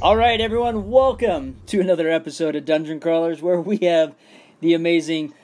All 0.00 0.16
right, 0.16 0.40
everyone, 0.40 0.90
welcome 0.92 1.56
to 1.66 1.80
another 1.80 2.08
episode 2.08 2.54
of 2.54 2.64
Dungeon 2.64 3.00
Crawlers 3.00 3.42
where 3.42 3.60
we 3.60 3.78
have 3.78 4.14
the 4.60 4.72
amazing 4.72 5.34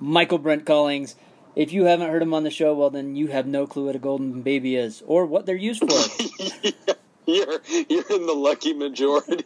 Michael 0.00 0.38
Brent 0.38 0.64
Collings. 0.64 1.14
If 1.54 1.74
you 1.74 1.84
haven't 1.84 2.08
heard 2.08 2.22
him 2.22 2.32
on 2.32 2.42
the 2.42 2.50
show, 2.50 2.72
well, 2.72 2.88
then 2.88 3.16
you 3.16 3.26
have 3.26 3.46
no 3.46 3.66
clue 3.66 3.84
what 3.84 3.94
a 3.94 3.98
golden 3.98 4.40
baby 4.40 4.76
is 4.76 5.02
or 5.06 5.26
what 5.26 5.44
they're 5.44 5.56
used 5.56 5.80
for. 5.80 5.88
you're 7.26 7.60
you're 7.66 8.10
in 8.10 8.24
the 8.24 8.34
lucky 8.34 8.72
majority. 8.72 9.44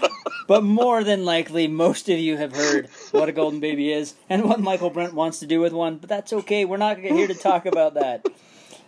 but 0.46 0.62
more 0.62 1.02
than 1.02 1.24
likely, 1.24 1.66
most 1.66 2.08
of 2.08 2.16
you 2.16 2.36
have 2.36 2.54
heard 2.54 2.88
what 3.10 3.28
a 3.28 3.32
golden 3.32 3.58
baby 3.58 3.92
is 3.92 4.14
and 4.30 4.44
what 4.44 4.60
Michael 4.60 4.90
Brent 4.90 5.14
wants 5.14 5.40
to 5.40 5.46
do 5.46 5.58
with 5.58 5.72
one. 5.72 5.96
But 5.96 6.08
that's 6.08 6.32
okay. 6.32 6.64
We're 6.64 6.76
not 6.76 6.98
here 6.98 7.26
to 7.26 7.34
talk 7.34 7.66
about 7.66 7.94
that. 7.94 8.24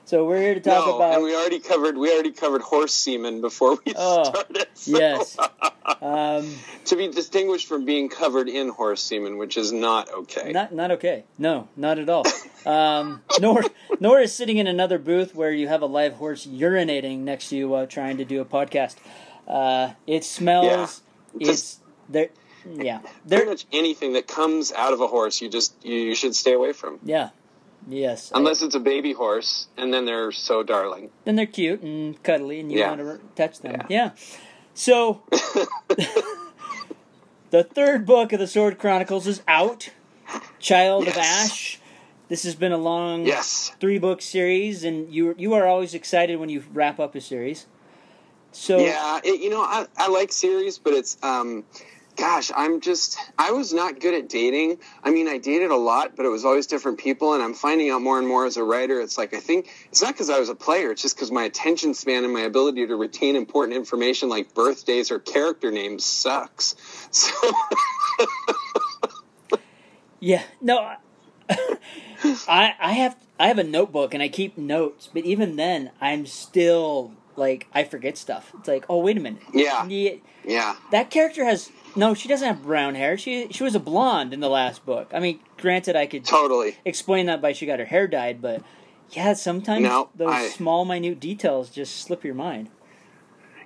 So 0.07 0.25
we're 0.25 0.41
here 0.41 0.55
to 0.55 0.61
talk 0.61 0.87
no, 0.87 0.97
about. 0.97 1.15
And 1.15 1.25
we 1.25 1.35
already 1.35 1.59
covered 1.59 1.99
we 1.99 2.13
already 2.13 2.31
covered 2.31 2.63
horse 2.63 2.95
semen 2.95 3.41
before 3.41 3.77
we 3.85 3.93
Oh, 3.97 4.25
started. 4.25 4.67
so- 4.75 4.99
yes. 4.99 5.37
Um, 6.03 6.53
to 6.87 6.97
be 6.97 7.09
distinguished 7.09 7.69
from 7.69 7.85
being 7.85 8.09
covered 8.09 8.49
in 8.49 8.71
horse 8.71 9.01
semen, 9.01 9.39
which 9.39 9.57
is 9.57 9.71
not 9.73 10.13
okay. 10.13 10.51
not 10.51 10.75
not 10.75 10.91
okay. 10.91 11.25
No, 11.39 11.69
not 11.77 12.01
at 12.01 12.09
all. 12.09 12.25
Um, 12.67 13.23
nor 13.41 13.63
nor 14.01 14.19
is 14.21 14.33
sitting 14.35 14.57
in 14.59 14.67
another 14.67 14.99
booth 14.99 15.35
where 15.35 15.53
you 15.53 15.69
have 15.69 15.83
a 15.83 15.87
live 15.87 16.15
horse 16.15 16.45
urinating 16.45 17.21
next 17.21 17.51
to 17.51 17.57
you 17.57 17.69
while 17.69 17.87
trying 17.87 18.17
to 18.17 18.25
do 18.25 18.41
a 18.41 18.45
podcast. 18.45 18.97
Uh, 19.47 19.93
it 20.09 20.25
smells. 20.25 21.03
Yeah. 21.39 21.51
It's 21.51 21.79
there. 22.09 22.31
Yeah, 22.69 22.99
Pretty 22.99 23.15
there. 23.27 23.47
much 23.47 23.65
anything 23.73 24.15
that 24.15 24.27
comes 24.27 24.73
out 24.73 24.93
of 24.93 25.01
a 25.01 25.07
horse, 25.07 25.41
you 25.41 25.49
just 25.49 25.73
you, 25.85 25.95
you 25.95 26.15
should 26.17 26.35
stay 26.35 26.53
away 26.53 26.73
from. 26.73 26.99
Yeah, 27.05 27.31
yes. 27.87 28.31
Unless 28.35 28.63
it's 28.63 28.75
a 28.75 28.81
baby 28.81 29.13
horse, 29.13 29.69
and 29.77 29.93
then 29.93 30.05
they're 30.05 30.33
so 30.33 30.63
darling. 30.63 31.11
then 31.25 31.37
they're 31.37 31.47
cute 31.47 31.81
and 31.83 32.23
cuddly, 32.23 32.61
and 32.61 32.71
you 32.73 32.79
Yeah. 32.79 32.89
want 32.89 33.01
to 33.01 33.21
touch 33.35 33.61
them. 33.61 33.73
Yeah. 33.73 33.87
Yeah. 33.89 34.11
So, 34.75 35.23
the 37.51 37.65
third 37.65 38.05
book 38.07 38.33
of 38.33 38.39
the 38.41 38.47
Sword 38.47 38.79
Chronicles 38.79 39.27
is 39.27 39.43
out. 39.49 39.91
Child 40.59 41.09
of 41.09 41.17
Ash. 41.17 41.79
This 42.29 42.43
has 42.43 42.55
been 42.57 42.73
a 42.73 42.77
long 42.79 43.25
Yes. 43.25 43.73
three 43.81 43.99
book 43.99 44.21
series, 44.21 44.83
and 44.85 45.13
you 45.13 45.35
you 45.39 45.55
are 45.55 45.67
always 45.67 45.95
excited 45.95 46.41
when 46.41 46.49
you 46.49 46.65
wrap 46.73 46.99
up 46.99 47.15
a 47.15 47.21
series. 47.21 47.67
So 48.53 48.79
Yeah, 48.79 49.21
it, 49.23 49.41
you 49.41 49.51
know, 49.51 49.61
I, 49.63 49.87
I 49.97 50.09
like 50.09 50.33
series, 50.33 50.79
but 50.79 50.95
it's, 50.95 51.19
um, 51.23 51.65
gosh, 52.17 52.51
I'm 52.57 52.81
just, 52.81 53.19
I 53.39 53.53
was 53.53 53.73
not 53.73 54.01
good 54.01 54.15
at 54.15 54.29
dating. 54.29 54.79
I 55.05 55.11
mean, 55.11 55.29
I 55.29 55.39
dated 55.39 55.71
a 55.71 55.77
lot, 55.77 56.17
but 56.17 56.27
it 56.27 56.31
was 56.31 56.45
always 56.45 56.67
different 56.67 56.99
people, 56.99 57.35
and 57.35 57.43
I'm 57.43 57.55
finding 57.55 57.91
out 57.91 58.03
more 58.03 58.19
and 58.19 58.27
more 58.27 58.47
as 58.47 58.57
a 58.57 58.65
writer. 58.65 59.01
It's 59.01 59.19
like, 59.19 59.35
I 59.35 59.41
think, 59.41 59.69
it's 59.91 60.03
not 60.03 60.15
because 60.15 60.31
I 60.31 60.39
was 60.39 60.49
a 60.49 60.55
player, 60.55 60.91
it's 60.91 61.03
just 61.03 61.17
because 61.17 61.31
my 61.31 61.45
attention 61.45 61.95
span 61.95 62.25
and 62.25 62.33
my 62.33 62.41
ability 62.43 62.87
to 62.87 62.97
retain 62.97 63.37
important 63.37 63.77
information 63.77 64.29
like 64.29 64.55
birthdays 64.55 65.11
or 65.11 65.19
character 65.19 65.71
names 65.71 66.05
sucks. 66.05 66.75
So, 67.13 67.53
yeah, 70.21 70.43
no, 70.61 70.79
I- 71.49 72.75
I 72.79 72.93
have 72.93 73.17
I 73.39 73.49
have 73.49 73.59
a 73.59 73.65
notebook 73.65 74.15
and 74.15 74.23
I 74.23 74.29
keep 74.29 74.57
notes, 74.57 75.09
but 75.13 75.25
even 75.25 75.57
then 75.57 75.91
I'm 76.01 76.27
still 76.27 77.13
like 77.37 77.67
I 77.73 77.85
forget 77.85 78.17
stuff. 78.19 78.51
It's 78.59 78.69
like 78.69 78.87
oh 78.89 78.99
wait 78.99 79.17
a 79.17 79.21
minute, 79.21 79.43
yeah, 79.53 79.87
yeah, 79.87 80.15
yeah. 80.45 80.77
that 80.91 81.11
character 81.11 81.45
has 81.45 81.71
no, 81.97 82.15
she 82.15 82.29
doesn't 82.29 82.47
have 82.47 82.63
brown 82.63 82.95
hair. 82.95 83.17
She 83.19 83.49
she 83.51 83.63
was 83.65 83.75
a 83.75 83.81
blonde 83.81 84.33
in 84.35 84.41
the 84.41 84.49
last 84.51 84.85
book. 84.87 85.11
I 85.13 85.21
mean, 85.21 85.41
granted, 85.57 85.97
I 85.97 86.07
could 86.07 86.25
Totally. 86.25 86.77
explain 86.85 87.27
that 87.27 87.41
by 87.43 87.53
she 87.53 87.67
got 87.67 87.79
her 87.79 87.85
hair 87.87 88.07
dyed, 88.07 88.41
but 88.43 88.63
yeah, 89.11 89.33
sometimes 89.35 89.83
No, 89.83 90.09
those 90.15 90.31
I- 90.31 90.49
small, 90.49 90.85
minute 90.85 91.21
details 91.21 91.71
just 91.71 91.97
slip 92.03 92.25
your 92.25 92.35
mind. 92.35 92.69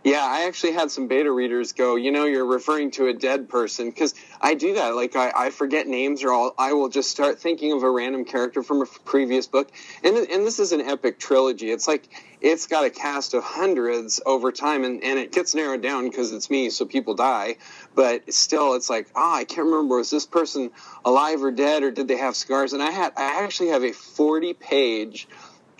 Yeah, 0.02 0.24
I 0.24 0.46
actually 0.46 0.72
had 0.72 0.90
some 0.90 1.08
beta 1.08 1.30
readers 1.30 1.74
go, 1.74 1.96
you 1.96 2.10
know, 2.10 2.24
you're 2.24 2.46
referring 2.46 2.90
to 2.92 3.08
a 3.08 3.12
dead 3.12 3.50
person 3.50 3.90
because 3.90 4.14
I 4.40 4.54
do 4.54 4.74
that. 4.74 4.94
Like 4.94 5.14
I, 5.14 5.30
I 5.36 5.50
forget 5.50 5.86
names, 5.86 6.24
or 6.24 6.32
I'll, 6.32 6.54
I 6.58 6.72
will 6.72 6.88
just 6.88 7.10
start 7.10 7.38
thinking 7.38 7.72
of 7.72 7.82
a 7.82 7.90
random 7.90 8.24
character 8.24 8.62
from 8.62 8.80
a 8.80 8.86
previous 9.04 9.46
book. 9.46 9.70
And 10.02 10.16
and 10.16 10.46
this 10.46 10.58
is 10.58 10.72
an 10.72 10.80
epic 10.80 11.18
trilogy. 11.18 11.70
It's 11.70 11.86
like 11.86 12.08
it's 12.40 12.66
got 12.66 12.86
a 12.86 12.90
cast 12.90 13.34
of 13.34 13.44
hundreds 13.44 14.22
over 14.24 14.52
time, 14.52 14.84
and, 14.84 15.04
and 15.04 15.18
it 15.18 15.32
gets 15.32 15.54
narrowed 15.54 15.82
down 15.82 16.08
because 16.08 16.32
it's 16.32 16.48
me, 16.48 16.70
so 16.70 16.86
people 16.86 17.14
die. 17.14 17.58
But 17.94 18.32
still, 18.32 18.76
it's 18.76 18.88
like, 18.88 19.08
ah, 19.14 19.36
I 19.36 19.44
can't 19.44 19.66
remember 19.66 19.98
was 19.98 20.08
this 20.08 20.24
person 20.24 20.70
alive 21.04 21.44
or 21.44 21.50
dead, 21.50 21.82
or 21.82 21.90
did 21.90 22.08
they 22.08 22.16
have 22.16 22.36
scars? 22.36 22.72
And 22.72 22.82
I 22.82 22.90
had 22.90 23.12
I 23.18 23.44
actually 23.44 23.68
have 23.68 23.84
a 23.84 23.92
40 23.92 24.54
page 24.54 25.28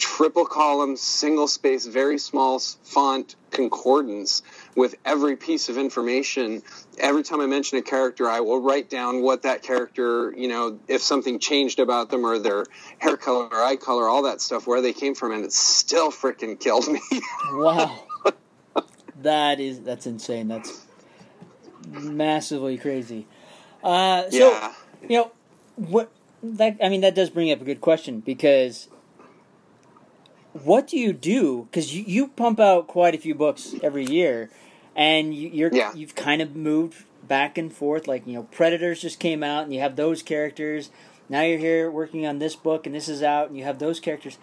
triple 0.01 0.47
column, 0.47 0.97
single 0.97 1.47
space, 1.47 1.87
very 1.87 2.19
small 2.19 2.59
font 2.59 3.37
concordance 3.51 4.43
with 4.75 4.95
every 5.05 5.37
piece 5.37 5.69
of 5.69 5.77
information. 5.77 6.63
Every 6.99 7.23
time 7.23 7.41
I 7.41 7.47
mention 7.47 7.79
a 7.79 7.83
character, 7.83 8.29
I 8.29 8.41
will 8.41 8.63
write 8.63 8.89
down 8.89 9.21
what 9.23 9.43
that 9.43 9.63
character, 9.63 10.33
you 10.37 10.49
know, 10.49 10.79
if 10.89 11.03
something 11.03 11.39
changed 11.39 11.79
about 11.79 12.11
them 12.11 12.25
or 12.25 12.39
their 12.39 12.65
hair 12.99 13.19
color 13.19 13.47
or 13.47 13.63
eye 13.63 13.77
color, 13.77 14.09
all 14.09 14.23
that 14.23 14.41
stuff, 14.41 14.67
where 14.67 14.81
they 14.81 14.95
came 14.95 15.15
from, 15.15 15.33
and 15.33 15.45
it 15.45 15.53
still 15.53 16.11
freaking 16.11 16.59
killed 16.59 16.89
me. 16.89 17.01
Wow, 17.53 18.05
that 19.23 19.61
is 19.61 19.81
that's 19.81 20.07
insane. 20.07 20.49
That's 20.49 20.87
massively 21.87 22.79
crazy. 22.79 23.27
Uh, 23.83 24.31
so 24.31 24.51
yeah. 24.51 24.73
you 25.03 25.17
know 25.17 25.33
what 25.77 26.11
that 26.43 26.79
I 26.83 26.89
mean 26.89 27.03
that 27.03 27.15
does 27.15 27.29
bring 27.29 27.51
up 27.51 27.61
a 27.61 27.65
good 27.65 27.81
question 27.81 28.21
because 28.21 28.89
what 30.53 30.87
do 30.89 30.99
you 30.99 31.13
do? 31.13 31.69
Because 31.71 31.95
you, 31.95 32.05
you 32.07 32.29
pump 32.29 32.59
out 32.61 32.87
quite 32.87 33.15
a 33.15 33.19
few 33.19 33.35
books 33.35 33.75
every 33.83 34.05
year 34.05 34.51
and 34.97 35.35
you, 35.35 35.49
you're 35.49 35.71
Yeah. 35.73 35.93
you've 35.95 36.15
kind 36.15 36.43
of 36.43 36.57
moved 36.57 37.05
back 37.27 37.57
and 37.57 37.73
forth 37.73 38.09
like 38.09 38.27
you 38.27 38.33
know 38.33 38.43
predators 38.45 39.01
just 39.01 39.21
came 39.21 39.45
out 39.45 39.65
and 39.65 39.75
you 39.75 39.81
have 39.81 39.97
those 39.97 40.23
characters. 40.23 40.91
Now 41.29 41.43
you're 41.43 41.59
here 41.59 41.91
working 41.91 42.27
on 42.27 42.39
this 42.41 42.57
book 42.57 42.87
and 42.87 42.95
this 42.95 43.09
is 43.09 43.23
out 43.23 43.49
and 43.49 43.57
you 43.57 43.65
have 43.65 43.79
those 43.79 44.01
characters. 44.01 44.39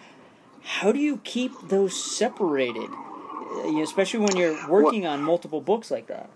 How 0.62 0.92
do 0.92 0.98
you 0.98 1.18
keep 1.24 1.52
those 1.68 2.02
separated? 2.16 2.88
Uh, 2.90 3.64
you 3.66 3.72
know, 3.76 3.82
especially 3.82 4.20
when 4.20 4.36
you're 4.36 4.68
working 4.68 5.06
on 5.06 5.22
multiple 5.22 5.60
books 5.60 5.90
like 5.90 6.06
that 6.06 6.30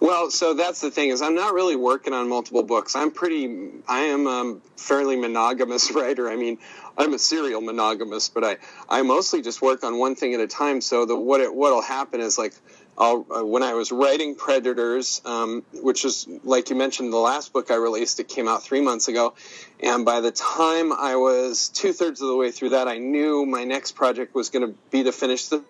Well, 0.00 0.30
so 0.30 0.54
that's 0.54 0.80
the 0.80 0.90
thing 0.90 1.10
is 1.10 1.22
I'm 1.22 1.34
not 1.34 1.54
really 1.54 1.76
working 1.76 2.12
on 2.12 2.28
multiple 2.28 2.62
books. 2.62 2.96
I'm 2.96 3.10
pretty 3.10 3.70
I 3.88 4.00
am 4.00 4.26
a 4.26 4.58
fairly 4.76 5.16
monogamous 5.16 5.90
writer. 5.94 6.28
I 6.28 6.36
mean, 6.36 6.58
I'm 6.96 7.14
a 7.14 7.18
serial 7.18 7.60
monogamous, 7.60 8.28
but 8.28 8.44
I 8.44 8.56
I 8.88 9.02
mostly 9.02 9.42
just 9.42 9.62
work 9.62 9.84
on 9.84 9.98
one 9.98 10.14
thing 10.14 10.34
at 10.34 10.40
a 10.40 10.46
time. 10.46 10.80
So 10.80 11.06
the 11.06 11.16
what 11.16 11.40
it 11.40 11.54
what'll 11.54 11.82
happen 11.82 12.20
is 12.20 12.38
like 12.38 12.54
I'll, 12.98 13.26
uh, 13.30 13.44
when 13.44 13.62
I 13.62 13.74
was 13.74 13.92
writing 13.92 14.34
Predators, 14.34 15.20
um, 15.24 15.64
which 15.72 16.04
is 16.04 16.26
like 16.44 16.70
you 16.70 16.76
mentioned, 16.76 17.12
the 17.12 17.18
last 17.18 17.52
book 17.52 17.70
I 17.70 17.74
released, 17.74 18.20
it 18.20 18.28
came 18.28 18.48
out 18.48 18.62
three 18.62 18.80
months 18.80 19.08
ago, 19.08 19.34
and 19.80 20.04
by 20.04 20.20
the 20.20 20.30
time 20.30 20.92
I 20.92 21.16
was 21.16 21.68
two 21.68 21.92
thirds 21.92 22.22
of 22.22 22.28
the 22.28 22.36
way 22.36 22.50
through 22.50 22.70
that, 22.70 22.88
I 22.88 22.96
knew 22.98 23.44
my 23.44 23.64
next 23.64 23.92
project 23.92 24.34
was 24.34 24.48
going 24.48 24.66
to 24.66 24.74
be 24.90 25.04
to 25.04 25.12
finish 25.12 25.46
the 25.46 25.62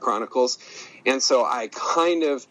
Chronicles, 0.00 0.58
and 1.04 1.22
so 1.22 1.44
I 1.44 1.68
kind 1.68 2.24
of 2.24 2.44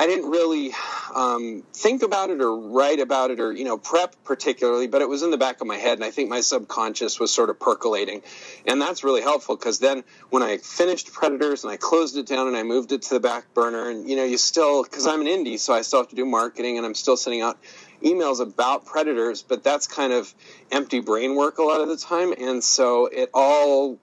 I 0.00 0.06
didn't 0.06 0.30
really 0.30 0.72
um, 1.14 1.64
think 1.72 2.02
about 2.02 2.30
it 2.30 2.40
or 2.40 2.56
write 2.56 3.00
about 3.00 3.32
it 3.32 3.40
or 3.40 3.52
you 3.52 3.64
know 3.64 3.78
prep 3.78 4.14
particularly, 4.24 4.86
but 4.86 5.02
it 5.02 5.08
was 5.08 5.22
in 5.22 5.30
the 5.30 5.36
back 5.36 5.60
of 5.60 5.66
my 5.66 5.76
head, 5.76 5.98
and 5.98 6.04
I 6.04 6.12
think 6.12 6.28
my 6.28 6.40
subconscious 6.40 7.18
was 7.18 7.32
sort 7.32 7.50
of 7.50 7.58
percolating, 7.58 8.22
and 8.64 8.80
that's 8.80 9.02
really 9.02 9.22
helpful 9.22 9.56
because 9.56 9.80
then 9.80 10.04
when 10.30 10.42
I 10.42 10.58
finished 10.58 11.12
Predators 11.12 11.64
and 11.64 11.72
I 11.72 11.76
closed 11.78 12.16
it 12.16 12.26
down 12.26 12.46
and 12.46 12.56
I 12.56 12.62
moved 12.62 12.92
it 12.92 13.02
to 13.02 13.14
the 13.14 13.20
back 13.20 13.52
burner, 13.54 13.90
and 13.90 14.08
you 14.08 14.14
know 14.14 14.24
you 14.24 14.38
still 14.38 14.84
because 14.84 15.06
I'm 15.06 15.20
an 15.20 15.26
indie, 15.26 15.58
so 15.58 15.74
I 15.74 15.82
still 15.82 16.00
have 16.00 16.10
to 16.10 16.16
do 16.16 16.24
marketing, 16.24 16.76
and 16.76 16.86
I'm 16.86 16.94
still 16.94 17.16
sending 17.16 17.42
out 17.42 17.58
emails 18.02 18.38
about 18.40 18.86
predators 18.86 19.42
but 19.42 19.64
that's 19.64 19.88
kind 19.88 20.12
of 20.12 20.32
empty 20.70 21.00
brain 21.00 21.34
work 21.34 21.58
a 21.58 21.62
lot 21.62 21.80
of 21.80 21.88
the 21.88 21.96
time. 21.96 22.32
And 22.32 22.62
so 22.62 23.06
it 23.06 23.30
all 23.34 23.98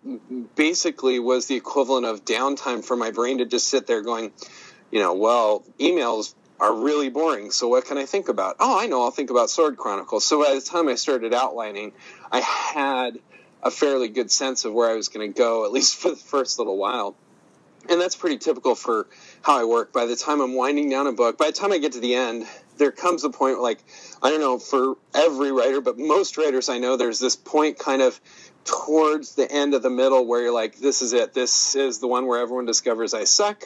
basically 0.55 1.19
was 1.19 1.47
the 1.47 1.55
equivalent 1.55 2.05
of 2.05 2.25
downtime 2.25 2.83
for 2.83 2.97
my 2.97 3.11
brain 3.11 3.37
to 3.37 3.45
just 3.45 3.67
sit 3.67 3.87
there 3.87 4.01
going 4.01 4.33
you 4.91 4.99
know, 4.99 5.13
well, 5.13 5.63
emails 5.79 6.33
are 6.59 6.73
really 6.73 7.09
boring. 7.09 7.51
So 7.51 7.67
what 7.67 7.85
can 7.85 7.97
I 7.97 8.05
think 8.05 8.29
about? 8.29 8.57
Oh, 8.59 8.79
I 8.79 8.87
know. 8.87 9.03
I'll 9.03 9.11
think 9.11 9.29
about 9.29 9.49
Sword 9.49 9.77
Chronicles. 9.77 10.25
So 10.25 10.43
by 10.43 10.55
the 10.55 10.61
time 10.61 10.87
I 10.87 10.95
started 10.95 11.33
outlining, 11.33 11.93
I 12.31 12.39
had 12.39 13.19
a 13.61 13.71
fairly 13.71 14.07
good 14.07 14.31
sense 14.31 14.63
of 14.63 14.73
where 14.73 14.89
I 14.89 14.95
was 14.95 15.09
going 15.09 15.31
to 15.31 15.37
go, 15.37 15.65
at 15.65 15.71
least 15.71 15.95
for 15.99 16.11
the 16.11 16.15
first 16.15 16.59
little 16.59 16.77
while. 16.77 17.15
And 17.87 18.01
that's 18.01 18.15
pretty 18.15 18.39
typical 18.39 18.73
for 18.73 19.05
how 19.43 19.61
I 19.61 19.65
work. 19.65 19.93
By 19.93 20.05
the 20.05 20.15
time 20.15 20.41
I'm 20.41 20.55
winding 20.55 20.89
down 20.89 21.05
a 21.05 21.11
book, 21.11 21.37
by 21.37 21.47
the 21.47 21.51
time 21.51 21.71
I 21.71 21.77
get 21.77 21.91
to 21.91 21.99
the 21.99 22.15
end, 22.15 22.47
there 22.77 22.91
comes 22.91 23.23
a 23.23 23.29
point 23.29 23.59
like, 23.59 23.79
I 24.23 24.31
don't 24.31 24.39
know 24.39 24.57
for 24.57 24.95
every 25.13 25.51
writer, 25.51 25.81
but 25.81 25.99
most 25.99 26.37
writers 26.37 26.67
I 26.67 26.79
know, 26.79 26.97
there's 26.97 27.19
this 27.19 27.35
point 27.35 27.77
kind 27.77 28.01
of 28.01 28.19
towards 28.65 29.35
the 29.35 29.49
end 29.49 29.75
of 29.75 29.83
the 29.83 29.91
middle 29.91 30.25
where 30.25 30.41
you're 30.41 30.53
like, 30.53 30.79
this 30.79 31.03
is 31.03 31.13
it. 31.13 31.33
This 31.33 31.75
is 31.75 31.99
the 31.99 32.07
one 32.07 32.25
where 32.25 32.41
everyone 32.41 32.65
discovers 32.65 33.13
I 33.13 33.23
suck. 33.23 33.63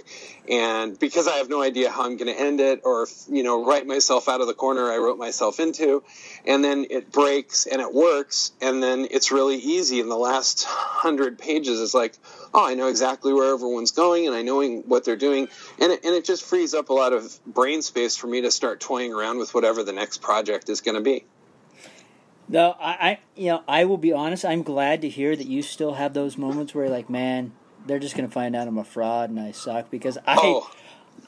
And 0.49 0.99
because 0.99 1.25
I 1.27 1.37
have 1.37 1.49
no 1.49 1.61
idea 1.61 1.89
how 1.89 2.03
I'm 2.03 2.17
going 2.17 2.33
to 2.33 2.39
end 2.39 2.59
it 2.59 2.81
or, 2.83 3.07
you 3.31 3.43
know, 3.43 3.65
write 3.65 3.87
myself 3.87 4.27
out 4.27 4.41
of 4.41 4.47
the 4.47 4.53
corner 4.53 4.91
I 4.91 4.97
wrote 4.97 5.17
myself 5.17 5.61
into. 5.61 6.03
And 6.45 6.61
then 6.63 6.85
it 6.89 7.13
breaks 7.13 7.65
and 7.65 7.81
it 7.81 7.93
works. 7.93 8.51
And 8.61 8.83
then 8.83 9.07
it's 9.09 9.31
really 9.31 9.55
easy. 9.55 10.01
In 10.01 10.09
the 10.09 10.17
last 10.17 10.65
hundred 10.65 11.39
pages, 11.39 11.79
it's 11.79 11.93
like, 11.93 12.17
oh, 12.53 12.67
I 12.67 12.73
know 12.73 12.87
exactly 12.87 13.31
where 13.31 13.53
everyone's 13.53 13.91
going 13.91 14.27
and 14.27 14.35
I 14.35 14.41
know 14.41 14.61
what 14.85 15.05
they're 15.05 15.15
doing. 15.15 15.47
And 15.79 15.93
it, 15.93 16.03
and 16.03 16.13
it 16.13 16.25
just 16.25 16.43
frees 16.43 16.73
up 16.73 16.89
a 16.89 16.93
lot 16.93 17.13
of 17.13 17.39
brain 17.45 17.81
space 17.81 18.17
for 18.17 18.27
me 18.27 18.41
to 18.41 18.51
start 18.51 18.81
toying 18.81 19.13
around 19.13 19.37
with 19.37 19.53
whatever 19.53 19.81
the 19.83 19.93
next 19.93 20.21
project 20.21 20.67
is 20.67 20.81
going 20.81 20.95
to 20.95 21.01
be. 21.01 21.23
No, 22.51 22.75
I, 22.79 22.91
I, 22.91 23.19
you 23.35 23.51
know, 23.51 23.63
I 23.67 23.85
will 23.85 23.97
be 23.97 24.11
honest. 24.11 24.43
I'm 24.43 24.63
glad 24.63 25.01
to 25.03 25.09
hear 25.09 25.35
that 25.35 25.45
you 25.45 25.61
still 25.61 25.93
have 25.93 26.15
those 26.15 26.35
moments 26.35 26.73
where 26.73 26.85
you're 26.85 26.93
like, 26.93 27.09
man, 27.09 27.51
they're 27.85 27.99
just 27.99 28.15
gonna 28.15 28.27
find 28.27 28.55
out 28.55 28.67
I'm 28.67 28.77
a 28.79 28.83
fraud 28.83 29.29
and 29.29 29.39
I 29.39 29.51
suck 29.51 29.91
because 29.91 30.17
I, 30.25 30.35
oh, 30.39 30.71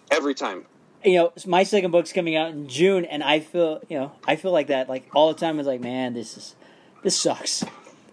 every 0.09 0.33
time. 0.33 0.65
You 1.05 1.15
know, 1.15 1.33
my 1.47 1.63
second 1.63 1.91
book's 1.91 2.11
coming 2.11 2.35
out 2.35 2.51
in 2.51 2.67
June, 2.67 3.05
and 3.05 3.23
I 3.23 3.39
feel, 3.39 3.81
you 3.89 3.97
know, 3.97 4.11
I 4.27 4.35
feel 4.35 4.51
like 4.51 4.67
that 4.67 4.89
like 4.89 5.09
all 5.15 5.31
the 5.31 5.39
time. 5.39 5.59
It's 5.59 5.67
like, 5.67 5.81
man, 5.81 6.13
this 6.13 6.37
is, 6.37 6.55
this 7.03 7.19
sucks. 7.19 7.63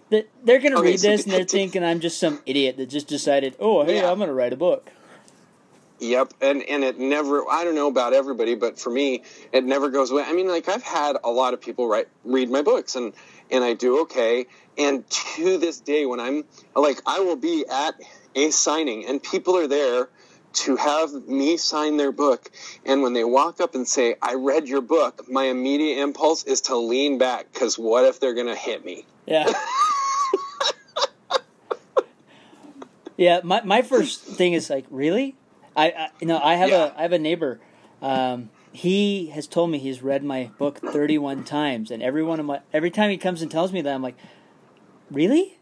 They're 0.09 0.59
gonna 0.59 0.79
okay, 0.79 0.91
read 0.91 0.99
so 0.99 1.09
this 1.09 1.23
and 1.23 1.33
they're 1.33 1.45
thinking 1.45 1.83
I'm 1.83 1.99
just 1.99 2.19
some 2.19 2.41
idiot 2.45 2.77
that 2.77 2.89
just 2.89 3.07
decided, 3.07 3.55
oh, 3.59 3.83
hey, 3.85 3.97
yeah. 3.97 4.11
I'm 4.11 4.19
gonna 4.19 4.33
write 4.33 4.53
a 4.53 4.57
book. 4.57 4.91
Yep, 5.99 6.33
and 6.41 6.63
and 6.63 6.83
it 6.83 6.97
never. 6.97 7.43
I 7.49 7.65
don't 7.65 7.75
know 7.75 7.87
about 7.87 8.13
everybody, 8.13 8.55
but 8.55 8.79
for 8.79 8.89
me, 8.89 9.23
it 9.51 9.65
never 9.65 9.89
goes 9.89 10.11
away. 10.11 10.23
I 10.25 10.33
mean, 10.33 10.47
like 10.47 10.69
I've 10.69 10.83
had 10.83 11.17
a 11.23 11.29
lot 11.29 11.53
of 11.53 11.61
people 11.61 11.87
write 11.87 12.07
read 12.23 12.49
my 12.49 12.61
books, 12.61 12.95
and 12.95 13.13
and 13.51 13.63
I 13.63 13.73
do 13.73 14.01
okay. 14.01 14.47
And 14.77 15.07
to 15.09 15.57
this 15.57 15.81
day, 15.81 16.05
when 16.05 16.21
I'm 16.21 16.45
like, 16.73 17.01
I 17.05 17.19
will 17.19 17.35
be 17.35 17.65
at 17.69 17.95
a 18.33 18.49
signing, 18.51 19.05
and 19.07 19.21
people 19.21 19.57
are 19.57 19.67
there 19.67 20.07
to 20.51 20.77
have 20.77 21.11
me 21.27 21.57
sign 21.57 21.97
their 21.97 22.13
book. 22.13 22.49
And 22.85 23.01
when 23.01 23.13
they 23.13 23.25
walk 23.25 23.59
up 23.59 23.75
and 23.75 23.85
say, 23.87 24.15
"I 24.21 24.35
read 24.35 24.69
your 24.69 24.81
book," 24.81 25.29
my 25.29 25.45
immediate 25.45 26.01
impulse 26.01 26.43
is 26.45 26.61
to 26.61 26.77
lean 26.77 27.17
back 27.17 27.51
because 27.51 27.77
what 27.77 28.05
if 28.05 28.21
they're 28.21 28.33
gonna 28.33 28.55
hit 28.55 28.85
me? 28.85 29.05
Yeah. 29.25 29.51
yeah, 33.17 33.41
my, 33.43 33.61
my 33.63 33.81
first 33.81 34.21
thing 34.21 34.53
is 34.53 34.69
like, 34.69 34.85
really? 34.89 35.35
I, 35.75 35.91
I 35.91 36.09
you 36.19 36.27
know 36.27 36.39
I 36.39 36.55
have 36.55 36.69
yeah. 36.69 36.91
a 36.93 36.97
I 36.97 37.01
have 37.03 37.13
a 37.13 37.19
neighbor. 37.19 37.59
Um, 38.01 38.49
he 38.71 39.27
has 39.27 39.47
told 39.47 39.71
me 39.71 39.79
he's 39.79 40.01
read 40.01 40.23
my 40.23 40.51
book 40.57 40.77
31 40.79 41.43
times, 41.43 41.91
and 41.91 42.03
every 42.03 42.23
one 42.23 42.39
of 42.39 42.45
my 42.45 42.61
every 42.71 42.91
time 42.91 43.09
he 43.09 43.17
comes 43.17 43.41
and 43.41 43.49
tells 43.49 43.73
me 43.73 43.81
that, 43.81 43.93
I'm 43.93 44.03
like, 44.03 44.17
really? 45.09 45.57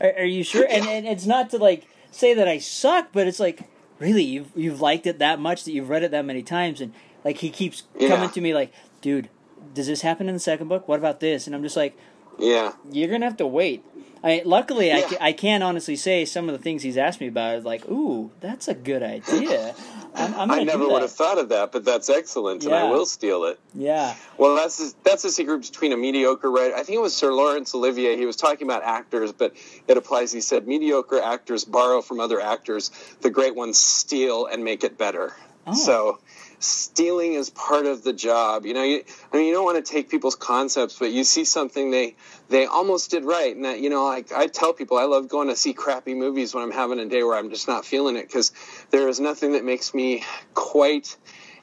Are, 0.00 0.12
are 0.18 0.24
you 0.24 0.42
sure? 0.42 0.66
And, 0.68 0.86
and 0.86 1.06
it's 1.06 1.26
not 1.26 1.50
to 1.50 1.58
like 1.58 1.86
say 2.10 2.34
that 2.34 2.48
I 2.48 2.58
suck, 2.58 3.08
but 3.12 3.26
it's 3.26 3.40
like, 3.40 3.68
really, 3.98 4.22
you've 4.22 4.50
you've 4.54 4.80
liked 4.80 5.06
it 5.06 5.18
that 5.18 5.40
much 5.40 5.64
that 5.64 5.72
you've 5.72 5.88
read 5.88 6.02
it 6.02 6.10
that 6.12 6.24
many 6.24 6.42
times, 6.42 6.80
and 6.80 6.92
like 7.24 7.38
he 7.38 7.50
keeps 7.50 7.84
yeah. 7.98 8.08
coming 8.08 8.30
to 8.30 8.40
me 8.40 8.54
like, 8.54 8.72
dude, 9.00 9.28
does 9.74 9.86
this 9.86 10.02
happen 10.02 10.28
in 10.28 10.34
the 10.34 10.40
second 10.40 10.68
book? 10.68 10.86
What 10.88 10.98
about 10.98 11.20
this? 11.20 11.46
And 11.46 11.56
I'm 11.56 11.62
just 11.62 11.76
like, 11.76 11.96
yeah, 12.38 12.72
you're 12.90 13.10
gonna 13.10 13.26
have 13.26 13.36
to 13.38 13.46
wait. 13.46 13.84
I 14.24 14.42
luckily 14.44 14.88
yeah. 14.88 15.08
I, 15.20 15.28
I 15.28 15.32
can 15.32 15.62
honestly 15.62 15.96
say 15.96 16.24
some 16.24 16.48
of 16.48 16.56
the 16.56 16.62
things 16.62 16.82
he's 16.82 16.96
asked 16.96 17.20
me 17.20 17.26
about 17.28 17.56
is 17.56 17.64
like, 17.64 17.88
ooh, 17.88 18.30
that's 18.40 18.68
a 18.68 18.74
good 18.74 19.02
idea. 19.02 19.74
I'm, 20.14 20.34
I'm 20.34 20.50
i 20.50 20.62
never 20.62 20.86
would 20.86 21.02
have 21.02 21.10
thought 21.10 21.38
of 21.38 21.48
that, 21.48 21.72
but 21.72 21.84
that's 21.84 22.10
excellent, 22.10 22.64
and 22.64 22.74
I 22.74 22.90
will 22.90 23.06
steal 23.06 23.44
it. 23.44 23.58
Yeah. 23.74 24.14
Well, 24.36 24.56
that's 24.56 24.94
that's 25.04 25.22
the 25.22 25.30
secret 25.30 25.62
between 25.62 25.92
a 25.92 25.96
mediocre 25.96 26.50
writer. 26.50 26.74
I 26.74 26.82
think 26.82 26.96
it 26.96 27.00
was 27.00 27.16
Sir 27.16 27.32
Laurence 27.32 27.74
Olivier. 27.74 28.16
He 28.16 28.26
was 28.26 28.36
talking 28.36 28.66
about 28.66 28.82
actors, 28.82 29.32
but 29.32 29.54
it 29.88 29.96
applies. 29.96 30.30
He 30.30 30.40
said 30.40 30.66
mediocre 30.66 31.20
actors 31.20 31.64
borrow 31.64 32.02
from 32.02 32.20
other 32.20 32.40
actors. 32.40 32.90
The 33.22 33.30
great 33.30 33.54
ones 33.54 33.78
steal 33.78 34.46
and 34.46 34.62
make 34.64 34.84
it 34.84 34.98
better. 34.98 35.34
Oh. 35.66 35.74
So 35.74 36.18
stealing 36.58 37.34
is 37.34 37.50
part 37.50 37.86
of 37.86 38.04
the 38.04 38.12
job. 38.12 38.66
You 38.66 38.74
know, 38.74 38.82
you, 38.82 39.04
I 39.32 39.36
mean, 39.36 39.46
you 39.46 39.54
don't 39.54 39.64
want 39.64 39.84
to 39.84 39.92
take 39.92 40.10
people's 40.10 40.36
concepts, 40.36 40.98
but 40.98 41.10
you 41.10 41.24
see 41.24 41.44
something 41.44 41.90
they 41.90 42.16
they 42.52 42.66
almost 42.66 43.10
did 43.10 43.24
right, 43.24 43.54
and 43.54 43.64
that 43.64 43.80
you 43.80 43.90
know, 43.90 44.04
like 44.04 44.30
I 44.30 44.46
tell 44.46 44.72
people, 44.72 44.98
I 44.98 45.04
love 45.04 45.28
going 45.28 45.48
to 45.48 45.56
see 45.56 45.72
crappy 45.72 46.14
movies 46.14 46.54
when 46.54 46.62
I'm 46.62 46.70
having 46.70 47.00
a 47.00 47.06
day 47.06 47.22
where 47.22 47.36
I'm 47.36 47.50
just 47.50 47.66
not 47.66 47.84
feeling 47.84 48.16
it 48.16 48.28
because 48.28 48.52
there 48.90 49.08
is 49.08 49.18
nothing 49.18 49.52
that 49.52 49.64
makes 49.64 49.94
me 49.94 50.22
quite 50.54 51.16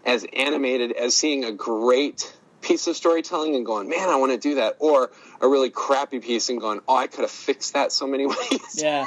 as 0.06 0.26
animated 0.34 0.92
as 0.94 1.16
seeing 1.16 1.46
a 1.46 1.52
great 1.52 2.34
piece 2.62 2.88
of 2.88 2.96
storytelling 2.96 3.56
and 3.56 3.66
going, 3.66 3.88
man, 3.88 4.10
I 4.10 4.16
want 4.16 4.32
to 4.32 4.38
do 4.38 4.56
that, 4.56 4.78
or 4.80 5.12
a 5.40 5.48
really 5.48 5.70
crappy 5.70 6.20
piece 6.20 6.50
and 6.50 6.60
going, 6.60 6.82
oh, 6.88 6.96
I 6.96 7.08
could 7.08 7.22
have 7.22 7.32
fixed 7.32 7.74
that 7.74 7.92
so 7.92 8.08
many 8.08 8.26
ways. 8.28 8.76
Yeah. 8.76 9.06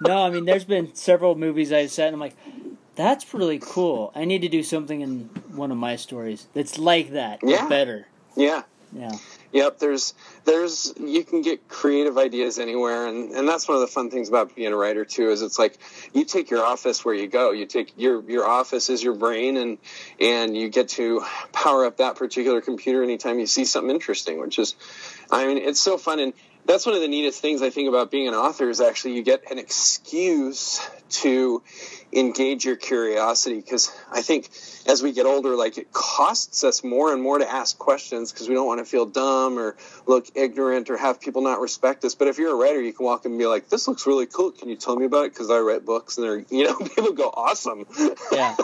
no, 0.00 0.22
I 0.22 0.30
mean, 0.30 0.44
there's 0.44 0.64
been 0.64 0.94
several 0.94 1.34
movies 1.34 1.72
I've 1.72 1.90
sat 1.90 2.06
and 2.06 2.14
I'm 2.14 2.20
like, 2.20 2.36
that's 2.94 3.34
really 3.34 3.58
cool. 3.58 4.10
I 4.14 4.24
need 4.24 4.40
to 4.42 4.48
do 4.48 4.62
something 4.62 5.02
in 5.02 5.28
one 5.52 5.70
of 5.70 5.76
my 5.76 5.96
stories 5.96 6.46
that's 6.54 6.78
like 6.78 7.10
that. 7.10 7.40
Yeah. 7.42 7.68
Better. 7.68 8.06
Yeah. 8.36 8.62
Yeah. 8.92 9.12
Yep, 9.52 9.78
there's 9.78 10.14
there's 10.44 10.92
you 10.98 11.24
can 11.24 11.42
get 11.42 11.68
creative 11.68 12.18
ideas 12.18 12.58
anywhere 12.58 13.06
and, 13.06 13.32
and 13.32 13.48
that's 13.48 13.68
one 13.68 13.76
of 13.76 13.80
the 13.80 13.86
fun 13.86 14.10
things 14.10 14.28
about 14.28 14.54
being 14.54 14.72
a 14.72 14.76
writer 14.76 15.04
too 15.04 15.30
is 15.30 15.42
it's 15.42 15.58
like 15.58 15.78
you 16.12 16.24
take 16.24 16.50
your 16.50 16.64
office 16.64 17.04
where 17.04 17.14
you 17.14 17.26
go. 17.26 17.52
You 17.52 17.66
take 17.66 17.92
your 17.96 18.22
your 18.28 18.46
office 18.46 18.90
is 18.90 19.02
your 19.02 19.14
brain 19.14 19.56
and 19.56 19.78
and 20.20 20.56
you 20.56 20.68
get 20.68 20.88
to 20.90 21.24
power 21.52 21.84
up 21.84 21.98
that 21.98 22.16
particular 22.16 22.60
computer 22.60 23.02
anytime 23.02 23.38
you 23.38 23.46
see 23.46 23.64
something 23.64 23.90
interesting, 23.90 24.40
which 24.40 24.58
is 24.58 24.74
I 25.30 25.46
mean 25.46 25.58
it's 25.58 25.80
so 25.80 25.98
fun 25.98 26.18
and 26.20 26.32
that's 26.66 26.84
one 26.84 26.94
of 26.94 27.00
the 27.00 27.08
neatest 27.08 27.40
things 27.40 27.62
I 27.62 27.70
think 27.70 27.88
about 27.88 28.10
being 28.10 28.28
an 28.28 28.34
author 28.34 28.68
is 28.68 28.80
actually 28.80 29.14
you 29.14 29.22
get 29.22 29.50
an 29.50 29.58
excuse 29.58 30.80
to 31.08 31.62
engage 32.12 32.64
your 32.64 32.76
curiosity 32.76 33.56
because 33.56 33.96
I 34.10 34.22
think 34.22 34.50
as 34.86 35.02
we 35.02 35.12
get 35.12 35.26
older, 35.26 35.54
like 35.54 35.78
it 35.78 35.92
costs 35.92 36.64
us 36.64 36.82
more 36.82 37.12
and 37.12 37.22
more 37.22 37.38
to 37.38 37.50
ask 37.50 37.78
questions 37.78 38.32
because 38.32 38.48
we 38.48 38.54
don't 38.54 38.66
want 38.66 38.80
to 38.80 38.84
feel 38.84 39.06
dumb 39.06 39.58
or 39.58 39.76
look 40.06 40.26
ignorant 40.34 40.90
or 40.90 40.96
have 40.96 41.20
people 41.20 41.42
not 41.42 41.60
respect 41.60 42.04
us. 42.04 42.14
But 42.14 42.28
if 42.28 42.38
you're 42.38 42.52
a 42.52 42.56
writer, 42.56 42.80
you 42.80 42.92
can 42.92 43.06
walk 43.06 43.24
in 43.24 43.32
and 43.32 43.38
be 43.38 43.46
like, 43.46 43.68
"This 43.68 43.86
looks 43.86 44.06
really 44.06 44.26
cool. 44.26 44.50
Can 44.50 44.68
you 44.68 44.76
tell 44.76 44.96
me 44.96 45.06
about 45.06 45.26
it?" 45.26 45.32
Because 45.32 45.50
I 45.50 45.58
write 45.58 45.84
books, 45.84 46.16
and 46.18 46.26
they're 46.26 46.44
you 46.50 46.64
know 46.64 46.76
people 46.96 47.12
go, 47.12 47.30
"Awesome." 47.34 47.86
Yeah. 48.32 48.56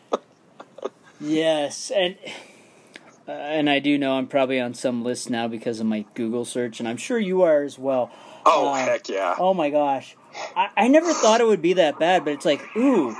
yes, 1.20 1.90
and 1.90 2.16
uh, 3.28 3.32
and 3.32 3.68
I 3.68 3.78
do 3.78 3.98
know 3.98 4.18
I'm 4.18 4.26
probably 4.26 4.60
on 4.60 4.74
some 4.74 5.02
list 5.02 5.30
now 5.30 5.48
because 5.48 5.80
of 5.80 5.86
my 5.86 6.04
Google 6.14 6.44
search, 6.44 6.80
and 6.80 6.88
I'm 6.88 6.96
sure 6.96 7.18
you 7.18 7.42
are 7.42 7.62
as 7.62 7.78
well. 7.78 8.10
Oh 8.44 8.68
uh, 8.68 8.74
heck 8.76 9.08
yeah! 9.08 9.34
Oh 9.38 9.54
my 9.54 9.70
gosh, 9.70 10.16
I, 10.56 10.70
I 10.76 10.88
never 10.88 11.12
thought 11.12 11.40
it 11.40 11.46
would 11.46 11.62
be 11.62 11.74
that 11.74 11.98
bad, 11.98 12.24
but 12.24 12.32
it's 12.32 12.44
like, 12.44 12.76
ooh, 12.76 13.12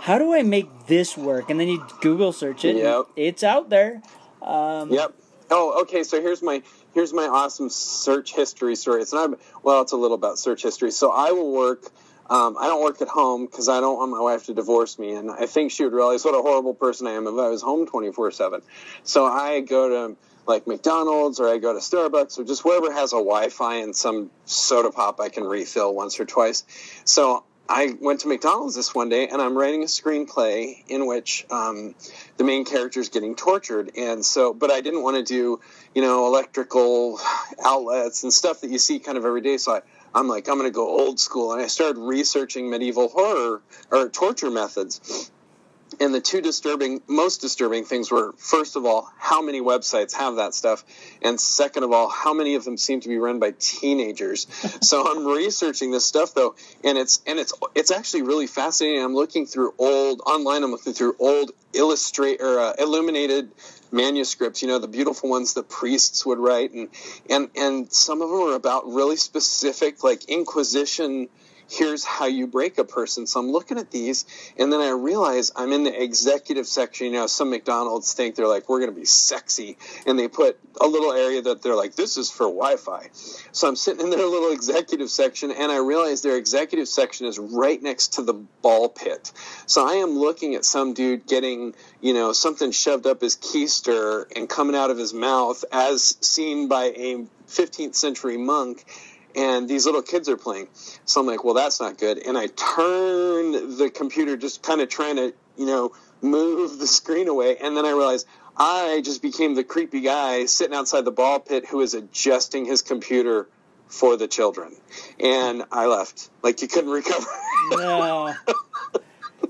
how 0.00 0.18
do 0.18 0.32
I 0.32 0.42
make 0.42 0.86
this 0.86 1.16
work? 1.16 1.50
And 1.50 1.58
then 1.58 1.68
you 1.68 1.84
Google 2.00 2.32
search 2.32 2.64
it. 2.64 2.76
Yep. 2.76 3.06
It's 3.16 3.42
out 3.42 3.70
there. 3.70 4.02
Um, 4.42 4.92
yep. 4.92 5.14
Oh, 5.50 5.82
okay. 5.82 6.04
So 6.04 6.20
here's 6.20 6.42
my 6.42 6.62
here's 6.94 7.12
my 7.12 7.24
awesome 7.24 7.70
search 7.70 8.34
history 8.34 8.76
story. 8.76 9.02
It's 9.02 9.12
not 9.12 9.38
well, 9.62 9.82
it's 9.82 9.92
a 9.92 9.96
little 9.96 10.14
about 10.14 10.38
search 10.38 10.62
history. 10.62 10.90
So 10.90 11.10
I 11.10 11.32
will 11.32 11.52
work 11.52 11.90
um, 12.30 12.56
I 12.58 12.66
don't 12.66 12.82
work 12.82 13.00
at 13.00 13.08
home 13.08 13.46
because 13.46 13.68
I 13.68 13.80
don't 13.80 13.96
want 13.96 14.10
my 14.10 14.20
wife 14.20 14.46
to 14.46 14.54
divorce 14.54 14.98
me, 14.98 15.14
and 15.14 15.30
I 15.30 15.46
think 15.46 15.72
she 15.72 15.84
would 15.84 15.92
realize 15.92 16.24
what 16.24 16.34
a 16.34 16.42
horrible 16.42 16.74
person 16.74 17.06
I 17.06 17.12
am 17.12 17.26
if 17.26 17.34
I 17.34 17.48
was 17.48 17.62
home 17.62 17.86
24 17.86 18.30
seven. 18.32 18.62
So 19.02 19.24
I 19.24 19.60
go 19.60 19.88
to 19.88 20.16
like 20.46 20.66
McDonald's 20.66 21.40
or 21.40 21.48
I 21.48 21.58
go 21.58 21.74
to 21.74 21.78
Starbucks 21.78 22.38
or 22.38 22.44
just 22.44 22.64
wherever 22.64 22.92
has 22.92 23.12
a 23.12 23.16
Wi-Fi 23.16 23.76
and 23.76 23.94
some 23.94 24.30
soda 24.46 24.90
pop 24.90 25.20
I 25.20 25.28
can 25.28 25.44
refill 25.44 25.94
once 25.94 26.18
or 26.18 26.24
twice. 26.24 26.64
So 27.04 27.44
I 27.68 27.94
went 28.00 28.20
to 28.20 28.28
McDonald's 28.28 28.74
this 28.74 28.94
one 28.94 29.10
day 29.10 29.28
and 29.28 29.42
I'm 29.42 29.56
writing 29.56 29.82
a 29.82 29.86
screenplay 29.86 30.82
in 30.88 31.06
which 31.06 31.44
um, 31.50 31.94
the 32.38 32.44
main 32.44 32.64
character 32.64 32.98
is 32.98 33.10
getting 33.10 33.36
tortured. 33.36 33.90
And 33.96 34.24
so, 34.24 34.54
but 34.54 34.70
I 34.70 34.80
didn't 34.80 35.02
want 35.02 35.18
to 35.18 35.22
do, 35.22 35.60
you 35.94 36.00
know, 36.00 36.26
electrical 36.26 37.20
outlets 37.62 38.22
and 38.22 38.32
stuff 38.32 38.62
that 38.62 38.70
you 38.70 38.78
see 38.78 39.00
kind 39.00 39.18
of 39.18 39.26
every 39.26 39.42
day. 39.42 39.58
So 39.58 39.72
I, 39.72 39.82
I'm 40.14 40.28
like, 40.28 40.48
I'm 40.48 40.58
going 40.58 40.70
to 40.70 40.74
go 40.74 40.88
old 40.88 41.20
school. 41.20 41.52
And 41.52 41.62
I 41.62 41.66
started 41.66 41.98
researching 42.00 42.70
medieval 42.70 43.08
horror 43.08 43.62
or 43.90 44.08
torture 44.08 44.50
methods. 44.50 45.30
And 46.00 46.14
the 46.14 46.20
two 46.20 46.40
disturbing, 46.40 47.00
most 47.08 47.40
disturbing 47.40 47.84
things 47.84 48.10
were, 48.10 48.32
first 48.36 48.76
of 48.76 48.84
all, 48.84 49.10
how 49.18 49.42
many 49.42 49.60
websites 49.60 50.12
have 50.12 50.36
that 50.36 50.54
stuff, 50.54 50.84
and 51.22 51.40
second 51.40 51.82
of 51.82 51.92
all, 51.92 52.08
how 52.08 52.34
many 52.34 52.54
of 52.54 52.64
them 52.64 52.76
seem 52.76 53.00
to 53.00 53.08
be 53.08 53.18
run 53.18 53.38
by 53.40 53.54
teenagers. 53.58 54.46
so 54.82 55.10
I'm 55.10 55.26
researching 55.26 55.90
this 55.90 56.04
stuff 56.04 56.34
though, 56.34 56.54
and 56.84 56.98
it's 56.98 57.20
and 57.26 57.38
it's 57.38 57.52
it's 57.74 57.90
actually 57.90 58.22
really 58.22 58.46
fascinating. 58.46 59.02
I'm 59.02 59.14
looking 59.14 59.46
through 59.46 59.74
old 59.78 60.20
online. 60.26 60.62
I'm 60.62 60.70
looking 60.70 60.92
through 60.92 61.16
old 61.18 61.52
illustrate 61.72 62.40
or 62.42 62.60
uh, 62.60 62.74
illuminated 62.78 63.50
manuscripts, 63.92 64.62
you 64.62 64.68
know, 64.68 64.78
the 64.78 64.88
beautiful 64.88 65.30
ones 65.30 65.54
that 65.54 65.68
priests 65.68 66.24
would 66.26 66.38
write, 66.38 66.72
and 66.72 66.88
and 67.28 67.48
and 67.56 67.92
some 67.92 68.22
of 68.22 68.30
them 68.30 68.40
are 68.40 68.54
about 68.54 68.86
really 68.86 69.16
specific, 69.16 70.02
like 70.04 70.24
Inquisition 70.28 71.28
here's 71.70 72.04
how 72.04 72.26
you 72.26 72.46
break 72.46 72.78
a 72.78 72.84
person. 72.84 73.26
So 73.26 73.40
I'm 73.40 73.50
looking 73.50 73.78
at 73.78 73.90
these, 73.90 74.24
and 74.56 74.72
then 74.72 74.80
I 74.80 74.90
realize 74.90 75.52
I'm 75.54 75.72
in 75.72 75.84
the 75.84 76.02
executive 76.02 76.66
section. 76.66 77.08
You 77.08 77.12
know, 77.12 77.26
some 77.26 77.50
McDonald's 77.50 78.12
think 78.12 78.34
they're 78.34 78.48
like, 78.48 78.68
we're 78.68 78.80
going 78.80 78.92
to 78.92 78.98
be 78.98 79.06
sexy, 79.06 79.76
and 80.06 80.18
they 80.18 80.28
put 80.28 80.58
a 80.80 80.86
little 80.86 81.12
area 81.12 81.42
that 81.42 81.62
they're 81.62 81.76
like, 81.76 81.94
this 81.94 82.16
is 82.16 82.30
for 82.30 82.44
Wi-Fi. 82.44 83.08
So 83.52 83.68
I'm 83.68 83.76
sitting 83.76 84.02
in 84.02 84.10
their 84.10 84.26
little 84.26 84.52
executive 84.52 85.10
section, 85.10 85.50
and 85.50 85.70
I 85.70 85.78
realize 85.78 86.22
their 86.22 86.36
executive 86.36 86.88
section 86.88 87.26
is 87.26 87.38
right 87.38 87.82
next 87.82 88.14
to 88.14 88.22
the 88.22 88.34
ball 88.34 88.88
pit. 88.88 89.32
So 89.66 89.88
I 89.88 89.94
am 89.94 90.18
looking 90.18 90.54
at 90.54 90.64
some 90.64 90.94
dude 90.94 91.26
getting, 91.26 91.74
you 92.00 92.14
know, 92.14 92.32
something 92.32 92.72
shoved 92.72 93.06
up 93.06 93.20
his 93.20 93.36
keister 93.36 94.24
and 94.34 94.48
coming 94.48 94.74
out 94.74 94.90
of 94.90 94.98
his 94.98 95.12
mouth, 95.12 95.64
as 95.72 96.16
seen 96.20 96.68
by 96.68 96.84
a 96.84 97.26
15th 97.48 97.94
century 97.94 98.36
monk 98.36 98.84
and 99.38 99.68
these 99.68 99.86
little 99.86 100.02
kids 100.02 100.28
are 100.28 100.36
playing. 100.36 100.68
So 101.04 101.20
I'm 101.20 101.26
like, 101.26 101.44
well, 101.44 101.54
that's 101.54 101.80
not 101.80 101.96
good. 101.96 102.18
And 102.18 102.36
I 102.36 102.48
turn 102.48 103.76
the 103.78 103.90
computer, 103.94 104.36
just 104.36 104.62
kind 104.62 104.80
of 104.80 104.88
trying 104.88 105.16
to, 105.16 105.32
you 105.56 105.66
know, 105.66 105.92
move 106.20 106.78
the 106.80 106.88
screen 106.88 107.28
away. 107.28 107.56
And 107.56 107.76
then 107.76 107.86
I 107.86 107.90
realized 107.90 108.26
I 108.56 109.00
just 109.04 109.22
became 109.22 109.54
the 109.54 109.62
creepy 109.62 110.00
guy 110.00 110.46
sitting 110.46 110.76
outside 110.76 111.04
the 111.04 111.12
ball 111.12 111.38
pit 111.38 111.66
who 111.66 111.80
is 111.80 111.94
adjusting 111.94 112.64
his 112.64 112.82
computer 112.82 113.48
for 113.86 114.16
the 114.16 114.26
children. 114.26 114.74
And 115.20 115.62
I 115.70 115.86
left. 115.86 116.30
Like, 116.42 116.60
you 116.60 116.66
couldn't 116.66 116.90
recover. 117.02 117.26
no. 117.70 118.34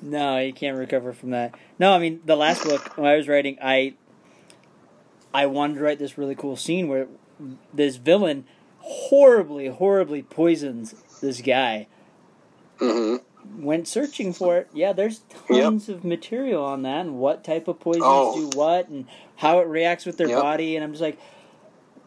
No, 0.03 0.39
you 0.39 0.53
can't 0.53 0.77
recover 0.77 1.15
from 1.15 1.31
that. 1.31 1.55
No, 1.79 1.93
I 1.93 1.99
mean, 1.99 2.21
the 2.27 2.37
last 2.37 2.63
book, 2.63 2.97
when 2.99 3.07
I 3.11 3.17
was 3.17 3.27
writing, 3.27 3.59
I. 3.63 3.95
I 5.35 5.45
wanted 5.45 5.75
to 5.75 5.81
write 5.81 5.99
this 5.99 6.17
really 6.17 6.35
cool 6.35 6.57
scene 6.57 6.89
where 6.89 7.07
this 7.75 7.97
villain 7.97 8.47
horribly, 8.89 9.69
horribly 9.69 10.23
poisons 10.23 10.95
this 11.21 11.41
guy. 11.41 11.87
Mm-hmm. 12.79 13.63
Went 13.63 13.87
searching 13.87 14.33
for 14.33 14.57
it. 14.57 14.69
Yeah, 14.73 14.93
there's 14.93 15.21
tons 15.49 15.89
yep. 15.89 15.99
of 15.99 16.05
material 16.05 16.65
on 16.65 16.83
that 16.83 17.03
and 17.03 17.19
what 17.19 17.45
type 17.45 17.69
of 17.69 17.81
poisons 17.81 18.05
oh. 18.05 18.51
do 18.51 18.59
what 18.59 18.89
and 18.89 19.07
how 19.37 19.61
it 19.61 19.67
reacts 19.69 20.07
with 20.07 20.17
their 20.17 20.29
yep. 20.29 20.41
body. 20.41 20.77
And 20.77 20.85
I'm 20.85 20.93
just 20.93 21.03
like, 21.03 21.19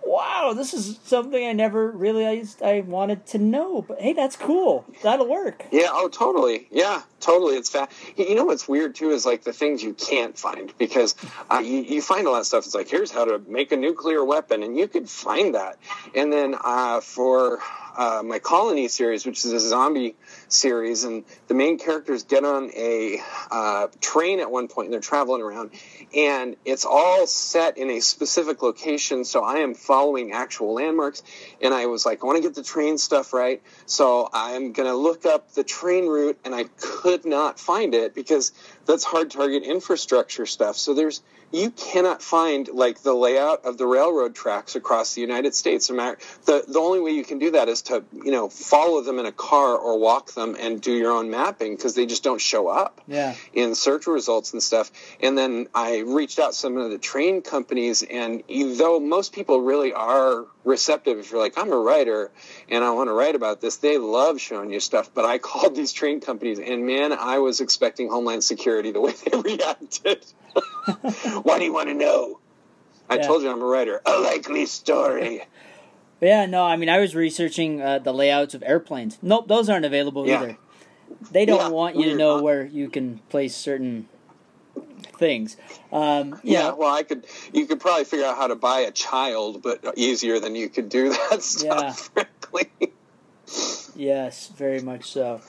wow, 0.06 0.54
this 0.56 0.74
is 0.74 1.00
something 1.04 1.46
I 1.46 1.54
never 1.54 1.92
realized 1.92 2.62
I 2.62 2.82
wanted 2.82 3.26
to 3.28 3.38
know. 3.38 3.82
But 3.82 4.02
hey, 4.02 4.14
that's 4.14 4.36
cool. 4.36 4.86
That'll 5.04 5.28
work. 5.28 5.66
Yeah. 5.72 5.90
Oh, 5.92 6.10
totally. 6.10 6.68
Yeah, 6.72 7.02
totally. 7.20 7.56
It's 7.56 7.70
fast. 7.70 7.92
You 8.18 8.36
know 8.36 8.46
what's 8.46 8.68
weird 8.68 8.96
too 8.96 9.12
is 9.12 9.26
like 9.26 9.44
the 9.44 9.54
things 9.54 9.84
you 9.84 9.94
can't 9.94 10.38
find 10.38 10.74
because 10.78 11.16
uh, 11.50 11.60
you, 11.60 11.82
you, 11.82 12.02
find 12.02 12.28
a 12.28 12.32
lot 12.32 12.40
of 12.40 12.46
stuff. 12.46 12.66
It's 12.66 12.76
like 12.76 12.90
here's 12.90 13.12
how 13.12 13.26
to 13.26 13.40
make 13.48 13.72
a 13.72 13.78
nuclear 13.78 14.24
weapon, 14.24 14.64
and 14.64 14.78
you 14.78 14.88
could 14.88 15.10
find 15.10 15.56
that. 15.56 15.78
And 16.16 16.32
then 16.32 16.56
uh, 16.62 17.02
for 17.02 17.60
uh, 17.98 18.24
my 18.26 18.40
Colony 18.40 18.88
series, 18.88 19.26
which 19.26 19.46
is 19.46 19.54
a 19.54 19.60
zombie 19.60 20.16
series, 20.54 21.04
and 21.04 21.24
the 21.48 21.54
main 21.54 21.78
characters 21.78 22.24
get 22.24 22.44
on 22.44 22.72
a 22.76 23.20
uh, 23.50 23.88
train 24.00 24.40
at 24.40 24.52
one 24.52 24.68
point 24.68 24.88
and 24.88 24.94
they're 24.94 25.02
traveling 25.02 25.42
around, 25.42 25.72
and 26.16 26.56
it's 26.66 26.86
all 26.86 27.28
set 27.28 27.78
in 27.78 27.90
a 27.90 28.00
specific 28.00 28.62
location. 28.62 29.26
So 29.26 29.44
I 29.44 29.58
am 29.58 29.74
following 29.74 30.32
actual 30.32 30.74
landmarks, 30.74 31.24
and 31.62 31.74
I 31.74 31.86
was 31.88 32.06
like, 32.06 32.24
I 32.24 32.26
want 32.28 32.38
to 32.38 32.44
get 32.44 32.56
the 32.56 32.64
train 32.64 32.98
stuff 32.98 33.34
right, 33.34 33.62
so 33.86 34.30
I'm 34.34 34.72
gonna 34.74 34.96
look 34.96 35.26
up 35.26 35.54
the 35.54 35.64
train 35.64 36.08
route, 36.08 36.40
and 36.46 36.54
I 36.56 36.66
could 36.80 37.26
not 37.26 37.60
find 37.60 37.94
it 37.94 38.16
because 38.16 38.54
that's 38.86 39.04
hard 39.04 39.32
target 39.32 39.64
infrastructure 39.64 40.46
stuff. 40.46 40.76
So 40.76 40.94
there's 40.94 41.22
you 41.52 41.72
cannot 41.72 42.22
find 42.22 42.68
like 42.70 43.02
the 43.02 43.14
layout 43.14 43.66
of 43.66 43.78
the 43.78 43.86
railroad 43.86 44.36
tracks 44.36 44.76
across 44.76 45.16
the 45.16 45.22
United 45.22 45.54
States. 45.54 45.88
The, 45.88 46.18
the 46.68 46.80
only 46.80 47.02
way 47.02 47.12
you 47.12 47.26
can 47.26 47.40
do 47.40 47.52
that 47.52 47.68
is 47.68 47.82
to, 47.84 48.04
you 48.14 48.32
know, 48.32 48.48
follow 48.50 49.02
them 49.02 49.20
in 49.20 49.26
a 49.26 49.32
car 49.32 49.78
or 49.78 50.00
walk 50.00 50.34
them 50.34 50.41
and 50.42 50.82
do 50.82 50.92
your 50.92 51.12
own 51.12 51.30
mapping 51.30 51.76
because 51.76 51.96
they 51.96 52.06
just 52.06 52.24
don't 52.24 52.42
show 52.42 52.68
up 52.68 53.02
yeah. 53.08 53.36
in 53.54 53.76
search 53.76 54.08
results 54.08 54.54
and 54.54 54.62
stuff. 54.62 54.92
And 55.22 55.38
then 55.38 55.68
I 55.74 56.00
reached 56.00 56.40
out 56.40 56.52
to 56.52 56.58
some 56.58 56.78
of 56.78 56.92
the 56.92 56.98
train 56.98 57.42
companies 57.42 58.04
and 58.04 58.44
though 58.50 59.00
most 59.00 59.34
people 59.34 59.62
really 59.62 59.94
are 59.94 60.46
receptive 60.64 61.20
if 61.20 61.32
you're 61.32 61.42
like, 61.42 61.58
I'm 61.58 61.72
a 61.72 61.78
writer 61.78 62.32
and 62.70 62.84
I 62.84 62.92
want 62.92 63.10
to 63.10 63.14
write 63.14 63.36
about 63.36 63.62
this, 63.62 63.78
they 63.78 63.98
love 63.98 64.40
showing 64.40 64.72
you 64.72 64.80
stuff. 64.80 65.12
But 65.14 65.26
I 65.26 65.38
called 65.50 65.76
these 65.76 65.94
train 65.94 66.22
companies 66.22 66.60
and 66.60 66.86
man, 66.86 67.14
I 67.14 67.40
was 67.40 67.62
expecting 67.62 68.10
Homeland 68.10 68.44
Security 68.44 68.92
the 68.92 69.02
way 69.08 69.14
they 69.14 69.40
reacted. 69.40 70.26
Why 71.44 71.60
do 71.60 71.66
you 71.66 71.74
want 71.74 71.90
to 71.90 71.94
know? 71.94 72.40
I 73.10 73.16
yeah. 73.16 73.28
told 73.28 73.44
you 73.44 73.52
I'm 73.52 73.62
a 73.62 73.66
writer. 73.66 74.02
A 74.06 74.18
likely 74.20 74.66
story. 74.66 75.44
Yeah, 76.28 76.46
no, 76.46 76.64
I 76.64 76.76
mean, 76.76 76.90
I 76.90 77.00
was 77.00 77.16
researching 77.16 77.82
uh, 77.82 78.00
the 78.00 78.14
layouts 78.14 78.54
of 78.54 78.64
airplanes. 78.64 79.18
Nope, 79.22 79.48
those 79.48 79.70
aren't 79.70 79.86
available 79.86 80.28
yeah. 80.28 80.42
either. 80.42 80.58
They 81.32 81.46
don't 81.46 81.60
yeah, 81.60 81.70
want 81.70 81.96
you 81.96 82.06
to 82.06 82.16
know 82.16 82.36
not. 82.36 82.44
where 82.44 82.66
you 82.66 82.90
can 82.90 83.20
place 83.30 83.56
certain 83.56 84.08
things. 85.18 85.58
Um, 85.92 86.40
yeah, 86.44 86.70
know. 86.70 86.76
well, 86.76 86.96
I 86.96 87.04
could. 87.04 87.26
You 87.54 87.66
could 87.66 87.80
probably 87.80 88.06
figure 88.06 88.26
out 88.26 88.38
how 88.38 88.48
to 88.48 88.56
buy 88.56 88.80
a 88.80 88.92
child, 88.92 89.62
but 89.62 89.98
easier 89.98 90.40
than 90.40 90.56
you 90.56 90.70
could 90.70 90.90
do 90.90 91.10
that 91.30 91.44
stuff. 91.44 92.12
Yeah. 92.16 92.24
Frankly. 92.24 92.94
Yes, 93.96 94.48
very 94.56 94.82
much 94.82 95.12
so. 95.12 95.42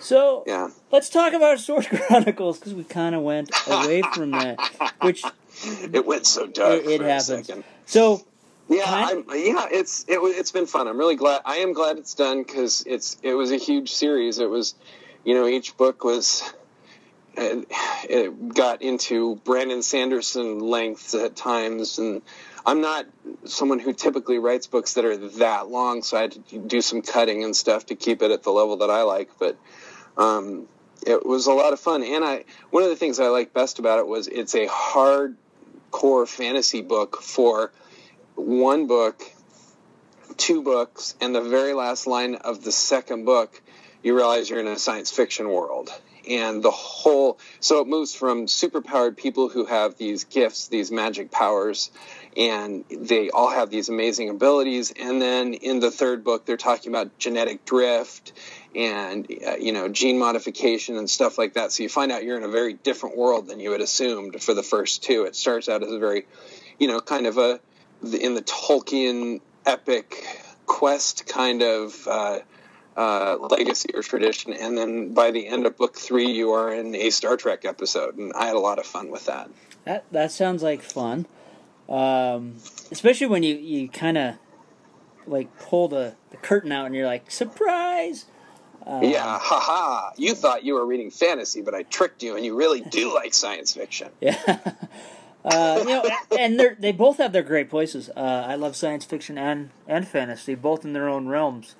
So 0.00 0.44
yeah. 0.46 0.70
let's 0.90 1.10
talk 1.10 1.34
about 1.34 1.60
Sword 1.60 1.86
Chronicles 2.06 2.58
because 2.58 2.74
we 2.74 2.84
kind 2.84 3.14
of 3.14 3.22
went 3.22 3.50
away 3.66 4.02
from 4.14 4.30
that, 4.30 4.58
which 5.02 5.22
it 5.64 6.06
went 6.06 6.26
so 6.26 6.46
dark. 6.46 6.84
It, 6.84 6.88
it 6.88 7.00
happens. 7.02 7.50
So 7.84 8.24
yeah, 8.70 8.84
I'm, 8.86 9.24
yeah, 9.30 9.66
it's 9.70 10.04
it, 10.06 10.18
it's 10.20 10.52
been 10.52 10.66
fun. 10.66 10.86
I'm 10.86 10.96
really 10.96 11.16
glad. 11.16 11.42
I 11.44 11.56
am 11.56 11.72
glad 11.72 11.98
it's 11.98 12.14
done 12.14 12.44
because 12.44 12.84
it's 12.86 13.18
it 13.22 13.34
was 13.34 13.50
a 13.50 13.56
huge 13.56 13.90
series. 13.92 14.38
It 14.38 14.48
was, 14.48 14.76
you 15.24 15.34
know, 15.34 15.46
each 15.46 15.76
book 15.76 16.04
was. 16.04 16.42
It, 17.36 17.68
it 18.04 18.54
got 18.54 18.82
into 18.82 19.36
Brandon 19.36 19.82
Sanderson 19.82 20.58
lengths 20.58 21.14
at 21.14 21.36
times, 21.36 21.98
and 21.98 22.22
I'm 22.64 22.80
not 22.80 23.06
someone 23.44 23.78
who 23.78 23.92
typically 23.92 24.38
writes 24.38 24.66
books 24.66 24.94
that 24.94 25.04
are 25.04 25.16
that 25.16 25.68
long, 25.68 26.02
so 26.02 26.16
I 26.16 26.22
had 26.22 26.32
to 26.48 26.58
do 26.58 26.80
some 26.80 27.02
cutting 27.02 27.42
and 27.44 27.54
stuff 27.54 27.86
to 27.86 27.94
keep 27.94 28.22
it 28.22 28.30
at 28.30 28.42
the 28.42 28.50
level 28.50 28.78
that 28.78 28.90
I 28.90 29.02
like. 29.02 29.30
But 29.38 29.56
um, 30.16 30.66
it 31.06 31.24
was 31.24 31.46
a 31.46 31.52
lot 31.52 31.72
of 31.72 31.80
fun. 31.80 32.02
And 32.02 32.24
I 32.24 32.44
one 32.70 32.82
of 32.82 32.88
the 32.88 32.96
things 32.96 33.18
I 33.18 33.28
like 33.28 33.52
best 33.52 33.78
about 33.80 33.98
it 33.98 34.06
was 34.06 34.28
it's 34.28 34.54
a 34.54 34.66
hardcore 34.66 36.28
fantasy 36.28 36.82
book 36.82 37.22
for 37.22 37.72
one 38.40 38.86
book, 38.86 39.22
two 40.36 40.62
books, 40.62 41.14
and 41.20 41.34
the 41.34 41.42
very 41.42 41.72
last 41.72 42.06
line 42.06 42.36
of 42.36 42.64
the 42.64 42.72
second 42.72 43.24
book, 43.24 43.60
you 44.02 44.16
realize 44.16 44.48
you're 44.48 44.60
in 44.60 44.66
a 44.66 44.78
science 44.78 45.10
fiction 45.10 45.48
world. 45.48 45.90
And 46.28 46.62
the 46.62 46.70
whole, 46.70 47.38
so 47.60 47.80
it 47.80 47.88
moves 47.88 48.14
from 48.14 48.46
superpowered 48.46 49.16
people 49.16 49.48
who 49.48 49.64
have 49.64 49.96
these 49.96 50.24
gifts, 50.24 50.68
these 50.68 50.90
magic 50.90 51.30
powers, 51.30 51.90
and 52.36 52.84
they 52.90 53.30
all 53.30 53.50
have 53.50 53.70
these 53.70 53.88
amazing 53.88 54.28
abilities. 54.28 54.92
And 54.92 55.20
then 55.20 55.54
in 55.54 55.80
the 55.80 55.90
third 55.90 56.22
book, 56.22 56.46
they're 56.46 56.56
talking 56.56 56.92
about 56.92 57.18
genetic 57.18 57.64
drift 57.64 58.32
and 58.74 59.26
uh, 59.44 59.56
you 59.56 59.72
know 59.72 59.88
gene 59.88 60.18
modification 60.18 60.96
and 60.96 61.08
stuff 61.08 61.38
like 61.38 61.54
that. 61.54 61.72
So 61.72 61.82
you 61.82 61.88
find 61.88 62.12
out 62.12 62.22
you're 62.22 62.36
in 62.36 62.44
a 62.44 62.48
very 62.48 62.74
different 62.74 63.16
world 63.16 63.48
than 63.48 63.58
you 63.58 63.72
had 63.72 63.80
assumed 63.80 64.42
for 64.42 64.54
the 64.54 64.62
first 64.62 65.02
two. 65.02 65.24
It 65.24 65.34
starts 65.34 65.68
out 65.68 65.82
as 65.82 65.90
a 65.90 65.98
very, 65.98 66.26
you 66.78 66.86
know, 66.86 67.00
kind 67.00 67.26
of 67.26 67.38
a 67.38 67.60
in 68.02 68.34
the 68.34 68.42
Tolkien 68.42 69.40
epic 69.66 70.24
quest 70.66 71.26
kind 71.26 71.62
of. 71.62 72.06
Uh, 72.06 72.40
uh, 72.96 73.36
legacy 73.36 73.88
or 73.94 74.02
tradition, 74.02 74.52
and 74.52 74.76
then 74.76 75.14
by 75.14 75.30
the 75.30 75.46
end 75.46 75.64
of 75.64 75.76
book 75.76 75.96
three, 75.96 76.32
you 76.32 76.50
are 76.50 76.74
in 76.74 76.94
a 76.94 77.08
Star 77.10 77.36
Trek 77.36 77.64
episode, 77.64 78.18
and 78.18 78.32
I 78.34 78.46
had 78.46 78.56
a 78.56 78.58
lot 78.58 78.78
of 78.80 78.84
fun 78.84 79.10
with 79.10 79.26
that. 79.26 79.48
That 79.84 80.04
that 80.10 80.32
sounds 80.32 80.62
like 80.62 80.82
fun, 80.82 81.24
um, 81.88 82.56
especially 82.90 83.28
when 83.28 83.42
you 83.42 83.54
you 83.54 83.88
kind 83.88 84.18
of 84.18 84.34
like 85.26 85.56
pull 85.60 85.88
the, 85.88 86.14
the 86.30 86.36
curtain 86.38 86.72
out 86.72 86.86
and 86.86 86.94
you're 86.94 87.06
like 87.06 87.30
surprise 87.30 88.26
um, 88.86 89.04
yeah, 89.04 89.38
haha. 89.40 90.10
You 90.16 90.34
thought 90.34 90.64
you 90.64 90.74
were 90.74 90.86
reading 90.86 91.10
fantasy, 91.10 91.60
but 91.60 91.74
I 91.74 91.82
tricked 91.82 92.22
you, 92.22 92.36
and 92.36 92.44
you 92.44 92.56
really 92.56 92.80
do 92.80 93.14
like 93.14 93.34
science 93.34 93.72
fiction. 93.72 94.10
Yeah. 94.20 94.72
Uh, 95.44 95.76
you 95.78 95.84
know, 95.86 96.04
and 96.38 96.60
they 96.60 96.68
they 96.78 96.92
both 96.92 97.16
have 97.18 97.32
their 97.32 97.42
great 97.42 97.70
places. 97.70 98.10
Uh, 98.16 98.44
I 98.46 98.56
love 98.56 98.76
science 98.76 99.04
fiction 99.04 99.38
and, 99.38 99.70
and 99.88 100.06
fantasy, 100.06 100.54
both 100.54 100.84
in 100.84 100.92
their 100.92 101.08
own 101.08 101.28
realms. 101.28 101.76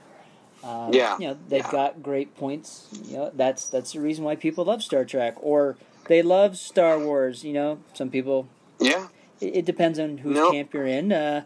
Um, 0.65 0.93
yeah, 0.93 1.19
you 1.19 1.29
know 1.29 1.39
they've 1.49 1.65
yeah. 1.65 1.71
got 1.71 2.03
great 2.03 2.37
points. 2.37 2.89
You 3.05 3.17
know 3.17 3.31
that's 3.35 3.67
that's 3.67 3.93
the 3.93 4.01
reason 4.01 4.25
why 4.25 4.37
people 4.37 4.65
love 4.65 4.83
Star 4.83 5.05
Trek 5.05 5.35
or 5.41 5.77
they 6.07 6.23
love 6.23 6.57
Star 6.57 6.99
Wars. 6.99 7.45
You 7.45 7.53
know, 7.53 7.79
some 7.95 8.11
people. 8.11 8.49
Yeah. 8.79 9.09
It, 9.41 9.57
it 9.57 9.65
depends 9.65 9.99
on 9.99 10.19
whose 10.19 10.35
nope. 10.35 10.53
camp 10.53 10.75
you're 10.75 10.87
in, 10.87 11.13
uh, 11.13 11.45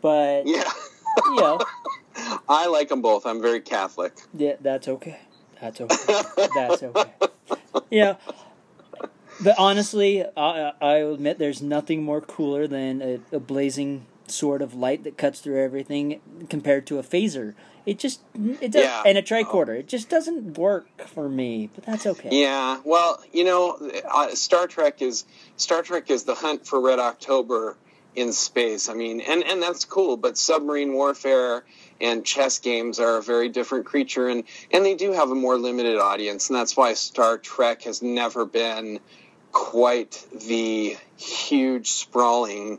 but 0.00 0.46
yeah, 0.46 0.70
you 1.26 1.36
know, 1.36 1.60
I 2.48 2.66
like 2.66 2.88
them 2.88 3.02
both. 3.02 3.26
I'm 3.26 3.42
very 3.42 3.60
Catholic. 3.60 4.14
Yeah, 4.32 4.54
that's 4.60 4.86
okay. 4.86 5.18
That's 5.60 5.80
okay. 5.80 6.22
that's 6.54 6.82
okay. 6.82 7.12
Yeah. 7.90 8.16
But 9.40 9.54
honestly, 9.58 10.24
I, 10.36 10.72
I'll 10.80 11.14
admit 11.14 11.38
there's 11.38 11.62
nothing 11.62 12.02
more 12.02 12.20
cooler 12.20 12.66
than 12.66 13.02
a, 13.02 13.36
a 13.36 13.40
blazing 13.40 14.06
sort 14.28 14.60
of 14.62 14.74
light 14.74 15.04
that 15.04 15.16
cuts 15.16 15.40
through 15.40 15.62
everything 15.62 16.20
compared 16.48 16.86
to 16.88 16.98
a 16.98 17.02
phaser. 17.02 17.54
It 17.84 17.98
just 18.00 18.20
it 18.34 18.72
does 18.72 18.82
Yeah. 18.84 19.02
and 19.06 19.16
a 19.16 19.22
tricorder. 19.22 19.78
It 19.78 19.86
just 19.86 20.08
doesn't 20.08 20.58
work 20.58 20.88
for 21.06 21.28
me, 21.28 21.70
but 21.72 21.84
that's 21.84 22.06
okay. 22.06 22.30
Yeah, 22.32 22.80
well, 22.84 23.22
you 23.32 23.44
know, 23.44 23.78
uh, 24.12 24.34
Star 24.34 24.66
Trek 24.66 25.00
is 25.00 25.24
Star 25.56 25.82
Trek 25.82 26.10
is 26.10 26.24
the 26.24 26.34
hunt 26.34 26.66
for 26.66 26.80
Red 26.80 26.98
October 26.98 27.76
in 28.16 28.32
space. 28.32 28.88
I 28.88 28.94
mean, 28.94 29.20
and 29.20 29.44
and 29.44 29.62
that's 29.62 29.84
cool, 29.84 30.16
but 30.16 30.36
submarine 30.36 30.94
warfare 30.94 31.64
and 32.00 32.24
chess 32.26 32.58
games 32.58 32.98
are 32.98 33.18
a 33.18 33.22
very 33.22 33.48
different 33.50 33.86
creature 33.86 34.28
and 34.28 34.42
and 34.72 34.84
they 34.84 34.96
do 34.96 35.12
have 35.12 35.30
a 35.30 35.36
more 35.36 35.56
limited 35.56 35.98
audience, 35.98 36.48
and 36.50 36.58
that's 36.58 36.76
why 36.76 36.94
Star 36.94 37.38
Trek 37.38 37.82
has 37.82 38.02
never 38.02 38.44
been 38.44 38.98
quite 39.56 40.22
the 40.46 40.98
huge 41.16 41.88
sprawling 41.88 42.78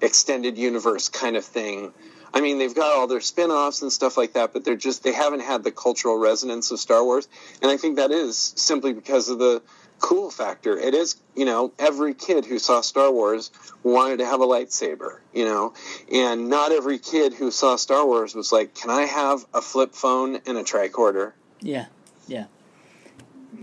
extended 0.00 0.56
universe 0.56 1.10
kind 1.10 1.36
of 1.36 1.44
thing. 1.44 1.92
I 2.32 2.40
mean, 2.40 2.58
they've 2.58 2.74
got 2.74 2.96
all 2.96 3.06
their 3.06 3.20
spin-offs 3.20 3.82
and 3.82 3.92
stuff 3.92 4.16
like 4.16 4.32
that, 4.32 4.54
but 4.54 4.64
they're 4.64 4.74
just 4.74 5.02
they 5.02 5.12
haven't 5.12 5.40
had 5.40 5.64
the 5.64 5.70
cultural 5.70 6.16
resonance 6.16 6.70
of 6.70 6.80
Star 6.80 7.04
Wars, 7.04 7.28
and 7.60 7.70
I 7.70 7.76
think 7.76 7.96
that 7.96 8.10
is 8.10 8.54
simply 8.56 8.94
because 8.94 9.28
of 9.28 9.38
the 9.38 9.60
cool 10.00 10.30
factor. 10.30 10.78
It 10.78 10.94
is, 10.94 11.16
you 11.36 11.44
know, 11.44 11.74
every 11.78 12.14
kid 12.14 12.46
who 12.46 12.58
saw 12.58 12.80
Star 12.80 13.12
Wars 13.12 13.50
wanted 13.82 14.20
to 14.20 14.26
have 14.26 14.40
a 14.40 14.46
lightsaber, 14.46 15.18
you 15.34 15.44
know, 15.44 15.74
and 16.10 16.48
not 16.48 16.72
every 16.72 16.98
kid 16.98 17.34
who 17.34 17.50
saw 17.50 17.76
Star 17.76 18.06
Wars 18.06 18.34
was 18.34 18.50
like, 18.50 18.74
"Can 18.74 18.88
I 18.88 19.02
have 19.02 19.44
a 19.52 19.60
flip 19.60 19.94
phone 19.94 20.40
and 20.46 20.56
a 20.56 20.64
tricorder?" 20.64 21.32
Yeah, 21.60 21.86
yeah. 22.26 22.46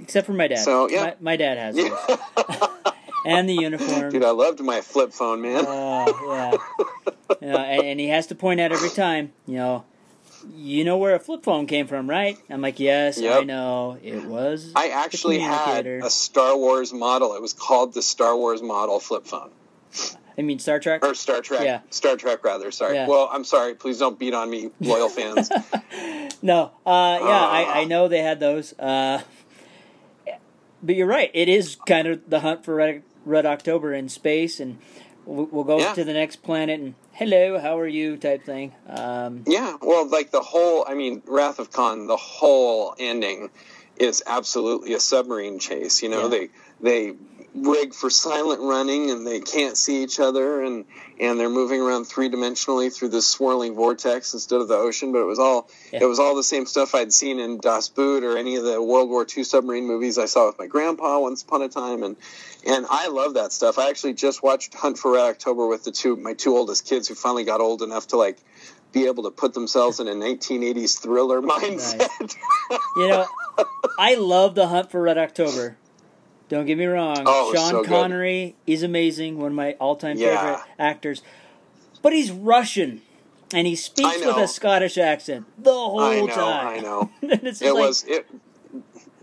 Except 0.02 0.28
for 0.28 0.34
my 0.34 0.48
dad. 0.48 0.60
So, 0.60 0.90
yeah. 0.90 1.04
my, 1.04 1.16
my 1.22 1.36
dad 1.36 1.58
has 1.58 1.76
those. 1.76 2.20
and 3.26 3.48
the 3.48 3.54
uniform. 3.54 4.12
Dude, 4.12 4.24
I 4.24 4.32
loved 4.32 4.60
my 4.62 4.82
flip 4.82 5.14
phone, 5.14 5.42
man. 5.42 5.66
Uh, 5.66 6.12
yeah. 6.28 6.52
You 7.42 7.48
know, 7.48 7.58
and, 7.58 7.84
and 7.84 8.00
he 8.00 8.08
has 8.10 8.28
to 8.28 8.36
point 8.36 8.60
out 8.60 8.72
every 8.72 8.90
time, 8.90 9.32
you 9.48 9.56
know, 9.56 9.86
you 10.56 10.84
know 10.84 10.98
where 10.98 11.14
a 11.16 11.20
flip 11.20 11.44
phone 11.44 11.68
came 11.68 11.88
from, 11.88 12.10
right? 12.10 12.38
I'm 12.50 12.62
like, 12.62 12.80
yes, 12.80 13.22
I 13.22 13.44
know. 13.44 13.98
It 14.02 14.26
was. 14.26 14.72
I 14.76 14.88
actually 14.90 15.40
had 15.40 15.86
a 15.86 16.10
Star 16.10 16.58
Wars 16.58 16.92
model. 16.92 17.36
It 17.36 17.42
was 17.42 17.54
called 17.54 17.94
the 17.94 18.02
Star 18.02 18.36
Wars 18.36 18.62
model 18.62 19.00
flip 19.00 19.28
phone. 19.28 19.52
I 20.38 20.42
mean, 20.44 20.60
Star 20.60 20.80
Trek. 20.80 21.06
Or 21.06 21.14
Star 21.14 21.42
Trek. 21.42 21.64
Yeah. 21.64 21.82
Star 21.90 22.16
Trek, 22.16 22.44
rather. 22.44 22.72
Sorry. 22.72 22.96
Yeah. 22.96 23.08
Well, 23.08 23.30
I'm 23.32 23.44
sorry. 23.44 23.76
Please 23.76 24.00
don't 24.00 24.18
beat 24.18 24.34
on 24.34 24.50
me, 24.50 24.72
loyal 24.80 25.10
fans. 25.10 25.50
No, 26.44 26.72
uh, 26.88 27.20
yeah, 27.22 27.28
I, 27.28 27.66
Ah. 27.68 27.74
I 27.76 27.84
know 27.84 28.08
they 28.08 28.24
had 28.24 28.40
those. 28.40 28.74
Uh, 28.80 29.22
but 30.84 30.96
you're 30.96 31.08
right. 31.08 31.32
It 31.34 31.50
is 31.50 31.76
kind 31.88 32.08
of 32.08 32.30
the 32.30 32.40
hunt 32.42 32.66
for 32.66 32.76
Red, 32.76 33.04
Red 33.26 33.46
October 33.46 33.94
in 33.94 34.10
space, 34.10 34.60
and 34.60 34.78
we'll, 35.26 35.46
we'll 35.52 35.64
go 35.64 35.80
Yeah. 35.80 35.94
to 35.94 36.04
the 36.04 36.14
next 36.14 36.38
planet 36.44 36.80
and 36.80 36.96
hello, 37.14 37.60
how 37.60 37.78
are 37.80 37.88
you 37.88 38.18
type 38.18 38.44
thing. 38.46 38.74
Um, 38.88 39.44
yeah. 39.48 39.78
Well, 39.82 40.08
like 40.08 40.32
the 40.32 40.42
whole, 40.42 40.86
I 40.88 40.94
mean, 40.96 41.22
Wrath 41.28 41.60
of 41.60 41.72
Khan, 41.72 42.08
the 42.08 42.18
whole 42.18 42.96
ending 43.00 43.50
is 43.98 44.24
absolutely 44.26 44.94
a 44.94 45.00
submarine 45.00 45.60
chase. 45.60 46.02
You 46.02 46.10
know, 46.10 46.24
Yeah. 46.24 46.28
they 46.30 46.50
they 46.82 47.14
rig 47.54 47.94
for 47.94 48.10
silent 48.10 48.62
running 48.62 49.12
and 49.12 49.28
they 49.28 49.42
can't 49.42 49.76
see 49.76 50.04
each 50.04 50.20
other 50.22 50.64
and 50.64 50.86
and 51.20 51.38
they're 51.40 51.50
moving 51.50 51.82
around 51.82 52.06
three 52.06 52.30
dimensionally 52.30 52.94
through 52.96 53.10
this 53.10 53.28
swirling 53.28 53.76
vortex 53.76 54.34
instead 54.34 54.62
of 54.62 54.68
the 54.70 54.76
ocean. 54.76 55.12
But 55.12 55.20
it 55.20 55.26
was 55.26 55.38
all 55.40 55.70
Yeah. 55.92 56.00
it 56.04 56.06
was 56.06 56.18
all 56.20 56.36
the 56.36 56.44
same 56.44 56.66
stuff 56.66 56.96
I'd 56.96 57.12
seen 57.12 57.40
in 57.40 57.58
Das 57.60 57.90
Boot 57.90 58.24
or 58.24 58.38
any 58.38 58.56
of 58.56 58.64
the 58.64 58.82
World 58.82 59.10
War 59.10 59.26
II 59.38 59.44
submarine 59.44 59.86
movies 59.86 60.18
I 60.18 60.26
saw 60.26 60.48
with 60.48 60.58
my 60.60 60.68
grandpa 60.68 61.20
once 61.20 61.44
upon 61.44 61.62
a 61.62 61.68
time 61.70 62.04
and 62.04 62.16
and 62.66 62.86
I 62.90 63.08
love 63.10 63.34
that 63.34 63.52
stuff. 63.52 63.78
I 63.80 63.90
actually 63.90 64.14
just 64.14 64.42
watched 64.42 64.74
Hunt 64.74 64.98
for 64.98 65.12
Red 65.12 65.26
October 65.26 65.68
with 65.68 65.84
the 65.84 65.92
two 65.92 66.16
my 66.16 66.34
two 66.34 66.56
oldest 66.56 66.86
kids 66.88 67.08
who 67.10 67.16
finally 67.16 67.44
got 67.44 67.60
old 67.60 67.82
enough 67.82 68.08
to 68.08 68.18
like 68.18 68.38
be 68.94 69.08
able 69.08 69.24
to 69.24 69.32
put 69.32 69.54
themselves 69.54 70.00
in 70.00 70.08
a 70.08 70.12
1980s 70.14 71.00
thriller 71.00 71.42
mindset. 71.42 72.36
you 72.98 73.08
know, 73.08 73.26
I 74.00 74.16
love 74.16 74.54
the 74.56 74.68
hunt 74.68 74.92
for 74.92 75.02
Red 75.02 75.18
October. 75.18 75.78
Don't 76.52 76.66
get 76.66 76.78
me 76.78 76.86
wrong. 76.86 77.24
Oh, 77.26 77.54
Sean 77.56 77.70
so 77.72 77.82
good. 77.82 77.88
Connery 77.88 78.58
is 78.68 78.84
amazing, 78.84 79.38
one 79.38 79.52
of 79.52 79.56
my 79.56 79.72
all-time 79.80 80.18
Yeah. 80.18 80.36
favorite 80.36 80.66
actors. 80.78 81.24
But 82.02 82.12
he's 82.12 82.30
Russian, 82.30 83.04
and 83.54 83.66
he 83.66 83.78
speaks 83.78 84.18
with 84.18 84.36
a 84.36 84.50
Scottish 84.50 84.98
accent 84.98 85.46
the 85.58 85.72
whole 85.72 86.02
I 86.02 86.20
know, 86.20 86.28
time. 86.28 86.68
I 86.68 86.80
know. 86.82 87.10
And 87.22 87.32
it's 87.32 87.60
just 87.60 87.62
it 87.62 87.74
like, 87.74 87.84
was 87.88 88.04
it 88.04 88.28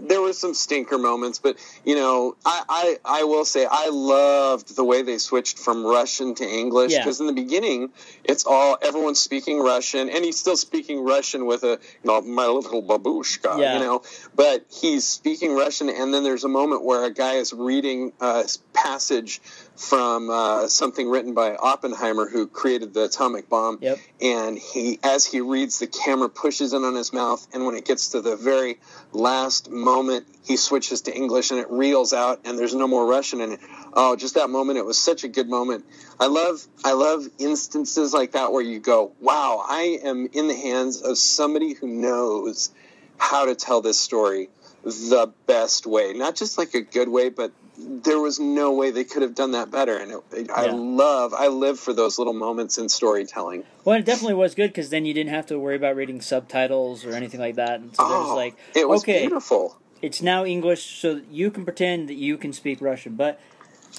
there 0.00 0.20
was 0.20 0.38
some 0.38 0.54
stinker 0.54 0.98
moments 0.98 1.38
but 1.38 1.56
you 1.84 1.94
know 1.94 2.36
I, 2.46 2.62
I 3.04 3.20
i 3.20 3.24
will 3.24 3.44
say 3.44 3.66
i 3.70 3.88
loved 3.90 4.76
the 4.76 4.84
way 4.84 5.02
they 5.02 5.18
switched 5.18 5.58
from 5.58 5.84
russian 5.84 6.34
to 6.36 6.44
english 6.44 6.92
Yeah. 6.92 7.00
because 7.00 7.20
in 7.20 7.26
the 7.26 7.32
beginning 7.32 7.90
it's 8.24 8.44
all 8.46 8.78
everyone's 8.82 9.18
speaking 9.20 9.60
russian 9.60 10.08
and 10.08 10.24
he's 10.24 10.38
still 10.38 10.56
speaking 10.56 11.02
russian 11.04 11.46
with 11.46 11.64
a 11.64 11.78
you 12.02 12.04
know 12.04 12.20
my 12.20 12.46
little 12.46 12.82
babushka 12.82 13.58
Yeah. 13.58 13.74
you 13.74 13.80
know 13.80 14.02
but 14.36 14.64
he's 14.70 15.04
speaking 15.04 15.54
russian 15.54 15.88
and 15.88 16.14
then 16.14 16.22
there's 16.22 16.44
a 16.44 16.48
moment 16.48 16.84
where 16.84 17.04
a 17.04 17.12
guy 17.12 17.34
is 17.34 17.52
reading 17.52 18.12
a 18.20 18.44
passage 18.72 19.40
from 19.78 20.28
uh, 20.28 20.66
something 20.66 21.08
written 21.08 21.34
by 21.34 21.54
oppenheimer 21.54 22.28
who 22.28 22.48
created 22.48 22.92
the 22.94 23.04
atomic 23.04 23.48
bomb. 23.48 23.78
Yep. 23.80 23.98
and 24.20 24.58
he 24.58 24.98
as 25.04 25.24
he 25.24 25.40
reads 25.40 25.78
the 25.78 25.86
camera 25.86 26.28
pushes 26.28 26.72
in 26.72 26.82
on 26.82 26.96
his 26.96 27.12
mouth 27.12 27.46
and 27.54 27.64
when 27.64 27.76
it 27.76 27.84
gets 27.84 28.08
to 28.08 28.20
the 28.20 28.34
very 28.34 28.80
last 29.12 29.70
moment 29.70 30.26
he 30.44 30.56
switches 30.56 31.02
to 31.02 31.14
english 31.14 31.52
and 31.52 31.60
it 31.60 31.70
reels 31.70 32.12
out 32.12 32.40
and 32.44 32.58
there's 32.58 32.74
no 32.74 32.88
more 32.88 33.06
russian 33.06 33.40
in 33.40 33.52
it. 33.52 33.60
Oh 33.94 34.16
just 34.16 34.34
that 34.34 34.50
moment 34.50 34.78
it 34.78 34.84
was 34.84 34.98
such 34.98 35.22
a 35.22 35.28
good 35.28 35.48
moment. 35.48 35.84
I 36.18 36.26
love 36.26 36.66
i 36.84 36.92
love 36.92 37.28
instances 37.38 38.12
like 38.12 38.32
that 38.32 38.50
where 38.50 38.62
you 38.62 38.80
go 38.80 39.12
wow 39.20 39.64
i 39.64 40.00
am 40.02 40.28
in 40.32 40.48
the 40.48 40.56
hands 40.56 41.02
of 41.02 41.16
somebody 41.18 41.74
who 41.74 41.86
knows 41.86 42.70
how 43.16 43.46
to 43.46 43.54
tell 43.54 43.80
this 43.80 43.98
story 43.98 44.48
the 44.82 45.32
best 45.46 45.86
way. 45.86 46.14
Not 46.14 46.34
just 46.34 46.58
like 46.58 46.74
a 46.74 46.80
good 46.80 47.08
way 47.08 47.28
but 47.28 47.52
there 47.78 48.18
was 48.18 48.40
no 48.40 48.72
way 48.72 48.90
they 48.90 49.04
could 49.04 49.22
have 49.22 49.34
done 49.34 49.52
that 49.52 49.70
better 49.70 49.96
and 49.96 50.20
it, 50.32 50.50
i 50.50 50.66
Yeah. 50.66 50.72
love 50.74 51.32
i 51.32 51.46
live 51.48 51.78
for 51.78 51.92
those 51.92 52.18
little 52.18 52.32
moments 52.32 52.76
in 52.76 52.88
storytelling 52.88 53.62
Well, 53.84 53.96
it 53.98 54.04
definitely 54.04 54.34
was 54.34 54.54
good 54.54 54.68
because 54.70 54.90
then 54.90 55.04
you 55.06 55.14
didn't 55.14 55.30
have 55.30 55.46
to 55.46 55.58
worry 55.58 55.76
about 55.76 55.96
reading 55.96 56.20
subtitles 56.20 57.06
or 57.06 57.14
anything 57.14 57.40
like 57.40 57.54
that. 57.54 57.80
And 57.80 57.94
so 57.96 58.06
there 58.06 58.18
was 58.18 58.30
Oh, 58.32 58.36
like, 58.36 58.54
it 58.74 58.86
was 58.88 59.02
okay, 59.02 59.20
beautiful. 59.20 59.76
it's 60.02 60.20
now 60.20 60.44
English, 60.44 61.00
so 61.00 61.14
that 61.14 61.28
you 61.30 61.50
can 61.50 61.64
pretend 61.64 62.08
that 62.08 62.14
you 62.16 62.36
can 62.36 62.52
speak 62.52 62.82
Russian. 62.82 63.14
But 63.14 63.40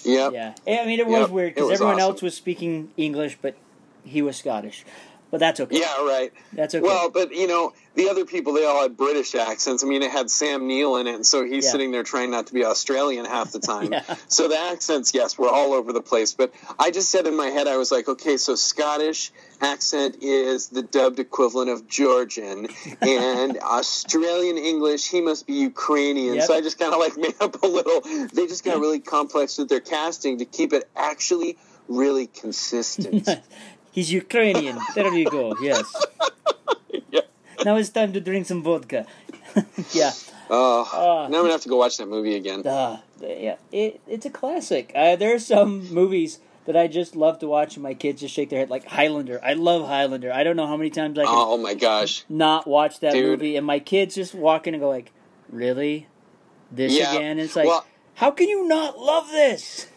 Yep. 0.03 0.33
yeah, 0.33 0.53
I 0.67 0.85
mean, 0.85 0.99
it 0.99 1.07
was 1.07 1.21
Yep, 1.21 1.29
weird 1.31 1.55
because 1.55 1.71
everyone 1.71 1.95
awesome. 1.95 2.11
else 2.11 2.21
was 2.21 2.35
speaking 2.35 2.89
English, 2.97 3.37
but 3.41 3.55
he 4.03 4.21
was 4.21 4.37
Scottish. 4.37 4.85
But 5.31 5.39
that's 5.39 5.59
okay. 5.59 5.79
Yeah, 5.79 6.03
right. 6.05 6.33
That's 6.53 6.73
okay. 6.73 6.81
Well, 6.83 7.09
but 7.11 7.31
you 7.33 7.45
know, 7.47 7.73
the 7.95 8.09
other 8.09 8.25
people 8.25 8.53
they 8.53 8.65
all 8.65 8.81
had 8.81 8.97
British 8.97 9.35
accents. 9.35 9.83
I 9.83 9.87
mean, 9.87 10.01
it 10.01 10.09
had 10.11 10.31
Sam 10.31 10.65
Neill 10.67 10.95
in 10.97 11.05
it, 11.07 11.13
and 11.15 11.25
so 11.25 11.43
he's 11.45 11.65
Yeah. 11.65 11.71
sitting 11.71 11.91
there 11.91 12.03
trying 12.03 12.31
not 12.31 12.47
to 12.47 12.53
be 12.53 12.65
Australian 12.65 13.25
half 13.25 13.51
the 13.51 13.59
time. 13.59 13.93
Yeah. 13.99 14.15
So 14.27 14.47
the 14.47 14.57
accents, 14.59 15.13
yes, 15.13 15.37
were 15.37 15.47
all 15.49 15.73
over 15.73 15.93
the 15.93 16.01
place. 16.01 16.33
But 16.33 16.51
I 16.79 16.89
just 16.91 17.11
said 17.11 17.27
in 17.27 17.35
my 17.37 17.47
head, 17.47 17.67
I 17.67 17.77
was 17.77 17.91
like, 17.91 18.07
okay, 18.07 18.37
so 18.37 18.55
Scottish 18.55 19.31
accent 19.61 20.17
is 20.21 20.69
the 20.69 20.81
dubbed 20.81 21.19
equivalent 21.19 21.69
of 21.69 21.87
Georgian, 21.87 22.67
and 23.01 23.57
Australian 23.61 24.57
English, 24.57 25.09
he 25.09 25.21
must 25.21 25.45
be 25.47 25.53
Ukrainian. 25.53 26.35
Yep. 26.35 26.43
So 26.47 26.53
I 26.55 26.61
just 26.61 26.79
kind 26.79 26.93
of 26.93 26.99
like 26.99 27.17
made 27.25 27.35
up 27.39 27.61
a 27.61 27.67
little. 27.67 28.01
They 28.33 28.47
just 28.47 28.63
got 28.63 28.79
really 28.79 28.99
complex 28.99 29.57
with 29.57 29.69
their 29.69 29.79
casting 29.79 30.39
to 30.39 30.45
keep 30.45 30.73
it 30.73 30.89
actually 30.95 31.57
really 31.87 32.27
consistent. 32.27 33.27
He's 33.91 34.11
Ukrainian. 34.11 34.77
There 34.95 35.13
you 35.13 35.25
go. 35.29 35.55
Yes. 35.61 35.85
Yeah. 37.11 37.21
Now 37.65 37.75
it's 37.77 37.89
time 37.89 38.13
to 38.13 38.21
drink 38.21 38.45
some 38.45 38.61
vodka. 38.63 39.05
yeah. 39.93 40.11
Oh, 40.49 40.81
Uh, 40.93 41.27
now 41.29 41.37
I'm 41.37 41.43
gonna 41.43 41.51
have 41.51 41.61
to 41.61 41.69
go 41.69 41.77
watch 41.77 41.97
that 41.97 42.07
movie 42.07 42.35
again. 42.35 42.65
Uh, 42.65 42.99
yeah. 43.21 43.55
It, 43.71 44.01
it's 44.07 44.25
a 44.25 44.29
classic. 44.29 44.91
Uh, 44.95 45.15
there 45.15 45.33
are 45.35 45.39
some 45.39 45.91
movies 45.93 46.39
that 46.65 46.75
I 46.77 46.87
just 46.87 47.15
love 47.15 47.39
to 47.39 47.47
watch, 47.47 47.75
and 47.75 47.83
my 47.83 47.93
kids 47.93 48.21
just 48.21 48.33
shake 48.33 48.49
their 48.49 48.59
head 48.59 48.69
like 48.69 48.85
Highlander. 48.85 49.39
I 49.43 49.53
love 49.53 49.87
Highlander. 49.87 50.31
I 50.31 50.43
don't 50.43 50.55
know 50.55 50.67
how 50.67 50.77
many 50.77 50.89
times 50.89 51.17
I 51.17 51.25
can 51.25 51.33
Oh 51.35 51.57
my 51.57 51.73
gosh. 51.73 52.23
not 52.29 52.67
watch 52.67 52.99
that 53.01 53.13
Dude. 53.13 53.25
movie, 53.25 53.55
and 53.55 53.65
my 53.65 53.79
kids 53.79 54.15
just 54.15 54.33
walk 54.35 54.67
in 54.67 54.73
and 54.75 54.81
go 54.81 54.89
like, 54.89 55.11
"Really, 55.49 56.07
this 56.71 56.93
Yeah. 56.93 57.13
again?" 57.13 57.39
It's 57.39 57.55
like, 57.55 57.67
Well- 57.67 57.85
how 58.15 58.31
can 58.31 58.49
you 58.49 58.67
not 58.67 58.97
love 58.99 59.29
this? 59.31 59.87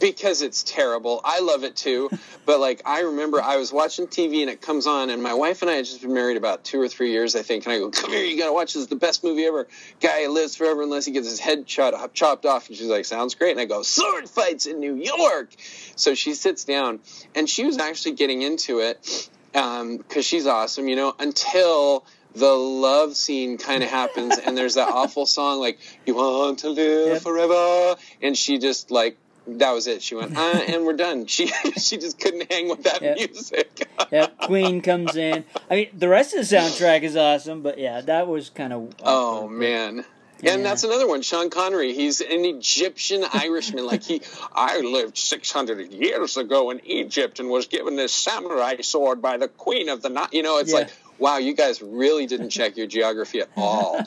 Because 0.00 0.42
it's 0.42 0.62
terrible. 0.62 1.20
I 1.24 1.40
love 1.40 1.64
it 1.64 1.74
too. 1.76 2.10
but 2.46 2.60
like 2.60 2.82
I 2.84 3.00
remember 3.00 3.40
I 3.42 3.56
was 3.56 3.72
watching 3.72 4.06
TV 4.06 4.40
and 4.42 4.50
it 4.50 4.60
comes 4.60 4.86
on 4.86 5.10
and 5.10 5.22
my 5.22 5.34
wife 5.34 5.62
and 5.62 5.70
I 5.70 5.74
had 5.74 5.84
just 5.84 6.02
been 6.02 6.12
married 6.12 6.36
about 6.36 6.64
two 6.64 6.80
or 6.80 6.88
three 6.88 7.10
years, 7.12 7.34
I 7.34 7.42
think, 7.42 7.64
and 7.64 7.72
I 7.72 7.78
go, 7.78 7.90
Come 7.90 8.10
here, 8.10 8.24
you 8.24 8.36
gotta 8.38 8.52
watch 8.52 8.74
this 8.74 8.82
is 8.82 8.88
the 8.88 8.96
best 8.96 9.24
movie 9.24 9.44
ever. 9.44 9.66
Guy 10.00 10.26
lives 10.26 10.56
forever 10.56 10.82
unless 10.82 11.06
he 11.06 11.12
gets 11.12 11.28
his 11.28 11.40
head 11.40 11.66
chopped 11.66 12.14
chopped 12.14 12.44
off 12.46 12.68
and 12.68 12.76
she's 12.76 12.88
like, 12.88 13.04
Sounds 13.04 13.34
great 13.34 13.52
and 13.52 13.60
I 13.60 13.64
go, 13.64 13.82
Sword 13.82 14.28
fights 14.28 14.66
in 14.66 14.80
New 14.80 14.94
York 14.96 15.54
So 15.96 16.14
she 16.14 16.34
sits 16.34 16.64
down 16.64 17.00
and 17.34 17.48
she 17.48 17.64
was 17.64 17.78
actually 17.78 18.12
getting 18.12 18.42
into 18.42 18.80
it 18.80 19.30
um, 19.54 19.96
because 19.96 20.26
she's 20.26 20.46
awesome, 20.46 20.88
you 20.88 20.96
know, 20.96 21.14
until 21.18 22.04
the 22.34 22.50
love 22.52 23.16
scene 23.16 23.56
kind 23.56 23.82
of 23.82 23.88
happens 24.00 24.36
and 24.38 24.56
there's 24.58 24.74
that 24.74 24.88
awful 24.88 25.24
song 25.24 25.58
like 25.58 25.78
you 26.04 26.14
want 26.14 26.58
to 26.58 26.68
live 26.68 27.14
Yep. 27.14 27.22
forever 27.22 27.96
and 28.20 28.36
she 28.36 28.58
just 28.58 28.90
like 28.90 29.16
that 29.46 29.70
was 29.72 29.86
it. 29.86 30.02
She 30.02 30.14
went, 30.14 30.36
uh, 30.36 30.40
and 30.68 30.84
we're 30.84 30.92
done. 30.94 31.26
She 31.26 31.46
she 31.78 31.96
just 31.98 32.18
couldn't 32.20 32.50
hang 32.52 32.68
with 32.68 32.82
that 32.84 33.00
Yep. 33.02 33.16
music. 33.16 33.88
Yep, 34.12 34.38
Queen 34.42 34.82
comes 34.82 35.16
in. 35.16 35.44
I 35.68 35.74
mean, 35.74 35.88
the 35.92 36.08
rest 36.08 36.32
of 36.34 36.48
the 36.48 36.54
soundtrack 36.56 37.02
is 37.02 37.16
awesome, 37.16 37.62
but 37.62 37.76
yeah, 37.78 38.00
that 38.02 38.28
was 38.28 38.50
kind 38.50 38.72
of. 38.72 38.94
Oh 39.02 39.48
man. 39.48 40.04
Yeah. 40.42 40.52
And 40.52 40.64
that's 40.64 40.84
another 40.84 41.08
one, 41.08 41.22
Sean 41.22 41.48
Connery. 41.48 41.94
He's 41.94 42.20
an 42.20 42.44
Egyptian 42.44 43.24
Irishman. 43.32 43.86
like 43.86 44.02
he, 44.02 44.20
I 44.54 44.80
lived 44.80 45.16
600 45.16 45.90
years 45.92 46.36
ago 46.36 46.68
in 46.70 46.84
Egypt 46.84 47.40
and 47.40 47.48
was 47.48 47.66
given 47.68 47.96
this 47.96 48.12
samurai 48.12 48.82
sword 48.82 49.22
by 49.22 49.38
the 49.38 49.48
queen 49.48 49.88
of 49.88 50.02
the 50.02 50.10
night. 50.10 50.34
You 50.34 50.42
know, 50.42 50.58
it's 50.58 50.72
Yeah. 50.72 50.80
like, 50.80 50.90
wow, 51.18 51.38
you 51.38 51.54
guys 51.54 51.80
really 51.80 52.26
didn't 52.26 52.50
check 52.50 52.76
your 52.76 52.86
geography 52.86 53.40
at 53.40 53.48
all. 53.56 54.02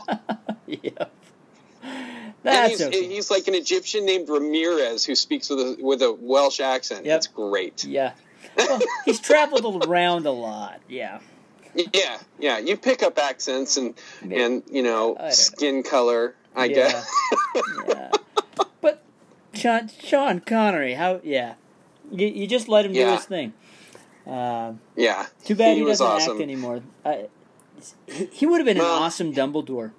Yeah. 2.43 2.63
and 2.63 2.71
he's, 2.71 2.81
okay. 2.81 3.07
he's 3.07 3.31
like 3.31 3.47
an 3.47 3.55
Egyptian 3.55 4.05
named 4.05 4.29
Ramirez 4.29 5.05
who 5.05 5.15
speaks 5.15 5.49
with 5.49 5.59
a 5.59 5.77
with 5.79 6.01
a 6.01 6.11
Welsh 6.11 6.59
accent. 6.59 7.05
Yep. 7.05 7.17
It's 7.17 7.27
great. 7.27 7.83
Yeah. 7.85 8.13
Well, 8.57 8.79
he's 9.05 9.19
traveled 9.19 9.85
around 9.85 10.25
a 10.25 10.31
lot. 10.31 10.81
Yeah. 10.87 11.19
Yeah, 11.75 12.17
yeah. 12.39 12.57
You 12.57 12.77
pick 12.77 13.03
up 13.03 13.17
accents 13.17 13.77
and 13.77 13.93
and 14.21 14.63
you 14.71 14.83
know 14.83 15.17
skin 15.29 15.83
color. 15.83 16.35
I 16.55 16.65
Yeah. 16.65 16.75
guess. 16.75 17.11
yeah. 17.87 18.11
But 18.81 19.03
Sean 19.53 19.89
Sean 20.01 20.39
Connery, 20.39 20.93
how? 20.93 21.21
Yeah. 21.23 21.55
You, 22.11 22.27
you 22.27 22.47
just 22.47 22.67
let 22.67 22.85
him 22.85 22.93
do 22.93 23.05
his 23.05 23.25
thing. 23.25 23.53
Uh, 24.25 24.73
yeah. 24.95 25.27
too 25.45 25.55
bad 25.55 25.77
he, 25.77 25.83
was 25.83 25.99
doesn't 25.99 26.15
awesome. 26.15 26.31
act 26.33 26.41
anymore. 26.41 26.81
I, 27.05 27.27
he, 28.07 28.25
he 28.25 28.45
would 28.45 28.59
have 28.59 28.65
been 28.65 28.77
an 28.77 28.83
awesome 28.83 29.33
Dumbledore. 29.33 29.91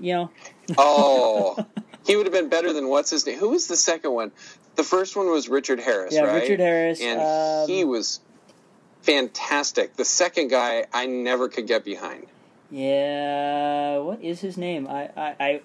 You 0.00 0.12
know. 0.14 0.30
Oh, 0.78 1.66
he 2.06 2.16
would 2.16 2.26
have 2.26 2.32
been 2.32 2.48
better 2.48 2.72
than 2.72 2.88
what's 2.88 3.10
his 3.10 3.26
name? 3.26 3.38
Who 3.38 3.50
was 3.50 3.66
the 3.66 3.76
second 3.76 4.12
one? 4.12 4.32
The 4.76 4.84
first 4.84 5.16
one 5.16 5.30
was 5.30 5.48
Richard 5.48 5.80
Harris, 5.80 6.14
Yeah, 6.14 6.22
right? 6.22 6.42
Richard 6.42 6.60
Harris, 6.60 7.00
and 7.00 7.20
um, 7.20 7.68
he 7.68 7.84
was 7.84 8.20
fantastic. 9.02 9.96
The 9.96 10.04
second 10.04 10.48
guy, 10.48 10.86
I 10.92 11.06
never 11.06 11.48
could 11.48 11.66
get 11.66 11.84
behind. 11.84 12.26
Yeah, 12.70 13.98
what 13.98 14.22
is 14.22 14.40
his 14.40 14.56
name? 14.56 14.86
I, 14.86 15.10
I, 15.16 15.36
I, 15.40 15.60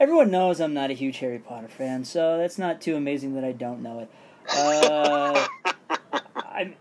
everyone 0.00 0.30
knows 0.30 0.60
I'm 0.60 0.74
not 0.74 0.90
a 0.90 0.94
huge 0.94 1.18
Harry 1.18 1.38
Potter 1.38 1.68
fan, 1.68 2.04
so 2.04 2.38
that's 2.38 2.58
not 2.58 2.80
too 2.80 2.96
amazing 2.96 3.34
that 3.34 3.44
I 3.44 3.52
don't 3.52 3.82
know 3.82 4.00
it. 4.00 4.10
Uh, 4.52 5.46
I'm, 6.34 6.74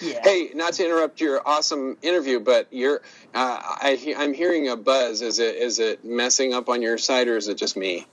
yeah. 0.00 0.20
Hey, 0.22 0.50
not 0.54 0.74
to 0.74 0.84
interrupt 0.84 1.20
your 1.20 1.40
awesome 1.46 1.96
interview, 2.02 2.40
but 2.40 2.68
you're, 2.70 3.02
uh, 3.34 3.60
I, 3.62 4.14
I'm 4.18 4.34
hearing 4.34 4.68
a 4.68 4.76
buzz. 4.76 5.22
Is 5.22 5.38
it 5.38 5.56
is 5.56 5.78
it 5.78 6.04
messing 6.04 6.54
up 6.54 6.68
on 6.68 6.82
your 6.82 6.98
side, 6.98 7.28
or 7.28 7.36
is 7.36 7.48
it 7.48 7.56
just 7.56 7.76
me? 7.76 8.06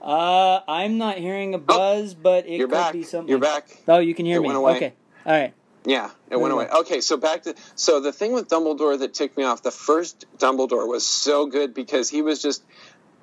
Uh, 0.00 0.60
I'm 0.68 0.98
not 0.98 1.18
hearing 1.18 1.54
a 1.54 1.58
buzz, 1.58 2.14
but 2.14 2.46
it 2.46 2.56
Oh, 2.62 2.66
could 2.66 2.70
back. 2.70 2.92
be 2.92 3.02
something. 3.02 3.28
You're 3.28 3.38
back. 3.40 3.68
Oh, 3.88 3.98
you 3.98 4.14
can 4.14 4.24
hear 4.26 4.38
It 4.38 4.42
me. 4.42 4.50
Okay. 4.50 4.92
All 5.24 5.32
right. 5.32 5.52
Yeah, 5.84 6.10
it 6.30 6.36
went 6.36 6.52
Oh, 6.52 6.56
away. 6.58 6.68
Okay, 6.80 7.00
so 7.00 7.16
back 7.16 7.42
to 7.44 7.54
so 7.76 8.00
the 8.00 8.12
thing 8.12 8.32
with 8.32 8.48
Dumbledore 8.48 8.98
that 8.98 9.14
ticked 9.14 9.36
me 9.36 9.44
off. 9.44 9.62
The 9.62 9.70
first 9.70 10.26
Dumbledore 10.38 10.88
was 10.88 11.06
so 11.06 11.46
good 11.46 11.74
because 11.74 12.10
he 12.10 12.22
was 12.22 12.42
just 12.42 12.62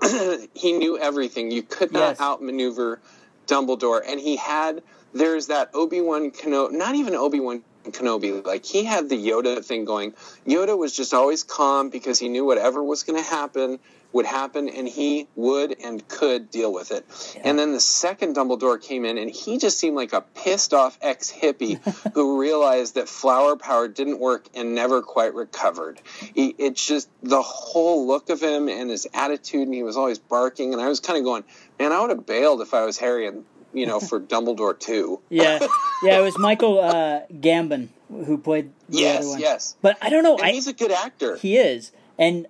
he 0.54 0.72
knew 0.74 0.98
everything. 0.98 1.52
You 1.52 1.64
could 1.64 1.92
not 1.92 2.00
Yes. 2.12 2.22
outmaneuver 2.22 3.02
Dumbledore, 3.48 4.02
and 4.08 4.20
he 4.20 4.38
had 4.38 4.82
there's 5.14 5.48
that 5.48 5.72
Obi 5.74 6.02
Wan 6.02 6.32
Kenobi, 6.32 6.72
not 6.74 6.96
even 6.96 7.16
Obi 7.16 7.40
Wan 7.40 7.64
Kenobi. 7.86 8.46
Like 8.46 8.66
he 8.66 8.84
had 8.84 9.10
the 9.10 9.16
Yoda 9.16 9.64
thing 9.64 9.86
going. 9.86 10.14
Yoda 10.48 10.78
was 10.78 10.96
just 10.96 11.14
always 11.14 11.44
calm 11.44 11.90
because 11.90 12.20
he 12.20 12.30
knew 12.30 12.46
whatever 12.46 12.84
was 12.84 13.04
going 13.04 13.22
to 13.22 13.30
happen 13.30 13.80
would 14.14 14.26
happen, 14.28 14.70
and 14.70 14.88
he 14.88 15.28
would 15.36 15.76
and 15.84 16.08
could 16.08 16.52
deal 16.52 16.72
with 16.72 16.92
it. 16.92 17.04
And 17.44 17.58
then 17.58 17.74
the 17.74 17.80
second 17.80 18.36
Dumbledore 18.36 18.80
came 18.80 19.06
in, 19.06 19.18
and 19.18 19.30
he 19.30 19.58
just 19.58 19.80
seemed 19.80 19.96
like 19.96 20.14
a 20.14 20.22
pissed 20.22 20.74
off 20.74 20.98
ex 21.02 21.32
hippie 21.32 21.80
who 22.14 22.40
realized 22.40 22.96
that 22.96 23.10
flower 23.10 23.56
power 23.56 23.88
didn't 23.88 24.20
work 24.20 24.48
and 24.54 24.76
never 24.76 25.02
quite 25.02 25.34
recovered. 25.34 26.00
He, 26.36 26.54
it's 26.58 26.86
just 26.86 27.10
the 27.24 27.42
whole 27.42 28.08
look 28.08 28.30
of 28.30 28.42
him 28.42 28.70
and 28.70 28.90
his 28.90 29.08
attitude, 29.14 29.68
and 29.68 29.74
he 29.74 29.84
was 29.84 29.98
always 29.98 30.20
barking. 30.20 30.74
And 30.74 30.82
I 30.82 30.88
was 30.88 31.00
kind 31.00 31.18
of 31.18 31.26
going, 31.26 31.44
man, 31.80 31.92
I 31.92 32.00
would 32.02 32.12
have 32.12 32.26
bailed 32.26 32.62
if 32.62 32.74
I 32.74 32.86
was 32.86 33.00
Harry 33.00 33.28
and 33.28 33.46
you 33.74 33.86
know 33.86 34.00
for 34.00 34.20
Dumbledore 34.20 34.78
too. 34.80 35.20
Yeah. 35.30 35.60
yeah, 36.04 36.20
it 36.20 36.24
was 36.24 36.38
Michael 36.38 36.80
uh, 36.80 37.22
Gambon 37.32 37.90
who 38.10 38.38
played 38.38 38.72
the 38.90 39.00
Yes, 39.00 39.20
other 39.20 39.30
one. 39.30 39.40
yes. 39.40 39.76
But 39.82 39.98
I 40.02 40.10
don't 40.10 40.24
know. 40.24 40.36
And 40.38 40.46
I, 40.46 40.52
he's 40.52 40.68
a 40.68 40.74
good 40.74 40.92
actor. 40.92 41.36
He 41.38 41.58
is, 41.58 41.92
and 42.20 42.46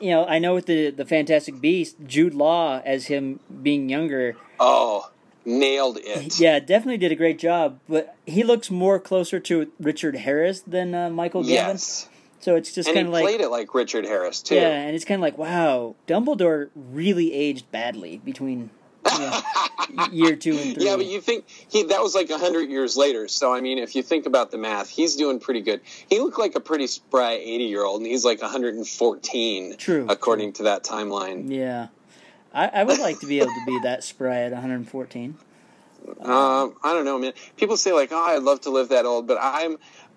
you 0.00 0.10
know, 0.10 0.24
I 0.26 0.38
know 0.38 0.54
with 0.54 0.66
the 0.66 0.90
the 0.90 1.04
Fantastic 1.04 1.60
Beast, 1.60 1.96
Jude 2.06 2.34
Law 2.34 2.80
as 2.84 3.06
him 3.06 3.40
being 3.62 3.88
younger. 3.88 4.36
oh, 4.60 5.10
nailed 5.44 5.98
it. 6.02 6.38
Yeah, 6.40 6.58
definitely 6.60 6.98
did 6.98 7.12
a 7.12 7.16
great 7.16 7.38
job. 7.38 7.78
But 7.88 8.14
he 8.26 8.42
looks 8.42 8.70
more 8.70 8.98
closer 8.98 9.38
to 9.40 9.70
Richard 9.78 10.16
Harris 10.16 10.60
than 10.60 10.94
uh, 10.94 11.10
Michael 11.10 11.42
Gambon. 11.42 11.48
Yes. 11.50 12.08
So 12.40 12.54
it's 12.54 12.72
just 12.72 12.92
kind 12.92 13.06
of 13.08 13.12
like 13.12 13.24
played 13.24 13.40
it 13.40 13.48
like 13.48 13.74
Richard 13.74 14.04
Harris 14.04 14.40
too. 14.40 14.54
yeah, 14.54 14.68
and 14.70 14.94
it's 14.94 15.04
kind 15.04 15.18
of 15.18 15.22
like 15.22 15.36
wow, 15.36 15.96
Dumbledore 16.06 16.70
really 16.74 17.32
aged 17.34 17.70
badly 17.72 18.18
between 18.24 18.70
know, 19.06 20.06
year 20.12 20.36
two 20.36 20.52
and 20.56 20.74
three. 20.74 20.84
Yeah, 20.84 20.96
but 20.96 21.06
you 21.06 21.20
think 21.20 21.44
he 21.48 21.84
that 21.84 22.02
was 22.02 22.14
like 22.14 22.30
a 22.30 22.38
hundred 22.38 22.70
years 22.70 22.96
later. 22.96 23.28
So 23.28 23.52
I 23.52 23.60
mean, 23.60 23.78
if 23.78 23.94
you 23.94 24.02
think 24.02 24.26
about 24.26 24.50
the 24.50 24.58
math, 24.58 24.88
he's 24.90 25.16
doing 25.16 25.40
pretty 25.40 25.60
good. 25.60 25.80
He 26.08 26.18
looked 26.18 26.38
like 26.38 26.54
a 26.54 26.60
pretty 26.60 26.86
spry 26.86 27.32
eighty 27.32 27.64
year 27.64 27.84
old, 27.84 28.00
and 28.00 28.10
he's 28.10 28.24
like 28.24 28.40
114. 28.42 29.76
True, 29.76 30.06
according 30.08 30.54
to 30.54 30.64
that 30.64 30.84
timeline. 30.84 31.50
yeah. 31.50 31.88
I, 32.54 32.68
I 32.68 32.84
would 32.84 32.98
like 33.00 33.20
to 33.20 33.26
be 33.26 33.40
able 33.40 33.50
to 33.50 33.64
be 33.66 33.78
that 33.80 34.02
spry 34.02 34.38
at 34.40 34.52
114. 34.52 35.36
Um, 36.20 36.74
I 36.82 36.94
don't 36.94 37.04
know, 37.04 37.18
man. 37.18 37.32
People 37.56 37.76
say 37.76 37.92
like, 37.92 38.10
"Oh, 38.12 38.24
I'd 38.24 38.42
love 38.42 38.62
to 38.62 38.70
live 38.70 38.88
that 38.90 39.04
old," 39.04 39.26
but 39.26 39.38
I'm 39.40 39.76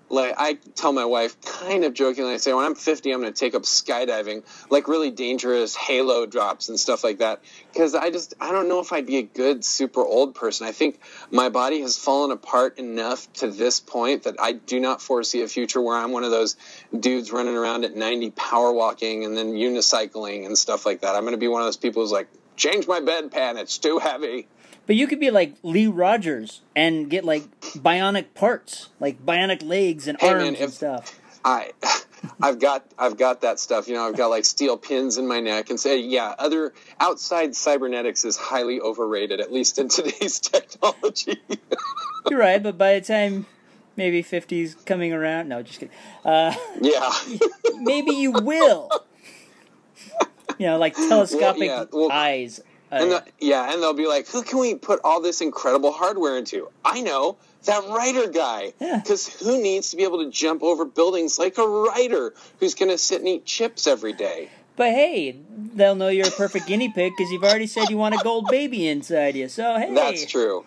like, 0.10 0.36
I 0.38 0.54
tell 0.76 0.92
my 0.92 1.06
wife, 1.06 1.40
kind 1.42 1.84
of 1.84 1.94
jokingly, 1.94 2.34
I 2.34 2.38
say, 2.38 2.54
"When 2.54 2.66
I'm 2.66 2.76
50, 2.76 3.12
I'm 3.12 3.22
going 3.22 3.32
to 3.32 3.40
take 3.40 3.56
up 3.56 3.64
skydiving, 3.64 4.44
like 4.70 4.88
really 4.88 5.12
dangerous 5.12 5.76
halo 5.76 6.26
drops 6.26 6.70
and 6.70 6.80
stuff 6.80 7.04
like 7.04 7.20
that." 7.20 7.42
Because 7.72 7.96
I 7.96 8.10
just, 8.10 8.34
I 8.42 8.52
don't 8.52 8.68
know 8.68 8.80
if 8.80 8.92
I'd 8.92 9.06
be 9.06 9.18
a 9.18 9.24
good 9.24 9.64
super 9.64 10.04
old 10.04 10.36
person. 10.36 10.68
I 10.68 10.72
think 10.72 11.00
my 11.32 11.50
body 11.50 11.82
has 11.82 11.98
fallen 11.98 12.32
apart 12.32 12.80
enough 12.80 13.32
to 13.34 13.52
this 13.52 13.80
point 13.80 14.24
that 14.24 14.36
I 14.40 14.54
do 14.54 14.80
not 14.80 15.02
foresee 15.02 15.42
a 15.42 15.48
future 15.48 15.82
where 15.82 15.98
I'm 15.98 16.12
one 16.12 16.24
of 16.24 16.32
those 16.32 16.56
dudes 16.98 17.32
running 17.32 17.56
around 17.56 17.86
at 17.86 17.96
90, 17.96 18.32
power 18.32 18.72
walking 18.72 19.26
and 19.26 19.38
then 19.38 19.54
unicycling 19.54 20.46
and 20.46 20.58
stuff 20.58 20.86
like 20.86 21.02
that. 21.02 21.16
I'm 21.16 21.22
going 21.22 21.34
to 21.34 21.38
be 21.38 21.48
one 21.48 21.62
of 21.62 21.68
those 21.68 21.78
people 21.78 22.02
who's 22.02 22.12
like, 22.12 22.28
"Change 22.56 22.88
my 22.88 23.00
bedpan; 23.00 23.58
it's 23.58 23.78
too 23.78 24.00
heavy." 24.00 24.48
But 24.90 24.96
you 24.96 25.06
could 25.06 25.20
be 25.20 25.30
like 25.30 25.54
Lee 25.62 25.86
Rogers 25.86 26.62
and 26.76 27.12
get 27.12 27.24
like 27.24 27.44
bionic 27.62 28.34
parts, 28.34 28.90
like 29.00 29.24
bionic 29.24 29.62
legs 29.62 30.08
and 30.08 30.20
Hey, 30.20 30.30
arms 30.30 30.44
man, 30.44 30.56
and 30.56 30.74
stuff. 30.74 31.20
I, 31.46 31.74
I've 32.42 32.58
got, 32.58 32.86
I've 32.98 33.16
got 33.16 33.42
that 33.42 33.60
stuff. 33.60 33.88
You 33.88 33.94
know, 33.94 34.08
I've 34.08 34.18
got 34.18 34.32
like 34.32 34.46
steel 34.46 34.78
pins 34.78 35.20
in 35.20 35.28
my 35.28 35.42
neck, 35.42 35.70
and 35.70 35.80
say, 35.80 36.00
yeah, 36.00 36.34
other 36.40 36.74
outside 37.00 37.56
cybernetics 37.56 38.26
is 38.26 38.36
highly 38.36 38.82
overrated, 38.82 39.40
at 39.40 39.54
least 39.54 39.78
in 39.78 39.90
today's 39.90 40.40
technology. 40.40 41.40
You're 42.32 42.40
right, 42.40 42.64
but 42.64 42.76
by 42.76 42.96
the 43.00 43.06
time 43.06 43.46
maybe 43.96 44.24
50's 44.24 44.74
coming 44.86 45.14
around, 45.14 45.50
no, 45.50 45.62
just 45.62 45.82
kidding. 45.82 45.94
Uh, 46.26 46.56
yeah, 46.82 47.12
maybe 47.76 48.14
you 48.14 48.32
will. 48.32 48.90
You 50.58 50.66
know, 50.66 50.80
like 50.80 50.96
telescopic 50.96 51.68
yeah, 51.68 51.86
well, 51.92 52.12
eyes. 52.12 52.60
And 52.92 53.12
the, 53.12 53.24
yeah, 53.40 53.72
and 53.72 53.82
they'll 53.82 53.94
be 53.94 54.08
like, 54.08 54.28
who 54.28 54.42
can 54.44 54.60
we 54.60 54.76
put 54.76 55.00
all 55.04 55.22
this 55.22 55.42
incredible 55.42 55.92
hardware 55.92 56.38
into? 56.38 56.70
I 56.84 57.02
know 57.02 57.38
that 57.66 57.84
writer 57.90 58.30
guy, 58.30 58.74
Yeah. 58.80 58.98
because 59.04 59.28
who 59.42 59.62
needs 59.62 59.92
to 59.92 59.98
be 59.98 60.04
able 60.04 60.24
to 60.24 60.32
jump 60.32 60.64
over 60.64 60.86
buildings 60.86 61.38
like 61.38 61.58
a 61.58 61.68
writer 61.68 62.34
who's 62.60 62.74
going 62.76 62.90
to 62.90 62.98
sit 62.98 63.20
and 63.20 63.28
eat 63.28 63.46
chips 63.46 63.86
every 63.88 64.14
day? 64.14 64.50
but 64.76 64.92
hey, 64.92 65.36
they'll 65.76 65.94
know 65.94 66.08
you're 66.08 66.30
a 66.30 66.32
perfect 66.32 66.66
guinea 66.66 66.88
pig 66.88 67.12
because 67.18 67.30
you've 67.34 67.44
already 67.44 67.68
said 67.68 67.90
you 67.90 67.98
want 67.98 68.16
a 68.16 68.20
gold 68.24 68.48
baby 68.50 68.88
inside 68.88 69.36
you. 69.36 69.50
So 69.50 69.78
hey, 69.78 69.94
That's 69.94 70.26
true. 70.26 70.66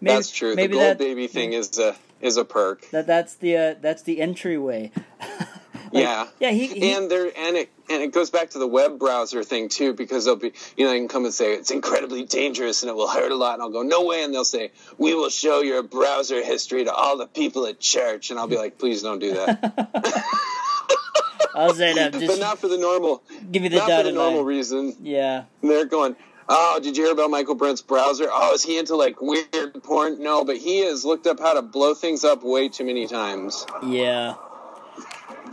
Maybe, 0.00 0.16
That's 0.16 0.30
true. 0.32 0.56
Maybe 0.56 0.72
the 0.72 0.80
gold 0.80 0.90
that, 0.90 0.98
baby 0.98 1.28
thing 1.28 1.52
is 1.52 1.78
a 1.78 1.94
is 2.20 2.36
a 2.36 2.44
perk. 2.44 2.90
that 2.90 3.06
that's 3.06 3.34
the 3.36 3.56
uh, 3.56 3.74
that's 3.80 4.02
the 4.02 4.20
entryway. 4.20 4.90
yeah. 5.92 6.26
Yeah, 6.40 6.50
he, 6.50 6.66
he 6.66 6.92
and 6.92 7.10
there 7.10 7.26
and 7.36 7.56
it 7.56 7.70
and 7.90 8.02
it 8.02 8.12
goes 8.12 8.30
back 8.30 8.50
to 8.50 8.58
the 8.58 8.66
web 8.66 8.98
browser 8.98 9.42
thing 9.42 9.68
too 9.68 9.92
because 9.92 10.24
they'll 10.24 10.36
be 10.36 10.52
you 10.76 10.84
know 10.84 10.90
they 10.92 10.98
can 10.98 11.08
come 11.08 11.24
and 11.24 11.34
say 11.34 11.52
it's 11.54 11.70
incredibly 11.70 12.24
dangerous 12.24 12.82
and 12.82 12.90
it 12.90 12.94
will 12.94 13.08
hurt 13.08 13.30
a 13.32 13.36
lot 13.36 13.54
and 13.54 13.62
I'll 13.62 13.70
go 13.70 13.82
no 13.82 14.04
way 14.04 14.22
and 14.24 14.32
they'll 14.32 14.44
say 14.44 14.70
we 14.98 15.14
will 15.14 15.28
show 15.30 15.60
your 15.60 15.82
browser 15.82 16.42
history 16.42 16.84
to 16.84 16.92
all 16.92 17.16
the 17.18 17.26
people 17.26 17.66
at 17.66 17.78
church 17.80 18.30
and 18.30 18.38
I'll 18.38 18.46
be 18.48 18.56
like 18.56 18.78
please 18.78 19.02
don't 19.02 19.18
do 19.18 19.34
that 19.34 20.24
I'll 21.54 21.74
say 21.74 21.92
that. 21.94 22.12
but 22.12 22.38
not 22.38 22.58
for 22.58 22.68
the 22.68 22.78
normal 22.78 23.22
give 23.50 23.62
me 23.62 23.68
the 23.68 23.76
not 23.76 23.90
for 23.90 24.02
the 24.04 24.12
normal 24.12 24.38
line. 24.38 24.46
reason 24.46 24.96
Yeah. 25.02 25.44
and 25.60 25.70
they're 25.70 25.84
going 25.84 26.16
oh 26.48 26.80
did 26.82 26.96
you 26.96 27.04
hear 27.04 27.12
about 27.12 27.30
Michael 27.30 27.54
Brent's 27.56 27.82
browser 27.82 28.28
oh 28.30 28.54
is 28.54 28.62
he 28.62 28.78
into 28.78 28.96
like 28.96 29.20
weird 29.20 29.82
porn 29.82 30.22
no 30.22 30.44
but 30.44 30.56
he 30.56 30.78
has 30.86 31.04
looked 31.04 31.26
up 31.26 31.38
how 31.40 31.52
to 31.54 31.60
blow 31.62 31.92
things 31.94 32.24
up 32.24 32.42
way 32.42 32.68
too 32.70 32.84
many 32.84 33.06
times 33.06 33.66
Yeah. 33.86 34.34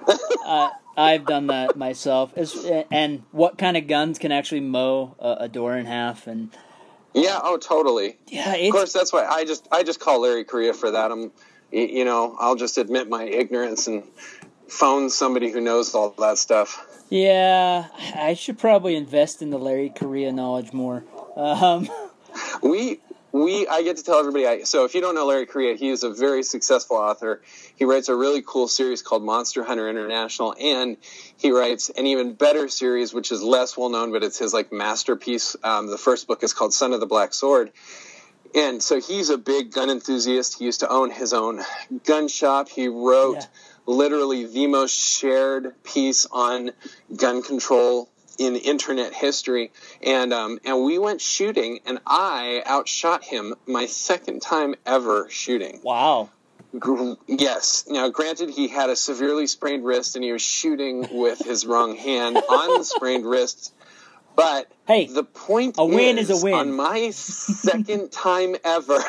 uh, 0.45 0.69
I've 0.97 1.25
done 1.25 1.47
that 1.47 1.77
myself. 1.77 2.33
As, 2.35 2.55
and 2.91 3.23
what 3.31 3.57
kind 3.57 3.77
of 3.77 3.87
guns 3.87 4.19
can 4.19 4.31
actually 4.31 4.61
mow 4.61 5.15
a, 5.19 5.37
a 5.41 5.47
door 5.47 5.75
in 5.77 5.85
half? 5.85 6.27
And 6.27 6.49
Yeah. 7.13 7.39
Oh, 7.41 7.57
totally. 7.57 8.17
Yeah, 8.27 8.53
Of 8.53 8.71
course, 8.71 8.93
that's 8.93 9.13
why 9.13 9.25
I 9.25 9.45
just 9.45 9.67
I 9.71 9.83
just 9.83 9.99
call 9.99 10.21
Larry 10.21 10.43
Correa 10.43 10.73
for 10.73 10.91
that. 10.91 11.11
I'm, 11.11 11.31
you 11.71 12.05
know, 12.05 12.35
I'll 12.39 12.55
just 12.55 12.77
admit 12.77 13.09
my 13.09 13.23
ignorance 13.23 13.87
and 13.87 14.03
phone 14.67 15.09
somebody 15.09 15.51
who 15.51 15.61
knows 15.61 15.95
all 15.95 16.11
that 16.19 16.37
stuff. 16.37 16.85
yeah. 17.09 17.87
I 18.15 18.33
should 18.33 18.59
probably 18.59 18.95
invest 18.95 19.41
in 19.41 19.49
the 19.49 19.57
Larry 19.59 19.89
Correa 19.95 20.31
knowledge 20.31 20.73
more. 20.73 21.03
Um, 21.35 21.89
We 22.61 22.99
we 23.31 23.67
I 23.67 23.83
get 23.83 23.97
to 23.97 24.03
tell 24.03 24.19
everybody. 24.19 24.47
I, 24.47 24.63
so 24.63 24.85
if 24.85 24.95
you 24.95 25.01
don't 25.01 25.15
know 25.15 25.25
Larry 25.25 25.45
Correa, 25.45 25.75
he 25.75 25.89
is 25.89 26.03
a 26.03 26.09
very 26.09 26.43
successful 26.43 26.97
author. 26.97 27.41
He 27.75 27.85
writes 27.85 28.09
a 28.09 28.15
really 28.15 28.41
cool 28.45 28.67
series 28.67 29.01
called 29.01 29.23
Monster 29.23 29.63
Hunter 29.63 29.89
International, 29.89 30.55
and 30.59 30.97
he 31.37 31.51
writes 31.51 31.89
an 31.89 32.05
even 32.07 32.33
better 32.33 32.67
series, 32.67 33.13
which 33.13 33.31
is 33.31 33.41
less 33.41 33.77
well 33.77 33.89
known, 33.89 34.11
but 34.11 34.23
it's 34.23 34.39
his 34.39 34.53
like 34.53 34.71
masterpiece. 34.71 35.55
Um, 35.63 35.87
the 35.87 35.97
first 35.97 36.27
book 36.27 36.43
is 36.43 36.53
called 36.53 36.73
Son 36.73 36.93
of 36.93 36.99
the 36.99 37.05
Black 37.07 37.33
Sword. 37.33 37.71
And 38.55 38.81
so 38.81 38.99
he's 38.99 39.29
a 39.29 39.37
big 39.37 39.71
gun 39.71 39.91
enthusiast. 39.91 40.57
He 40.57 40.65
used 40.65 40.79
to 40.79 40.89
own 40.89 41.11
his 41.11 41.33
own 41.33 41.61
gun 42.05 42.27
shop. 42.27 42.67
He 42.67 42.87
wrote 42.87 43.35
Yeah. 43.37 43.45
literally 43.85 44.47
the 44.47 44.65
most 44.65 44.91
shared 44.91 45.75
piece 45.83 46.25
on 46.31 46.71
gun 47.15 47.43
control 47.43 48.09
in 48.39 48.55
internet 48.55 49.13
history. 49.13 49.71
And 50.01 50.33
um, 50.33 50.59
and 50.65 50.83
we 50.83 50.97
went 50.97 51.21
shooting, 51.21 51.79
and 51.85 51.99
I 52.07 52.63
outshot 52.67 53.23
him 53.23 53.53
my 53.67 53.85
second 53.85 54.41
time 54.41 54.73
ever 54.85 55.27
shooting. 55.29 55.81
wow. 55.83 56.29
Gr- 56.77 57.13
Yes. 57.27 57.85
Now, 57.87 58.09
granted, 58.09 58.51
he 58.51 58.67
had 58.67 58.89
a 58.91 58.95
severely 58.95 59.47
sprained 59.47 59.83
wrist, 59.83 60.15
and 60.15 60.23
he 60.23 60.31
was 60.31 60.41
shooting 60.43 61.07
with 61.11 61.39
his 61.39 61.65
wrong 61.65 61.95
hand 61.95 62.37
on 62.37 62.77
the 62.77 62.85
sprained 62.85 63.25
wrist. 63.25 63.73
But 64.35 64.71
Hey, 64.87 65.07
the 65.07 65.23
point 65.23 65.75
a 65.79 65.85
win 65.85 66.17
is 66.19 66.29
a 66.29 66.37
win. 66.37 66.53
On 66.53 66.71
my 66.75 67.09
second 67.09 68.11
time 68.11 68.55
ever, 68.63 68.99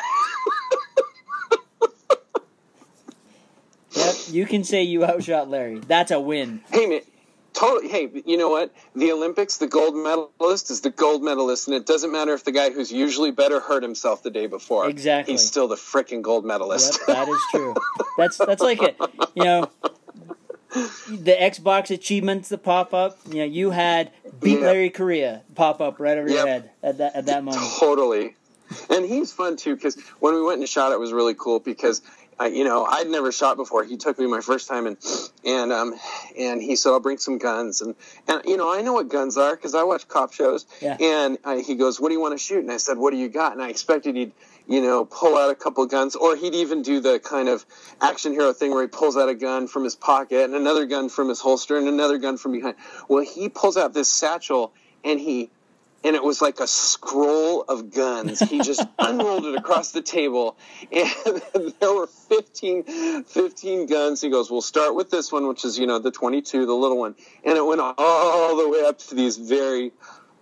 Yep, 3.93 4.15
you 4.29 4.45
can 4.45 4.63
say 4.63 4.83
you 4.83 5.03
outshot 5.05 5.49
Larry. 5.49 5.79
That's 5.79 6.11
a 6.11 6.19
win. 6.19 6.61
hey 6.71 6.85
man, 6.87 7.01
totally. 7.53 7.89
Hey, 7.89 8.09
you 8.25 8.37
know 8.37 8.49
what? 8.49 8.73
The 8.95 9.11
Olympics, 9.11 9.57
the 9.57 9.67
gold 9.67 9.95
medalist 9.95 10.71
is 10.71 10.81
the 10.81 10.89
gold 10.89 11.23
medalist, 11.23 11.67
and 11.67 11.75
it 11.75 11.85
doesn't 11.85 12.11
matter 12.11 12.33
if 12.33 12.43
the 12.43 12.51
guy 12.51 12.71
who's 12.71 12.91
usually 12.91 13.31
better 13.31 13.59
hurt 13.59 13.83
himself 13.83 14.23
the 14.23 14.29
day 14.31 14.47
before. 14.47 14.89
Exactly. 14.89 15.33
He's 15.33 15.45
still 15.45 15.67
the 15.67 15.75
freaking 15.75 16.21
gold 16.21 16.45
medalist. 16.45 16.99
Yep, 17.07 17.17
that 17.17 17.29
is 17.29 17.41
true. 17.51 17.75
That's 18.17 18.37
that's 18.37 18.61
like 18.61 18.81
it. 18.81 18.97
You 19.35 19.43
know, 19.43 19.69
the 21.09 21.35
Xbox 21.39 21.89
achievements 21.91 22.49
that 22.49 22.63
pop 22.63 22.93
up. 22.93 23.17
You 23.29 23.39
know, 23.39 23.45
you 23.45 23.71
had 23.71 24.11
beat 24.39 24.59
Yeah. 24.59 24.65
Larry 24.67 24.89
Correa 24.89 25.43
pop 25.55 25.81
up 25.81 25.99
right 25.99 26.17
over 26.17 26.29
your 26.29 26.47
head 26.47 26.71
at 26.81 26.97
that 26.97 27.15
at 27.15 27.25
that 27.27 27.43
moment. 27.43 27.63
Totally. 27.79 28.35
And 28.89 29.05
he's 29.05 29.33
fun 29.33 29.57
too 29.57 29.75
because 29.75 29.97
when 30.19 30.33
we 30.33 30.41
went 30.41 30.59
and 30.59 30.69
shot, 30.69 30.91
it 30.91 30.99
was 30.99 31.11
really 31.11 31.33
cool 31.33 31.59
because. 31.59 32.01
Uh, 32.39 32.45
you 32.45 32.63
know, 32.63 32.85
I'd 32.85 33.07
never 33.07 33.31
shot 33.31 33.57
before. 33.57 33.83
He 33.83 33.97
took 33.97 34.17
me 34.17 34.25
my 34.25 34.41
first 34.41 34.67
time, 34.67 34.87
and 34.87 34.97
and 35.45 35.71
um, 35.71 35.93
and 36.37 36.61
he 36.61 36.75
said, 36.75 36.89
"I'll 36.89 36.99
bring 36.99 37.17
some 37.17 37.37
guns." 37.37 37.81
And 37.81 37.95
and 38.27 38.41
you 38.45 38.57
know, 38.57 38.73
I 38.73 38.81
know 38.81 38.93
what 38.93 39.09
guns 39.09 39.37
are 39.37 39.55
because 39.55 39.75
I 39.75 39.83
watch 39.83 40.07
cop 40.07 40.33
shows. 40.33 40.65
Yeah. 40.81 40.97
And 40.99 41.37
uh, 41.43 41.57
he 41.57 41.75
goes, 41.75 41.99
"What 41.99 42.09
do 42.09 42.15
you 42.15 42.21
want 42.21 42.37
to 42.37 42.43
shoot?" 42.43 42.59
And 42.59 42.71
I 42.71 42.77
said, 42.77 42.97
"What 42.97 43.11
do 43.11 43.17
you 43.17 43.29
got?" 43.29 43.53
And 43.53 43.61
I 43.61 43.69
expected 43.69 44.15
he'd, 44.15 44.31
you 44.67 44.81
know, 44.81 45.05
pull 45.05 45.37
out 45.37 45.51
a 45.51 45.55
couple 45.55 45.85
guns, 45.85 46.15
or 46.15 46.35
he'd 46.35 46.55
even 46.55 46.81
do 46.81 46.99
the 46.99 47.19
kind 47.19 47.47
of 47.47 47.65
action 48.01 48.31
hero 48.31 48.53
thing 48.53 48.71
where 48.71 48.81
he 48.81 48.87
pulls 48.87 49.17
out 49.17 49.29
a 49.29 49.35
gun 49.35 49.67
from 49.67 49.83
his 49.83 49.95
pocket 49.95 50.45
and 50.45 50.55
another 50.55 50.85
gun 50.85 51.09
from 51.09 51.29
his 51.29 51.39
holster 51.39 51.77
and 51.77 51.87
another 51.87 52.17
gun 52.17 52.37
from 52.37 52.53
behind. 52.53 52.75
Well, 53.07 53.23
he 53.23 53.49
pulls 53.49 53.77
out 53.77 53.93
this 53.93 54.09
satchel 54.09 54.73
and 55.03 55.19
he 55.19 55.49
and 56.03 56.15
it 56.15 56.23
was 56.23 56.41
like 56.41 56.59
a 56.59 56.67
scroll 56.67 57.61
of 57.63 57.93
guns. 57.93 58.39
He 58.39 58.61
just 58.61 58.85
unrolled 58.99 59.45
it 59.45 59.55
across 59.55 59.91
the 59.91 60.01
table, 60.01 60.57
and 60.91 61.09
there 61.79 61.93
were 61.93 62.07
15, 62.07 63.23
15 63.23 63.85
guns. 63.87 64.21
He 64.21 64.29
goes, 64.29 64.49
"We'll 64.49 64.61
start 64.61 64.95
with 64.95 65.09
this 65.09 65.31
one, 65.31 65.47
which 65.47 65.65
is 65.65 65.77
you 65.77 65.87
know 65.87 65.99
the 65.99 66.11
22, 66.11 66.65
the 66.65 66.73
little 66.73 66.97
one," 66.97 67.15
and 67.43 67.57
it 67.57 67.65
went 67.65 67.81
all 67.81 68.57
the 68.57 68.69
way 68.69 68.85
up 68.85 68.99
to 68.99 69.15
these 69.15 69.37
very 69.37 69.91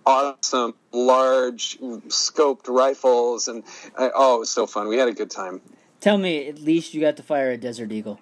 awesome, 0.06 0.74
large 0.92 1.78
scoped 2.08 2.68
rifles, 2.68 3.48
and 3.48 3.64
uh, 3.96 4.10
oh, 4.14 4.36
it 4.36 4.40
was 4.40 4.50
so 4.50 4.66
fun. 4.66 4.88
We 4.88 4.96
had 4.96 5.08
a 5.08 5.12
good 5.14 5.30
time. 5.30 5.60
Tell 6.00 6.16
me, 6.16 6.48
at 6.48 6.58
least 6.58 6.94
you 6.94 7.00
got 7.00 7.16
to 7.18 7.22
fire 7.22 7.50
a 7.50 7.56
Desert 7.58 7.92
Eagle. 7.92 8.20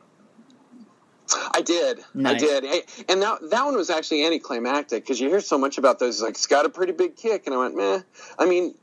I 1.54 1.60
did. 1.62 2.00
Nice. 2.14 2.34
I 2.36 2.38
did. 2.38 2.64
Hey, 2.64 2.82
and 3.08 3.22
that 3.22 3.50
that 3.50 3.64
one 3.64 3.76
was 3.76 3.90
actually 3.90 4.24
anticlimactic 4.24 5.02
because 5.04 5.20
you 5.20 5.28
hear 5.28 5.40
so 5.40 5.58
much 5.58 5.78
about 5.78 5.98
those. 5.98 6.22
Like 6.22 6.32
it's 6.32 6.46
got 6.46 6.64
a 6.66 6.68
pretty 6.68 6.92
big 6.92 7.16
kick, 7.16 7.46
and 7.46 7.54
I 7.54 7.58
went, 7.58 7.76
meh. 7.76 8.00
I 8.38 8.46
mean, 8.46 8.74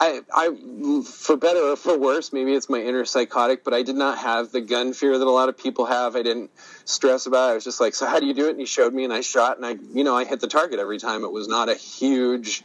I 0.00 0.20
I 0.32 1.02
for 1.04 1.36
better 1.36 1.60
or 1.60 1.76
for 1.76 1.98
worse, 1.98 2.32
maybe 2.32 2.54
it's 2.54 2.68
my 2.68 2.78
inner 2.80 3.04
psychotic, 3.04 3.64
but 3.64 3.74
I 3.74 3.82
did 3.82 3.96
not 3.96 4.18
have 4.18 4.52
the 4.52 4.60
gun 4.60 4.92
fear 4.92 5.18
that 5.18 5.26
a 5.26 5.30
lot 5.30 5.48
of 5.48 5.58
people 5.58 5.84
have. 5.86 6.16
I 6.16 6.22
didn't 6.22 6.50
stress 6.84 7.26
about 7.26 7.48
it. 7.48 7.52
I 7.52 7.54
was 7.54 7.64
just 7.64 7.80
like, 7.80 7.94
so 7.94 8.06
how 8.06 8.20
do 8.20 8.26
you 8.26 8.34
do 8.34 8.46
it? 8.46 8.50
And 8.50 8.60
he 8.60 8.66
showed 8.66 8.94
me, 8.94 9.04
and 9.04 9.12
I 9.12 9.20
shot, 9.20 9.56
and 9.56 9.66
I 9.66 9.76
you 9.92 10.04
know 10.04 10.16
I 10.16 10.24
hit 10.24 10.40
the 10.40 10.48
target 10.48 10.78
every 10.78 10.98
time. 10.98 11.24
It 11.24 11.32
was 11.32 11.48
not 11.48 11.68
a 11.68 11.74
huge, 11.74 12.62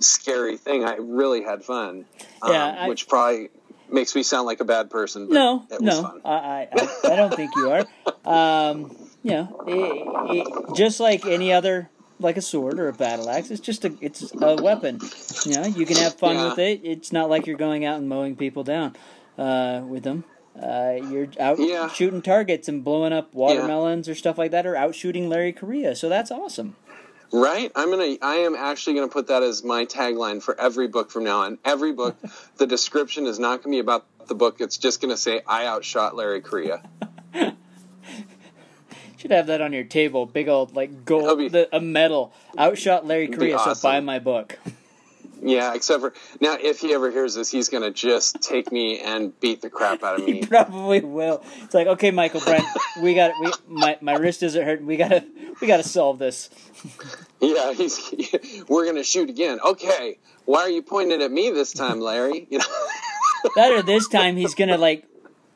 scary 0.00 0.56
thing. 0.56 0.84
I 0.84 0.96
really 0.96 1.42
had 1.42 1.62
fun. 1.64 2.04
Yeah, 2.46 2.64
um, 2.66 2.74
I- 2.78 2.88
which 2.88 3.06
probably 3.08 3.50
makes 3.92 4.14
me 4.14 4.22
sound 4.22 4.46
like 4.46 4.60
a 4.60 4.64
bad 4.64 4.90
person. 4.90 5.26
But 5.28 5.34
No, 5.34 5.66
it 5.70 5.80
was 5.80 6.00
no. 6.00 6.20
I, 6.24 6.68
I, 6.72 6.88
I, 7.12 7.16
don't 7.16 7.34
think 7.34 7.50
you 7.56 7.70
are. 7.70 7.86
Um, 8.24 8.96
you 9.22 9.30
know, 9.32 9.64
it, 9.66 10.46
it, 10.46 10.76
just 10.76 11.00
like 11.00 11.26
any 11.26 11.52
other, 11.52 11.90
like 12.18 12.36
a 12.36 12.42
sword 12.42 12.78
or 12.78 12.88
a 12.88 12.92
battle 12.92 13.28
axe, 13.28 13.50
it's 13.50 13.60
just 13.60 13.84
a, 13.84 13.94
it's 14.00 14.32
a 14.40 14.56
weapon. 14.62 15.00
You 15.44 15.54
know, 15.54 15.64
you 15.64 15.86
can 15.86 15.96
have 15.96 16.14
fun 16.14 16.36
Yeah. 16.36 16.48
with 16.50 16.58
it. 16.58 16.80
It's 16.84 17.12
not 17.12 17.28
like 17.30 17.46
you're 17.46 17.56
going 17.56 17.84
out 17.84 17.98
and 17.98 18.08
mowing 18.08 18.36
people 18.36 18.64
down 18.64 18.96
uh, 19.38 19.82
with 19.86 20.02
them. 20.04 20.24
Uh, 20.60 20.98
you're 21.10 21.28
out 21.40 21.58
Yeah. 21.58 21.88
shooting 21.88 22.20
targets 22.20 22.68
and 22.68 22.84
blowing 22.84 23.12
up 23.12 23.32
watermelons 23.32 24.08
or 24.08 24.14
stuff 24.14 24.36
like 24.38 24.50
that, 24.50 24.66
or 24.66 24.76
out 24.76 24.94
shooting 24.94 25.28
Larry 25.28 25.52
Correa. 25.52 25.96
So 25.96 26.08
that's 26.08 26.30
awesome. 26.30 26.76
Right. 27.32 27.72
I'm 27.74 27.90
gonna. 27.90 28.16
I 28.20 28.36
am 28.36 28.54
actually 28.54 28.94
gonna 28.94 29.08
put 29.08 29.28
that 29.28 29.42
as 29.42 29.64
my 29.64 29.86
tagline 29.86 30.42
for 30.42 30.58
every 30.60 30.86
book 30.88 31.10
from 31.10 31.24
now 31.24 31.40
on. 31.40 31.58
Every 31.64 31.92
book, 31.92 32.16
the 32.58 32.66
description 32.66 33.26
is 33.26 33.38
not 33.38 33.62
gonna 33.62 33.74
be 33.74 33.80
about 33.80 34.04
the 34.26 34.34
book. 34.34 34.60
It's 34.60 34.76
just 34.76 35.00
gonna 35.00 35.16
say 35.16 35.40
I 35.46 35.66
outshot 35.66 36.14
Larry 36.14 36.42
Correa. 36.42 36.82
Should 39.16 39.30
have 39.30 39.46
that 39.46 39.60
on 39.60 39.72
your 39.72 39.84
table, 39.84 40.26
big 40.26 40.48
old 40.48 40.74
like 40.74 41.04
gold, 41.04 41.38
be- 41.38 41.48
the, 41.48 41.68
a 41.74 41.80
medal. 41.80 42.34
Outshot 42.58 43.06
Larry 43.06 43.28
Korea, 43.28 43.56
Correa, 43.56 43.74
so 43.76 43.82
buy 43.82 44.00
my 44.00 44.18
book. 44.18 44.58
Yeah. 45.40 45.74
Except 45.74 46.00
for 46.00 46.12
now, 46.40 46.56
if 46.60 46.80
he 46.80 46.92
ever 46.92 47.10
hears 47.10 47.34
this, 47.34 47.50
he's 47.50 47.68
gonna 47.68 47.92
just 47.92 48.42
take 48.42 48.70
me 48.70 48.98
and 49.00 49.38
beat 49.40 49.62
the 49.62 49.70
crap 49.70 50.02
out 50.02 50.20
of 50.20 50.26
me. 50.26 50.40
He 50.40 50.46
probably 50.46 51.00
will. 51.00 51.42
It's 51.62 51.72
like, 51.72 51.86
okay, 51.86 52.10
Michael 52.10 52.40
Brent, 52.40 52.64
we 53.00 53.14
got 53.14 53.32
we 53.40 53.52
my 53.68 53.96
my 54.00 54.14
wrist 54.16 54.42
isn't 54.42 54.62
hurting. 54.64 54.86
We 54.86 54.96
gotta 54.96 55.24
we 55.62 55.66
gotta 55.66 55.82
solve 55.82 56.18
this. 56.18 56.50
Yeah. 57.40 57.72
He's. 57.72 57.98
We're 58.68 58.86
gonna 58.86 59.02
shoot 59.02 59.28
again. 59.28 59.58
Okay. 59.64 60.18
Why 60.44 60.60
are 60.60 60.70
you 60.70 60.80
pointing 60.82 61.22
at 61.22 61.30
me 61.32 61.50
this 61.50 61.72
time, 61.72 62.00
Larry? 62.00 62.46
You 62.50 62.58
know. 62.58 62.64
Or 63.56 63.82
this 63.82 64.06
time 64.06 64.36
he's 64.36 64.54
gonna 64.54 64.78
like, 64.78 65.04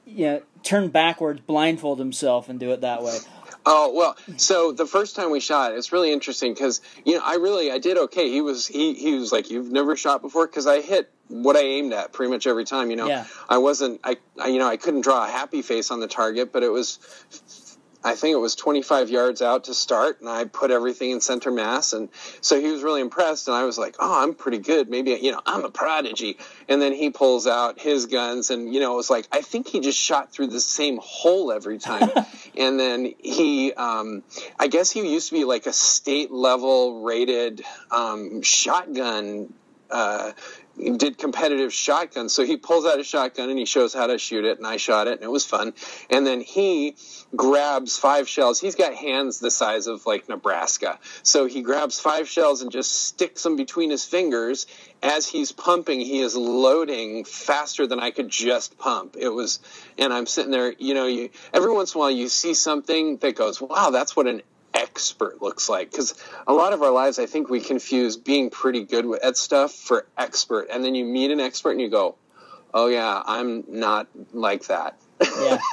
you 0.05 0.27
know, 0.27 0.42
turn 0.64 0.88
backwards, 0.88 1.40
blindfold 1.47 2.01
himself, 2.01 2.49
and 2.49 2.59
do 2.59 2.73
it 2.73 2.81
that 2.81 3.05
way. 3.05 3.19
Oh 3.64 3.92
well, 3.95 4.16
so 4.37 4.73
the 4.73 4.87
first 4.87 5.14
time 5.16 5.31
we 5.31 5.38
shot, 5.40 5.75
it's 5.75 5.92
really 5.92 6.12
interesting 6.12 6.55
because 6.55 6.81
you 7.05 7.14
know 7.14 7.23
I 7.25 7.37
really 7.37 7.71
I 7.71 7.79
did 7.79 7.99
okay. 7.99 8.29
He 8.31 8.40
was 8.40 8.66
he 8.66 8.95
he 8.95 9.14
was 9.14 9.31
like 9.33 9.51
you've 9.51 9.71
never 9.71 9.95
shot 9.97 10.23
before 10.23 10.47
because 10.47 10.66
I 10.66 10.81
hit 10.81 11.12
what 11.29 11.57
I 11.57 11.61
aimed 11.62 11.92
at 11.92 12.12
pretty 12.12 12.31
much 12.33 12.47
every 12.49 12.64
time. 12.64 12.90
You 12.90 12.97
know, 12.97 13.07
Yeah. 13.09 13.27
I 13.49 13.59
wasn't 13.59 14.01
I, 14.03 14.16
I 14.40 14.49
you 14.49 14.59
know 14.59 14.69
I 14.69 14.77
couldn't 14.77 15.03
draw 15.03 15.25
a 15.25 15.29
happy 15.31 15.62
face 15.62 15.90
on 15.92 16.01
the 16.01 16.09
target, 16.09 16.53
but 16.53 16.62
it 16.62 16.71
was 16.71 16.99
I 18.07 18.14
think 18.14 18.35
it 18.35 18.38
was 18.38 18.55
25 18.55 19.11
yards 19.11 19.42
out 19.42 19.64
to 19.64 19.75
start, 19.75 20.21
and 20.21 20.29
I 20.29 20.45
put 20.45 20.71
everything 20.71 21.11
in 21.11 21.21
center 21.21 21.51
mass, 21.51 21.92
and 21.92 22.09
so 22.40 22.61
he 22.61 22.71
was 22.71 22.85
really 22.85 23.01
impressed, 23.01 23.49
and 23.49 23.57
I 23.57 23.64
was 23.64 23.79
like, 23.79 23.97
oh, 23.99 24.23
I'm 24.23 24.35
pretty 24.35 24.59
good. 24.59 24.88
Maybe 24.88 25.11
you 25.11 25.33
know 25.33 25.40
I'm 25.45 25.64
a 25.64 25.71
prodigy. 25.71 26.38
And 26.69 26.81
then 26.81 26.92
he 26.92 27.11
pulls 27.11 27.49
out 27.49 27.81
his 27.81 28.07
guns, 28.07 28.51
and 28.51 28.73
you 28.73 28.79
know 28.79 28.92
it 28.92 28.97
was 28.97 29.11
like 29.11 29.27
I 29.33 29.40
think 29.40 29.66
he 29.66 29.81
just 29.81 29.99
shot 29.99 30.33
through 30.33 30.49
the 30.49 30.61
same 30.61 31.01
hole 31.03 31.51
every 31.51 31.79
time. 31.79 32.11
and 32.57 32.79
then 32.79 33.12
he, 33.19 33.73
um, 33.73 34.23
I 34.57 34.69
guess 34.69 34.90
he 34.90 35.12
used 35.12 35.31
to 35.31 35.35
be 35.35 35.45
like 35.45 35.66
a 35.66 35.73
state 35.73 36.31
level 36.31 37.03
rated 37.03 37.62
um, 37.90 38.40
shotgun. 38.42 39.53
Uh, 39.90 40.33
did 40.77 41.19
competitive 41.19 41.73
shotgun. 41.73 42.29
So 42.29 42.45
he 42.45 42.57
pulls 42.57 42.87
out 42.87 43.01
a 43.01 43.05
shotgun 43.05 43.51
and 43.51 43.59
he 43.59 43.65
shows 43.65 43.95
how 43.95 44.07
to 44.07 44.19
shoot 44.19 44.45
it, 44.45 44.59
and 44.59 44.67
I 44.67 44.77
shot 44.77 45.09
it, 45.09 45.15
and 45.15 45.23
it 45.23 45.31
was 45.31 45.45
fun. 45.45 45.75
And 46.11 46.27
then 46.27 46.41
he 46.41 46.97
grabs 47.35 47.97
five 47.97 48.29
shells. 48.29 48.61
He's 48.61 48.75
got 48.75 48.95
hands 48.95 49.39
the 49.39 49.51
size 49.51 49.87
of 49.87 50.07
like 50.07 50.29
Nebraska. 50.29 50.99
So 51.23 51.47
he 51.47 51.62
grabs 51.62 51.99
five 51.99 52.29
shells 52.29 52.62
and 52.62 52.71
just 52.71 52.93
sticks 52.93 53.43
them 53.43 53.57
between 53.57 53.91
his 53.91 54.05
fingers. 54.05 54.67
As 55.03 55.27
he's 55.27 55.53
pumping, 55.53 56.01
he 56.01 56.21
is 56.21 56.37
loading 56.37 57.25
faster 57.25 57.87
than 57.87 58.01
I 58.01 58.11
could 58.11 58.29
just 58.29 58.79
pump. 58.79 59.17
It 59.19 59.29
was, 59.29 59.61
and 59.99 60.12
I'm 60.12 60.27
sitting 60.27 60.51
there, 60.51 60.75
you 60.79 60.95
know, 60.95 61.07
you, 61.07 61.31
every 61.53 61.73
once 61.73 61.95
in 61.95 61.99
a 61.99 62.01
while 62.01 62.11
you 62.11 62.29
see 62.29 62.55
something 62.55 63.19
that 63.19 63.37
goes, 63.37 63.61
wow, 63.61 63.91
that's 63.91 64.17
what 64.17 64.27
an 64.27 64.43
expert 64.77 65.41
looks 65.43 65.69
like. 65.69 65.91
Because 65.91 66.15
a 66.47 66.53
lot 66.53 66.73
of 66.73 66.83
our 66.83 66.91
lives 66.93 67.19
i 67.19 67.27
think 67.27 67.49
we 67.49 67.61
confuse 67.61 68.17
being 68.17 68.51
pretty 68.51 68.85
good 68.85 69.05
at 69.23 69.37
stuff 69.37 69.73
for 69.73 70.07
expert. 70.17 70.69
And 70.71 70.85
then 70.85 70.95
you 70.95 71.05
meet 71.05 71.31
an 71.31 71.41
expert 71.41 71.73
and 71.73 71.81
you 71.81 71.89
go 71.91 72.15
oh 72.75 72.87
yeah 72.89 73.23
i'm 73.27 73.65
not 73.69 74.07
like 74.33 74.67
that. 74.67 74.97
Yeah. 75.41 75.59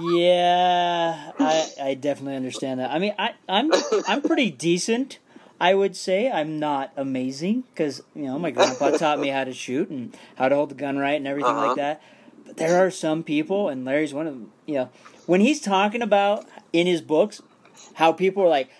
Yeah 0.00 1.32
i 1.38 1.70
i 1.80 1.94
definitely 1.94 2.36
understand 2.36 2.80
that. 2.80 2.90
I 2.90 2.98
mean 2.98 3.14
i 3.18 3.34
i'm 3.48 3.70
i'm 4.08 4.22
pretty 4.22 4.50
decent 4.50 5.18
i 5.60 5.74
would 5.74 5.94
say. 5.96 6.30
I'm 6.30 6.58
not 6.58 6.92
amazing 6.96 7.64
because 7.74 8.02
you 8.14 8.22
know 8.22 8.38
my 8.38 8.50
grandpa 8.50 8.90
taught 8.96 9.18
me 9.20 9.28
how 9.28 9.44
to 9.44 9.52
shoot 9.52 9.90
and 9.90 10.16
how 10.36 10.48
to 10.48 10.54
hold 10.54 10.70
the 10.70 10.74
gun 10.74 10.98
right 10.98 11.16
and 11.16 11.26
everything 11.26 11.52
Uh-huh. 11.52 11.66
like 11.68 11.76
that. 11.76 12.02
But 12.46 12.56
there 12.56 12.84
are 12.84 12.90
some 12.90 13.22
people 13.22 13.68
and 13.68 13.84
larry's 13.84 14.14
one 14.14 14.26
of 14.26 14.34
them 14.34 14.50
you 14.66 14.74
know 14.74 14.88
when 15.26 15.40
he's 15.40 15.60
talking 15.60 16.02
about 16.02 16.46
in 16.72 16.86
his 16.86 17.00
books 17.02 17.42
how 17.94 18.12
people 18.12 18.42
are 18.42 18.48
like 18.48 18.70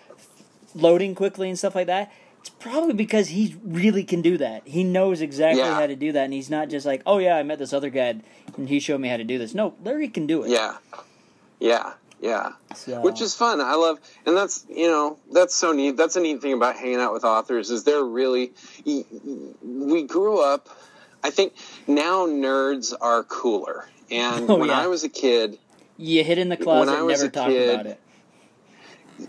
loading 0.75 1.13
quickly 1.15 1.49
and 1.49 1.57
stuff 1.57 1.75
like 1.75 1.87
that 1.87 2.11
it's 2.39 2.49
probably 2.59 2.93
because 2.93 3.29
he 3.29 3.55
really 3.63 4.03
can 4.03 4.21
do 4.21 4.37
that. 4.37 4.67
He 4.67 4.83
knows 4.83 5.21
exactly 5.21 5.61
Yeah. 5.63 5.75
how 5.75 5.87
to 5.87 5.95
do 5.95 6.11
that 6.11 6.25
and 6.25 6.33
he's 6.33 6.49
not 6.49 6.67
just 6.69 6.85
like 6.85 7.01
oh 7.05 7.17
yeah 7.19 7.37
i 7.37 7.43
met 7.43 7.57
this 7.57 7.71
other 7.71 7.89
guy 7.89 8.15
and 8.57 8.67
he 8.67 8.81
showed 8.81 8.99
me 8.99 9.07
how 9.07 9.15
to 9.15 9.23
do 9.23 9.37
this. 9.37 9.53
No 9.53 9.75
larry 9.81 10.09
can 10.09 10.27
do 10.27 10.43
it. 10.43 10.49
Yeah. 10.49 10.75
Yeah. 11.61 11.93
Yeah. 12.19 12.51
So- 12.75 12.99
which 12.99 13.21
is 13.21 13.33
fun. 13.33 13.61
I 13.61 13.75
love 13.75 13.97
and 14.25 14.35
that's 14.35 14.65
you 14.69 14.87
know 14.87 15.17
that's 15.31 15.55
so 15.55 15.71
neat. 15.71 15.95
That's 15.95 16.17
a 16.17 16.19
neat 16.19 16.41
thing 16.41 16.51
about 16.51 16.75
hanging 16.75 16.99
out 16.99 17.13
with 17.13 17.23
authors 17.23 17.69
is 17.69 17.85
they're 17.85 18.03
really 18.03 18.51
we 19.63 20.03
grew 20.03 20.39
up 20.43 20.67
i 21.23 21.29
think 21.29 21.53
now 21.87 22.25
nerds 22.27 22.93
are 22.99 23.23
cooler. 23.23 23.87
And 24.11 24.49
Oh, 24.49 24.55
when 24.57 24.67
yeah. 24.69 24.81
i 24.81 24.87
was 24.87 25.05
a 25.05 25.09
kid 25.09 25.57
you 26.03 26.23
hid 26.23 26.37
in 26.37 26.49
the 26.49 26.57
closet 26.57 26.97
and 26.97 27.07
never 27.07 27.29
talked 27.29 27.49
kid- 27.49 27.69
about 27.69 27.85
it 27.85 27.99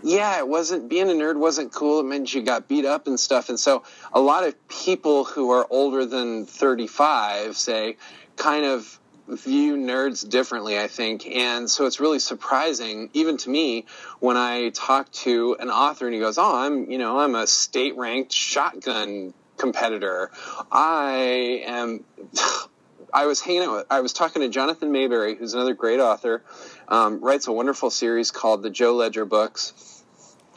yeah, 0.03 0.39
it 0.39 0.47
wasn't 0.47 0.89
being 0.89 1.09
a 1.09 1.13
nerd 1.13 1.37
wasn't 1.37 1.71
cool. 1.71 1.99
It 1.99 2.03
meant 2.03 2.33
you 2.33 2.41
got 2.41 2.67
beat 2.67 2.85
up 2.85 3.07
and 3.07 3.19
stuff. 3.19 3.49
And 3.49 3.59
so 3.59 3.83
a 4.13 4.19
lot 4.19 4.43
of 4.43 4.67
people 4.67 5.23
who 5.23 5.51
are 5.51 5.67
older 5.69 6.05
than 6.05 6.45
35, 6.45 7.55
say, 7.55 7.97
kind 8.35 8.65
of 8.65 8.99
view 9.27 9.75
nerds 9.75 10.27
differently, 10.27 10.79
I 10.79 10.87
think. 10.87 11.25
And 11.25 11.69
so 11.69 11.85
it's 11.85 11.99
really 11.99 12.19
surprising, 12.19 13.09
even 13.13 13.37
to 13.37 13.49
me, 13.49 13.85
when 14.19 14.37
I 14.37 14.69
talk 14.69 15.11
to 15.11 15.55
an 15.59 15.69
author 15.69 16.05
and 16.05 16.13
he 16.13 16.19
goes, 16.19 16.37
Oh, 16.37 16.55
I'm, 16.55 16.89
you 16.91 16.97
know, 16.97 17.19
I'm 17.19 17.35
a 17.35 17.47
state 17.47 17.95
ranked 17.97 18.31
shotgun 18.33 19.33
competitor. 19.57 20.31
I 20.71 21.63
am. 21.65 22.03
I 23.15 23.27
was 23.27 23.39
hanging 23.39 23.61
out 23.61 23.71
with, 23.71 23.85
I 23.89 24.01
was 24.01 24.11
talking 24.11 24.41
to 24.41 24.49
Jonathan 24.49 24.91
Maberry, 24.91 25.37
who's 25.37 25.53
another 25.53 25.73
great 25.73 26.01
author, 26.01 26.43
um, 26.89 27.21
writes 27.21 27.47
a 27.47 27.53
wonderful 27.53 27.89
series 27.89 28.29
called 28.29 28.61
the 28.61 28.69
Joe 28.69 28.93
Ledger 28.93 29.23
Books. 29.23 30.03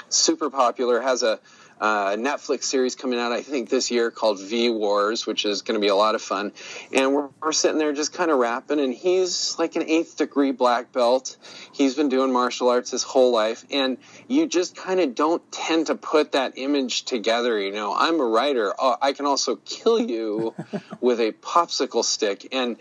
Super 0.08 0.50
popular, 0.50 1.00
has 1.00 1.22
a 1.22 1.38
uh, 1.80 2.16
Netflix 2.16 2.64
series 2.64 2.94
coming 2.94 3.18
out, 3.18 3.32
I 3.32 3.42
think, 3.42 3.68
this 3.68 3.90
year 3.90 4.10
called 4.10 4.40
V 4.40 4.70
Wars, 4.70 5.26
which 5.26 5.44
is 5.44 5.62
going 5.62 5.74
to 5.74 5.80
be 5.80 5.88
a 5.88 5.94
lot 5.94 6.14
of 6.14 6.22
fun. 6.22 6.52
And 6.92 7.14
we're, 7.14 7.28
we're 7.40 7.52
sitting 7.52 7.78
there 7.78 7.92
just 7.92 8.12
kind 8.12 8.30
of 8.30 8.38
rapping, 8.38 8.80
and 8.80 8.92
he's 8.92 9.58
like 9.58 9.76
an 9.76 9.82
eighth 9.82 10.16
degree 10.16 10.52
black 10.52 10.92
belt. 10.92 11.36
He's 11.72 11.94
been 11.94 12.08
doing 12.08 12.32
martial 12.32 12.68
arts 12.68 12.90
his 12.90 13.02
whole 13.02 13.32
life, 13.32 13.64
and 13.70 13.98
you 14.26 14.46
just 14.46 14.76
kind 14.76 15.00
of 15.00 15.14
don't 15.14 15.42
tend 15.52 15.86
to 15.86 15.94
put 15.94 16.32
that 16.32 16.54
image 16.56 17.04
together. 17.04 17.58
You 17.58 17.72
know, 17.72 17.94
I'm 17.94 18.20
a 18.20 18.24
writer. 18.24 18.74
Oh, 18.78 18.96
I 19.00 19.12
can 19.12 19.26
also 19.26 19.56
kill 19.56 20.00
you 20.00 20.54
with 21.00 21.20
a 21.20 21.32
popsicle 21.32 22.04
stick 22.04 22.48
and 22.52 22.76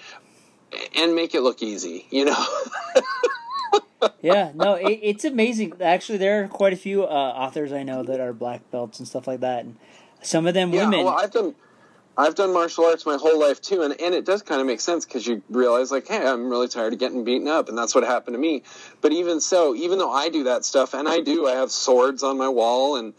and 0.95 1.15
make 1.15 1.33
it 1.33 1.41
look 1.41 1.61
easy. 1.61 2.05
You 2.09 2.25
know. 2.25 2.45
yeah, 4.21 4.51
no, 4.55 4.73
it, 4.75 4.99
it's 5.01 5.25
amazing. 5.25 5.73
Actually, 5.81 6.17
there 6.17 6.43
are 6.43 6.47
quite 6.47 6.73
a 6.73 6.77
few 6.77 7.03
uh, 7.03 7.07
authors 7.07 7.71
I 7.71 7.83
know 7.83 8.03
that 8.03 8.19
are 8.19 8.33
black 8.33 8.69
belts 8.71 8.99
and 8.99 9.07
stuff 9.07 9.27
like 9.27 9.41
that, 9.41 9.65
and 9.65 9.77
some 10.21 10.47
of 10.47 10.53
them 10.53 10.71
Yeah, 10.71 10.89
women. 10.89 11.05
well, 11.05 11.15
I've 11.17 11.31
done, 11.31 11.55
I've 12.17 12.35
done 12.35 12.51
martial 12.51 12.85
arts 12.85 13.05
my 13.05 13.17
whole 13.17 13.39
life 13.39 13.61
too, 13.61 13.83
and, 13.83 13.99
and 14.01 14.15
it 14.15 14.25
does 14.25 14.41
kind 14.41 14.59
of 14.59 14.67
make 14.67 14.79
sense 14.79 15.05
because 15.05 15.27
you 15.27 15.43
realize 15.49 15.91
like, 15.91 16.07
hey, 16.07 16.25
I'm 16.25 16.49
really 16.49 16.67
tired 16.67 16.93
of 16.93 16.99
getting 16.99 17.23
beaten 17.23 17.47
up, 17.47 17.69
and 17.69 17.77
that's 17.77 17.93
what 17.93 18.03
happened 18.03 18.33
to 18.33 18.39
me. 18.39 18.63
But 19.01 19.11
even 19.11 19.39
so, 19.39 19.75
even 19.75 19.97
though 19.99 20.11
I 20.11 20.29
do 20.29 20.45
that 20.45 20.65
stuff, 20.65 20.93
and 20.93 21.07
I 21.07 21.19
do, 21.21 21.47
I 21.47 21.51
have 21.51 21.71
swords 21.71 22.23
on 22.23 22.37
my 22.37 22.49
wall, 22.49 22.95
and 22.97 23.13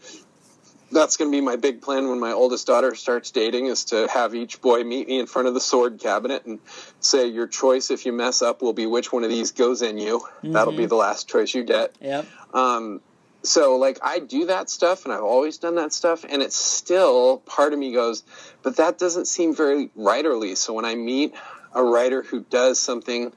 that's 0.91 1.17
going 1.17 1.31
to 1.31 1.37
be 1.37 1.41
my 1.41 1.55
big 1.55 1.81
plan 1.81 2.09
when 2.09 2.19
my 2.19 2.31
oldest 2.31 2.67
daughter 2.67 2.95
starts 2.95 3.31
dating 3.31 3.67
is 3.67 3.85
to 3.85 4.07
have 4.07 4.35
each 4.35 4.61
boy 4.61 4.83
meet 4.83 5.07
me 5.07 5.19
in 5.19 5.27
front 5.27 5.47
of 5.47 5.53
the 5.53 5.61
sword 5.61 5.99
cabinet 5.99 6.45
and 6.45 6.59
say, 6.99 7.27
your 7.27 7.47
choice 7.47 7.91
if 7.91 8.05
you 8.05 8.13
mess 8.13 8.41
up 8.41 8.61
will 8.61 8.73
be 8.73 8.85
which 8.85 9.11
one 9.11 9.23
of 9.23 9.29
these 9.29 9.51
goes 9.51 9.81
in 9.81 9.97
you. 9.97 10.21
That'll 10.43 10.75
be 10.75 10.85
the 10.85 10.95
last 10.95 11.27
choice 11.29 11.53
you 11.53 11.63
get. 11.63 11.95
yep. 12.01 12.25
Um, 12.53 13.01
so 13.43 13.77
like 13.77 13.99
I 14.03 14.19
do 14.19 14.47
that 14.47 14.69
stuff 14.69 15.05
and 15.05 15.13
I've 15.13 15.23
always 15.23 15.57
done 15.57 15.75
that 15.75 15.93
stuff 15.93 16.25
and 16.27 16.41
it's 16.41 16.57
still 16.57 17.37
part 17.37 17.73
of 17.73 17.79
me 17.79 17.93
goes, 17.93 18.23
but 18.63 18.77
that 18.77 18.97
doesn't 18.97 19.25
seem 19.25 19.55
very 19.55 19.87
writerly. 19.97 20.57
So 20.57 20.73
when 20.73 20.85
I 20.85 20.95
meet 20.95 21.33
a 21.73 21.83
writer 21.83 22.21
who 22.21 22.41
does 22.41 22.79
something 22.79 23.31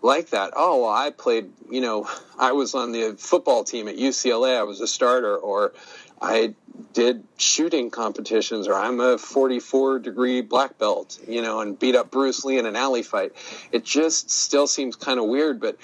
like 0.00 0.30
that, 0.30 0.52
oh, 0.54 0.82
well, 0.82 0.90
I 0.90 1.10
played, 1.10 1.50
you 1.70 1.80
know, 1.80 2.08
I 2.38 2.52
was 2.52 2.74
on 2.74 2.92
the 2.92 3.16
football 3.18 3.64
team 3.64 3.88
at 3.88 3.96
UCLA, 3.96 4.58
I 4.58 4.62
was 4.62 4.80
a 4.80 4.86
starter, 4.86 5.36
or 5.36 5.72
I 6.22 6.54
did 6.92 7.24
shooting 7.36 7.90
competitions, 7.90 8.68
or 8.68 8.74
I'm 8.74 9.00
a 9.00 9.18
44 9.18 9.98
degree 9.98 10.40
black 10.40 10.78
belt, 10.78 11.18
you 11.26 11.42
know, 11.42 11.60
and 11.60 11.78
beat 11.78 11.96
up 11.96 12.10
Bruce 12.10 12.44
Lee 12.44 12.58
in 12.58 12.66
an 12.66 12.76
alley 12.76 13.02
fight. 13.02 13.32
It 13.72 13.84
just 13.84 14.30
still 14.30 14.66
seems 14.66 14.94
kind 14.94 15.18
of 15.18 15.26
weird, 15.26 15.60
but 15.60 15.76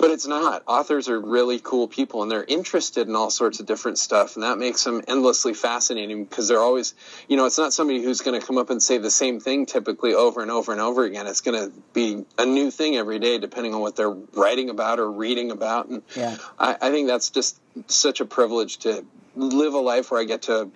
but 0.00 0.10
it's 0.10 0.26
not. 0.26 0.62
Authors 0.66 1.08
are 1.08 1.20
really 1.20 1.60
cool 1.62 1.86
people 1.86 2.22
and 2.22 2.30
they're 2.30 2.44
interested 2.44 3.06
in 3.06 3.14
all 3.14 3.30
sorts 3.30 3.60
of 3.60 3.66
different 3.66 3.98
stuff. 3.98 4.34
And 4.36 4.42
that 4.42 4.58
makes 4.58 4.82
them 4.82 5.02
endlessly 5.06 5.52
fascinating 5.52 6.24
because 6.24 6.48
they're 6.48 6.60
always, 6.60 6.94
you 7.28 7.36
know, 7.36 7.44
it's 7.44 7.58
not 7.58 7.72
somebody 7.72 8.02
who's 8.02 8.20
going 8.22 8.40
to 8.40 8.44
come 8.46 8.56
up 8.56 8.70
and 8.70 8.82
say 8.82 8.98
the 8.98 9.10
same 9.10 9.40
thing 9.40 9.66
typically 9.66 10.14
over 10.14 10.40
and 10.40 10.50
over 10.50 10.72
and 10.72 10.80
over 10.80 11.04
again. 11.04 11.26
It's 11.26 11.42
going 11.42 11.70
to 11.70 11.76
be 11.92 12.24
a 12.38 12.46
new 12.46 12.70
thing 12.70 12.96
every 12.96 13.18
day 13.18 13.38
depending 13.38 13.74
on 13.74 13.80
what 13.80 13.96
they're 13.96 14.10
writing 14.10 14.70
about 14.70 14.98
or 14.98 15.10
reading 15.10 15.50
about. 15.50 15.88
And 15.88 16.02
Yeah. 16.16 16.36
I, 16.58 16.76
I 16.80 16.90
think 16.90 17.06
that's 17.06 17.30
just 17.30 17.60
such 17.88 18.20
a 18.20 18.24
privilege 18.24 18.78
to 18.78 19.04
live 19.36 19.74
a 19.74 19.80
life 19.80 20.10
where 20.10 20.20
I 20.20 20.24
get 20.24 20.42
to, 20.42 20.70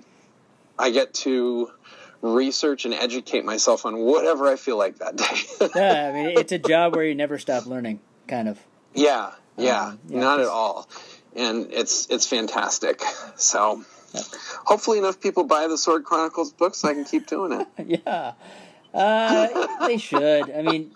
I 0.78 0.90
get 0.90 1.14
to 1.14 1.70
research 2.20 2.84
and 2.84 2.94
educate 2.94 3.44
myself 3.44 3.84
on 3.84 3.98
whatever 3.98 4.48
I 4.48 4.56
feel 4.56 4.78
like 4.78 4.98
that 4.98 5.16
day. 5.16 5.70
Yeah, 5.74 6.08
I 6.08 6.12
mean, 6.12 6.38
it's 6.38 6.52
a 6.52 6.58
job 6.58 6.94
where 6.94 7.04
you 7.04 7.14
never 7.14 7.38
stop 7.38 7.66
learning, 7.66 8.00
kind 8.28 8.48
of. 8.48 8.58
Yeah, 8.94 9.32
yeah, 9.56 9.86
Um, 9.88 9.98
yeah, 10.08 10.20
not 10.20 10.40
at 10.40 10.46
all. 10.46 10.88
And 11.36 11.72
it's 11.72 12.06
it's 12.10 12.26
fantastic. 12.26 13.02
So 13.36 13.82
hopefully 14.64 14.98
enough 14.98 15.20
people 15.20 15.42
buy 15.42 15.66
the 15.66 15.76
Sword 15.76 16.04
Chronicles 16.04 16.52
book 16.52 16.76
so 16.76 16.88
I 16.88 16.94
can 16.94 17.04
keep 17.04 17.26
doing 17.26 17.52
it. 17.60 17.66
yeah, 18.06 18.34
uh, 18.94 19.86
they 19.88 19.96
should. 19.98 20.50
I 20.50 20.62
mean, 20.62 20.92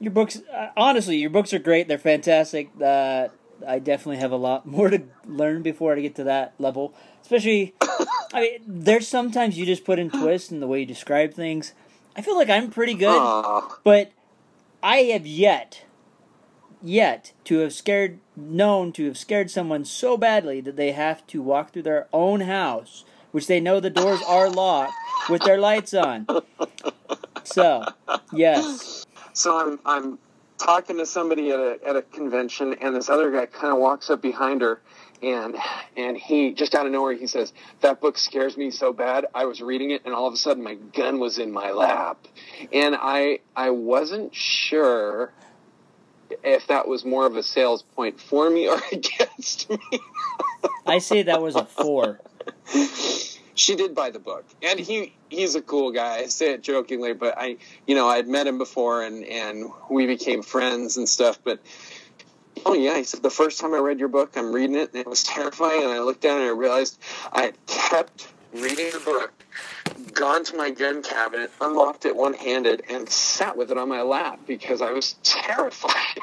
your 0.00 0.12
books. 0.12 0.40
Uh, 0.52 0.68
honestly, 0.76 1.16
your 1.18 1.28
books 1.28 1.52
are 1.52 1.58
great. 1.58 1.86
They're 1.86 1.98
fantastic. 1.98 2.70
Uh, 2.82 3.28
I 3.66 3.78
definitely 3.78 4.16
have 4.18 4.32
a 4.32 4.36
lot 4.36 4.64
more 4.66 4.88
to 4.88 5.02
learn 5.26 5.60
before 5.62 5.92
I 5.94 6.00
get 6.00 6.14
to 6.16 6.24
that 6.24 6.54
level. 6.58 6.94
Especially, 7.20 7.74
I 8.32 8.40
mean, 8.40 8.60
there's 8.66 9.06
sometimes 9.06 9.58
you 9.58 9.66
just 9.66 9.84
put 9.84 9.98
in 9.98 10.08
twists 10.10 10.50
in 10.50 10.60
the 10.60 10.66
way 10.66 10.80
you 10.80 10.86
describe 10.86 11.34
things. 11.34 11.74
I 12.16 12.22
feel 12.22 12.36
like 12.36 12.48
I'm 12.48 12.70
pretty 12.70 12.94
good, 12.94 13.08
Aw. 13.20 13.78
but 13.84 14.12
I 14.82 14.98
have 15.12 15.26
yet, 15.26 15.82
yet 16.82 17.32
to 17.44 17.58
have 17.58 17.72
scared, 17.72 18.18
known 18.36 18.92
to 18.92 19.06
have 19.06 19.18
scared 19.18 19.50
someone 19.50 19.84
so 19.84 20.16
badly 20.16 20.60
that 20.60 20.76
they 20.76 20.92
have 20.92 21.26
to 21.28 21.42
walk 21.42 21.72
through 21.72 21.82
their 21.82 22.08
own 22.12 22.42
house, 22.42 23.04
which 23.32 23.46
they 23.46 23.60
know 23.60 23.80
the 23.80 23.90
doors 23.90 24.20
are 24.26 24.48
locked, 24.48 24.92
with 25.28 25.42
their 25.42 25.58
lights 25.58 25.94
on. 25.94 26.26
So, 27.44 27.84
yes. 28.32 29.06
So 29.32 29.56
I'm 29.56 29.78
I'm 29.84 30.18
talking 30.58 30.98
to 30.98 31.06
somebody 31.06 31.50
at 31.50 31.58
a 31.58 31.78
at 31.86 31.96
a 31.96 32.02
convention, 32.02 32.74
and 32.80 32.94
this 32.94 33.08
other 33.08 33.30
guy 33.30 33.46
kind 33.46 33.72
of 33.72 33.78
walks 33.78 34.10
up 34.10 34.20
behind 34.20 34.60
her, 34.60 34.80
and 35.22 35.56
and 35.96 36.16
he 36.16 36.52
just 36.52 36.74
out 36.74 36.86
of 36.86 36.92
nowhere 36.92 37.14
he 37.14 37.26
says, 37.26 37.52
"That 37.80 38.00
book 38.00 38.18
scares 38.18 38.56
me 38.56 38.70
so 38.70 38.92
bad. 38.92 39.26
I 39.34 39.44
was 39.44 39.60
reading 39.60 39.90
it, 39.92 40.02
and 40.04 40.14
all 40.14 40.26
of 40.26 40.34
a 40.34 40.36
sudden 40.36 40.62
my 40.62 40.74
gun 40.74 41.20
was 41.20 41.38
in 41.38 41.52
my 41.52 41.70
lap, 41.70 42.26
and 42.72 42.96
I 42.98 43.40
I 43.56 43.70
wasn't 43.70 44.34
sure." 44.34 45.32
If 46.44 46.66
that 46.68 46.88
was 46.88 47.04
more 47.04 47.26
of 47.26 47.36
a 47.36 47.42
sales 47.42 47.82
point 47.82 48.20
for 48.20 48.48
me 48.50 48.68
or 48.68 48.80
against 48.92 49.70
me, 49.70 49.78
I 50.86 50.98
say 50.98 51.22
that 51.22 51.42
was 51.42 51.56
a 51.56 51.64
four. 51.64 52.20
she 53.54 53.76
did 53.76 53.94
buy 53.94 54.10
the 54.10 54.18
book, 54.18 54.44
and 54.62 54.78
he 54.78 55.14
he's 55.28 55.54
a 55.54 55.62
cool 55.62 55.92
guy. 55.92 56.16
I 56.16 56.26
say 56.26 56.52
it 56.52 56.62
jokingly, 56.62 57.12
but 57.12 57.34
I 57.36 57.56
you 57.86 57.94
know 57.94 58.08
I'd 58.08 58.28
met 58.28 58.46
him 58.46 58.58
before, 58.58 59.02
and 59.02 59.24
and 59.24 59.70
we 59.90 60.06
became 60.06 60.42
friends 60.42 60.96
and 60.96 61.08
stuff. 61.08 61.38
But 61.42 61.60
oh 62.64 62.74
yeah, 62.74 62.96
he 62.96 63.04
said 63.04 63.22
the 63.22 63.30
first 63.30 63.60
time 63.60 63.74
I 63.74 63.78
read 63.78 63.98
your 63.98 64.08
book, 64.08 64.36
I'm 64.36 64.52
reading 64.52 64.76
it, 64.76 64.92
and 64.92 65.00
it 65.00 65.06
was 65.06 65.22
terrifying. 65.22 65.82
And 65.82 65.92
I 65.92 66.00
looked 66.00 66.22
down 66.22 66.40
and 66.40 66.46
I 66.46 66.52
realized 66.52 66.98
I 67.32 67.42
had 67.42 67.66
kept 67.66 68.28
reading 68.52 68.90
the 68.92 69.00
book, 69.04 69.32
gone 70.14 70.44
to 70.44 70.56
my 70.56 70.70
gun 70.70 71.02
cabinet, 71.02 71.50
unlocked 71.60 72.04
it 72.04 72.14
one 72.16 72.34
handed, 72.34 72.82
and 72.88 73.08
sat 73.08 73.56
with 73.56 73.70
it 73.70 73.78
on 73.78 73.88
my 73.88 74.02
lap 74.02 74.40
because 74.46 74.80
I 74.82 74.92
was 74.92 75.14
terrified. 75.22 76.18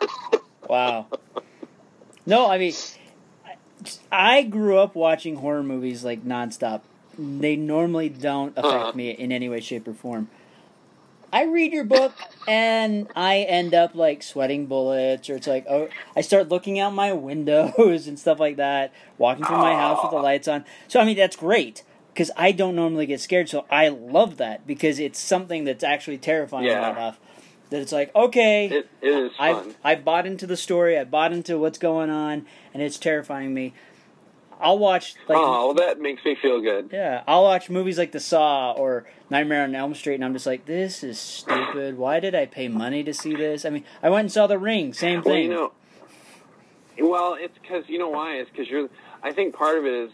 Wow. 0.68 1.06
No, 2.26 2.48
I 2.48 2.58
mean, 2.58 2.74
I 4.12 4.42
grew 4.42 4.78
up 4.78 4.94
watching 4.94 5.34
horror 5.36 5.64
movies 5.64 6.04
like 6.04 6.24
nonstop. 6.24 6.82
They 7.18 7.56
normally 7.56 8.08
don't 8.08 8.56
affect 8.56 8.74
Uh-huh. 8.74 8.92
me 8.94 9.10
in 9.10 9.32
any 9.32 9.48
way, 9.48 9.58
shape, 9.60 9.88
or 9.88 9.94
form. 9.94 10.28
I 11.32 11.44
read 11.44 11.72
your 11.72 11.82
book 11.84 12.12
and 12.46 13.08
I 13.16 13.38
end 13.38 13.74
up 13.74 13.96
like 13.96 14.22
sweating 14.22 14.66
bullets, 14.66 15.28
or 15.28 15.34
it's 15.36 15.46
like, 15.48 15.66
oh, 15.68 15.88
I 16.14 16.20
start 16.20 16.48
looking 16.50 16.78
out 16.78 16.94
my 16.94 17.12
windows 17.30 18.06
and 18.06 18.16
stuff 18.16 18.38
like 18.38 18.56
that, 18.56 18.92
walking 19.18 19.44
through 19.44 19.58
my 19.58 19.74
house 19.74 19.98
with 20.02 20.12
the 20.12 20.18
lights 20.18 20.46
on. 20.46 20.64
So, 20.86 21.00
I 21.00 21.04
mean, 21.04 21.16
that's 21.16 21.34
great 21.36 21.82
because 22.12 22.30
I 22.36 22.52
don't 22.52 22.76
normally 22.76 23.06
get 23.06 23.20
scared. 23.20 23.48
So, 23.48 23.64
I 23.70 23.88
love 23.88 24.36
that 24.38 24.66
because 24.66 24.98
it's 24.98 25.18
something 25.18 25.64
that's 25.64 25.84
actually 25.84 26.18
terrifying 26.18 26.66
Yeah. 26.66 26.90
enough 26.90 27.18
that 27.70 27.80
it's 27.80 27.92
like, 27.92 28.14
okay, 28.14 28.66
It, 28.66 28.88
it 29.00 29.08
is 29.08 29.32
I 29.38 29.52
fun. 29.54 29.74
I 29.84 29.94
bought 29.94 30.26
into 30.26 30.46
the 30.46 30.56
story. 30.56 30.98
I 30.98 31.04
bought 31.04 31.32
into 31.32 31.58
what's 31.58 31.78
going 31.78 32.10
on, 32.10 32.46
and 32.74 32.82
it's 32.82 32.98
terrifying 32.98 33.54
me. 33.54 33.74
I'll 34.62 34.78
watch 34.78 35.14
like 35.28 35.38
oh, 35.38 35.68
well, 35.68 35.74
that 35.74 36.00
makes 36.00 36.22
me 36.24 36.34
feel 36.34 36.60
good. 36.60 36.90
yeah, 36.92 37.22
I'll 37.26 37.44
watch 37.44 37.70
movies 37.70 37.96
like 37.96 38.12
The 38.12 38.20
Saw 38.20 38.72
or 38.72 39.06
Nightmare 39.30 39.62
on 39.64 39.74
Elm 39.74 39.94
Street, 39.94 40.16
and 40.16 40.24
I'm 40.24 40.34
just 40.34 40.44
like, 40.46 40.66
this 40.66 41.02
is 41.02 41.18
stupid. 41.18 41.96
Why 41.96 42.20
did 42.20 42.34
I 42.34 42.44
pay 42.44 42.68
money 42.68 43.02
to 43.04 43.14
see 43.14 43.34
this? 43.34 43.64
I 43.64 43.70
mean, 43.70 43.84
I 44.02 44.10
went 44.10 44.20
and 44.24 44.32
saw 44.32 44.46
The 44.46 44.58
Ring, 44.58 44.92
same 44.92 45.22
Well, 45.22 45.34
thing. 45.34 45.44
you 45.44 45.48
know, 45.54 45.72
well, 46.98 47.36
it's 47.40 47.56
because 47.58 47.84
you 47.88 47.98
know 47.98 48.10
why? 48.10 48.34
It's 48.34 48.50
because 48.50 48.68
you're. 48.68 48.88
I 49.22 49.32
think 49.32 49.54
part 49.54 49.78
of 49.78 49.86
it 49.86 49.92
is, 49.94 50.10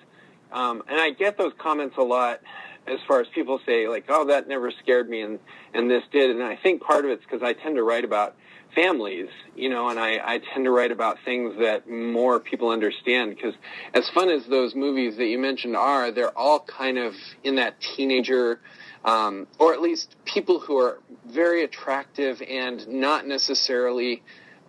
um, 0.52 0.82
and 0.88 1.00
I 1.00 1.10
get 1.10 1.36
those 1.38 1.52
comments 1.58 1.96
a 1.98 2.02
lot, 2.02 2.40
as 2.86 2.98
far 3.06 3.20
as 3.20 3.26
people 3.34 3.60
say 3.66 3.88
like, 3.88 4.04
"Oh, 4.08 4.26
that 4.26 4.48
never 4.48 4.70
scared 4.70 5.08
me," 5.08 5.22
and 5.22 5.38
and 5.74 5.90
this 5.90 6.02
did, 6.12 6.30
and 6.30 6.42
I 6.42 6.56
think 6.56 6.82
part 6.82 7.04
of 7.04 7.10
it's 7.10 7.22
because 7.22 7.42
I 7.42 7.52
tend 7.52 7.76
to 7.76 7.82
write 7.82 8.04
about 8.04 8.36
families, 8.74 9.28
you 9.56 9.68
know, 9.68 9.88
and 9.88 9.98
I, 9.98 10.20
I 10.22 10.38
tend 10.38 10.64
to 10.66 10.70
write 10.70 10.92
about 10.92 11.18
things 11.24 11.54
that 11.58 11.88
more 11.88 12.38
people 12.38 12.68
understand 12.68 13.34
because 13.34 13.54
as 13.94 14.08
fun 14.10 14.28
as 14.28 14.46
those 14.46 14.74
movies 14.74 15.16
that 15.16 15.26
you 15.26 15.38
mentioned 15.38 15.76
are, 15.76 16.10
they're 16.10 16.36
all 16.36 16.60
kind 16.60 16.98
of 16.98 17.14
in 17.42 17.56
that 17.56 17.80
teenager, 17.80 18.60
um, 19.04 19.46
or 19.58 19.72
at 19.72 19.80
least 19.80 20.14
people 20.24 20.60
who 20.60 20.78
are 20.78 20.98
very 21.26 21.64
attractive 21.64 22.42
and 22.42 22.86
not 22.86 23.26
necessarily 23.26 24.22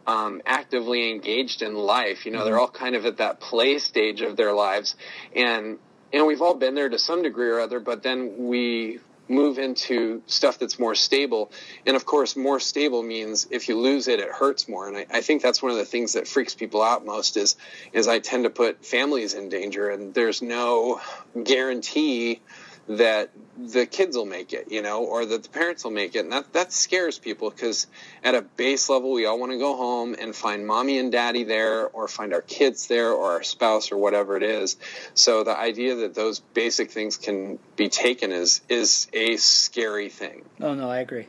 um, 0.08 0.41
actively 0.45 1.12
engaged 1.12 1.62
in 1.62 1.76
life. 1.76 2.26
You 2.26 2.32
know, 2.32 2.45
they're 2.45 2.58
all 2.58 2.70
kind 2.70 2.95
of 2.95 3.05
at 3.05 3.18
that 3.18 3.39
play 3.39 3.78
stage 3.78 4.22
of 4.22 4.38
their 4.38 4.53
lives, 4.53 4.95
and 5.36 5.78
you 6.12 6.20
know 6.20 6.26
we've 6.26 6.41
all 6.41 6.55
been 6.55 6.74
there 6.74 6.89
to 6.89 6.97
some 6.97 7.22
degree 7.22 7.49
or 7.49 7.60
other. 7.60 7.80
But 7.80 8.01
then 8.01 8.47
we 8.47 8.99
move 9.30 9.60
into 9.60 10.22
stuff 10.26 10.58
that's 10.58 10.80
more 10.80 10.95
stable, 10.95 11.51
and 11.86 11.97
of 11.97 12.05
course, 12.05 12.38
more 12.38 12.62
stable 12.62 13.03
means 13.03 13.47
if 13.51 13.68
you 13.68 13.78
lose 13.78 14.08
it, 14.08 14.22
it 14.22 14.30
hurts 14.30 14.70
more. 14.70 14.88
And 14.88 14.95
I, 14.95 15.05
I 15.12 15.22
think 15.22 15.41
that's 15.41 15.62
one 15.62 15.74
of 15.74 15.78
the 15.78 15.86
things 15.86 16.14
that 16.14 16.26
freaks 16.26 16.55
people 16.55 16.82
out 16.82 17.05
most 17.05 17.36
is 17.36 17.58
is 17.91 18.08
I 18.08 18.20
tend 18.20 18.45
to 18.45 18.49
put 18.49 18.86
families 18.86 19.34
in 19.34 19.49
danger, 19.49 19.89
and 19.89 20.14
there's 20.14 20.41
no 20.41 21.01
guarantee 21.43 22.39
that 22.88 23.30
the 23.58 23.86
kids 23.86 24.16
will 24.16 24.26
make 24.26 24.54
it, 24.54 24.72
you 24.72 24.82
know, 24.82 25.04
or 25.04 25.26
that 25.26 25.44
the 25.44 25.50
parents 25.50 25.84
will 25.84 25.92
make 25.92 26.16
it. 26.16 26.20
And 26.20 26.32
that, 26.32 26.54
that 26.54 26.72
scares 26.72 27.20
people 27.20 27.50
because 27.50 27.88
at 28.24 28.36
a 28.36 28.42
base 28.42 28.90
level, 28.90 29.12
we 29.12 29.26
all 29.26 29.40
want 29.40 29.52
to 29.52 29.58
go 29.58 29.76
home 29.76 30.16
and 30.20 30.36
find 30.36 30.66
mommy 30.66 30.98
and 30.98 31.12
daddy 31.12 31.44
there 31.44 31.88
or 31.88 32.08
find 32.08 32.34
our 32.34 32.42
kids 32.42 32.88
there 32.88 33.12
or 33.12 33.32
our 33.34 33.44
spouse 33.44 33.92
or 33.92 33.98
whatever 33.98 34.38
it 34.38 34.44
is. 34.44 34.78
So 35.16 35.44
the 35.44 35.58
idea 35.58 35.96
that 35.96 36.14
those 36.14 36.40
basic 36.40 36.92
things 36.92 37.18
can 37.18 37.60
be 37.76 37.90
taken 37.90 38.32
is, 38.32 38.62
is 38.70 39.08
a 39.12 39.36
scary 39.38 40.10
thing. 40.10 40.46
Oh 40.62 40.74
no, 40.74 40.90
I 40.90 41.00
agree. 41.00 41.28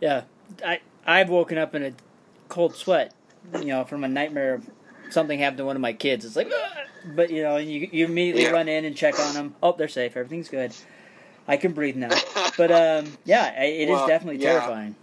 Yeah, 0.00 0.22
I 0.64 0.80
I've 1.06 1.30
woken 1.30 1.58
up 1.58 1.74
in 1.74 1.84
a 1.84 1.92
cold 2.48 2.76
sweat, 2.76 3.14
you 3.54 3.66
know, 3.66 3.84
from 3.84 4.04
a 4.04 4.08
nightmare 4.08 4.54
of 4.54 4.68
something 5.12 5.38
happened 5.38 5.58
to 5.58 5.64
one 5.64 5.76
of 5.76 5.82
my 5.82 5.92
kids. 5.92 6.24
It's 6.24 6.36
like, 6.36 6.50
but 7.14 7.30
you 7.30 7.42
know, 7.42 7.56
you 7.56 7.88
you 7.92 8.04
immediately 8.06 8.44
Yeah. 8.44 8.52
run 8.52 8.68
in 8.68 8.84
and 8.84 8.96
check 8.96 9.18
on 9.18 9.34
them. 9.34 9.54
Oh, 9.62 9.72
they're 9.76 9.88
safe. 9.88 10.16
Everything's 10.16 10.48
good. 10.48 10.74
I 11.46 11.56
can 11.56 11.72
breathe 11.72 11.96
now. 11.96 12.10
But 12.56 12.70
um, 12.70 13.16
yeah, 13.24 13.62
it 13.62 13.88
is 13.88 13.94
Well, 13.96 14.06
definitely 14.06 14.38
yeah. 14.42 14.60
terrifying. 14.60 14.94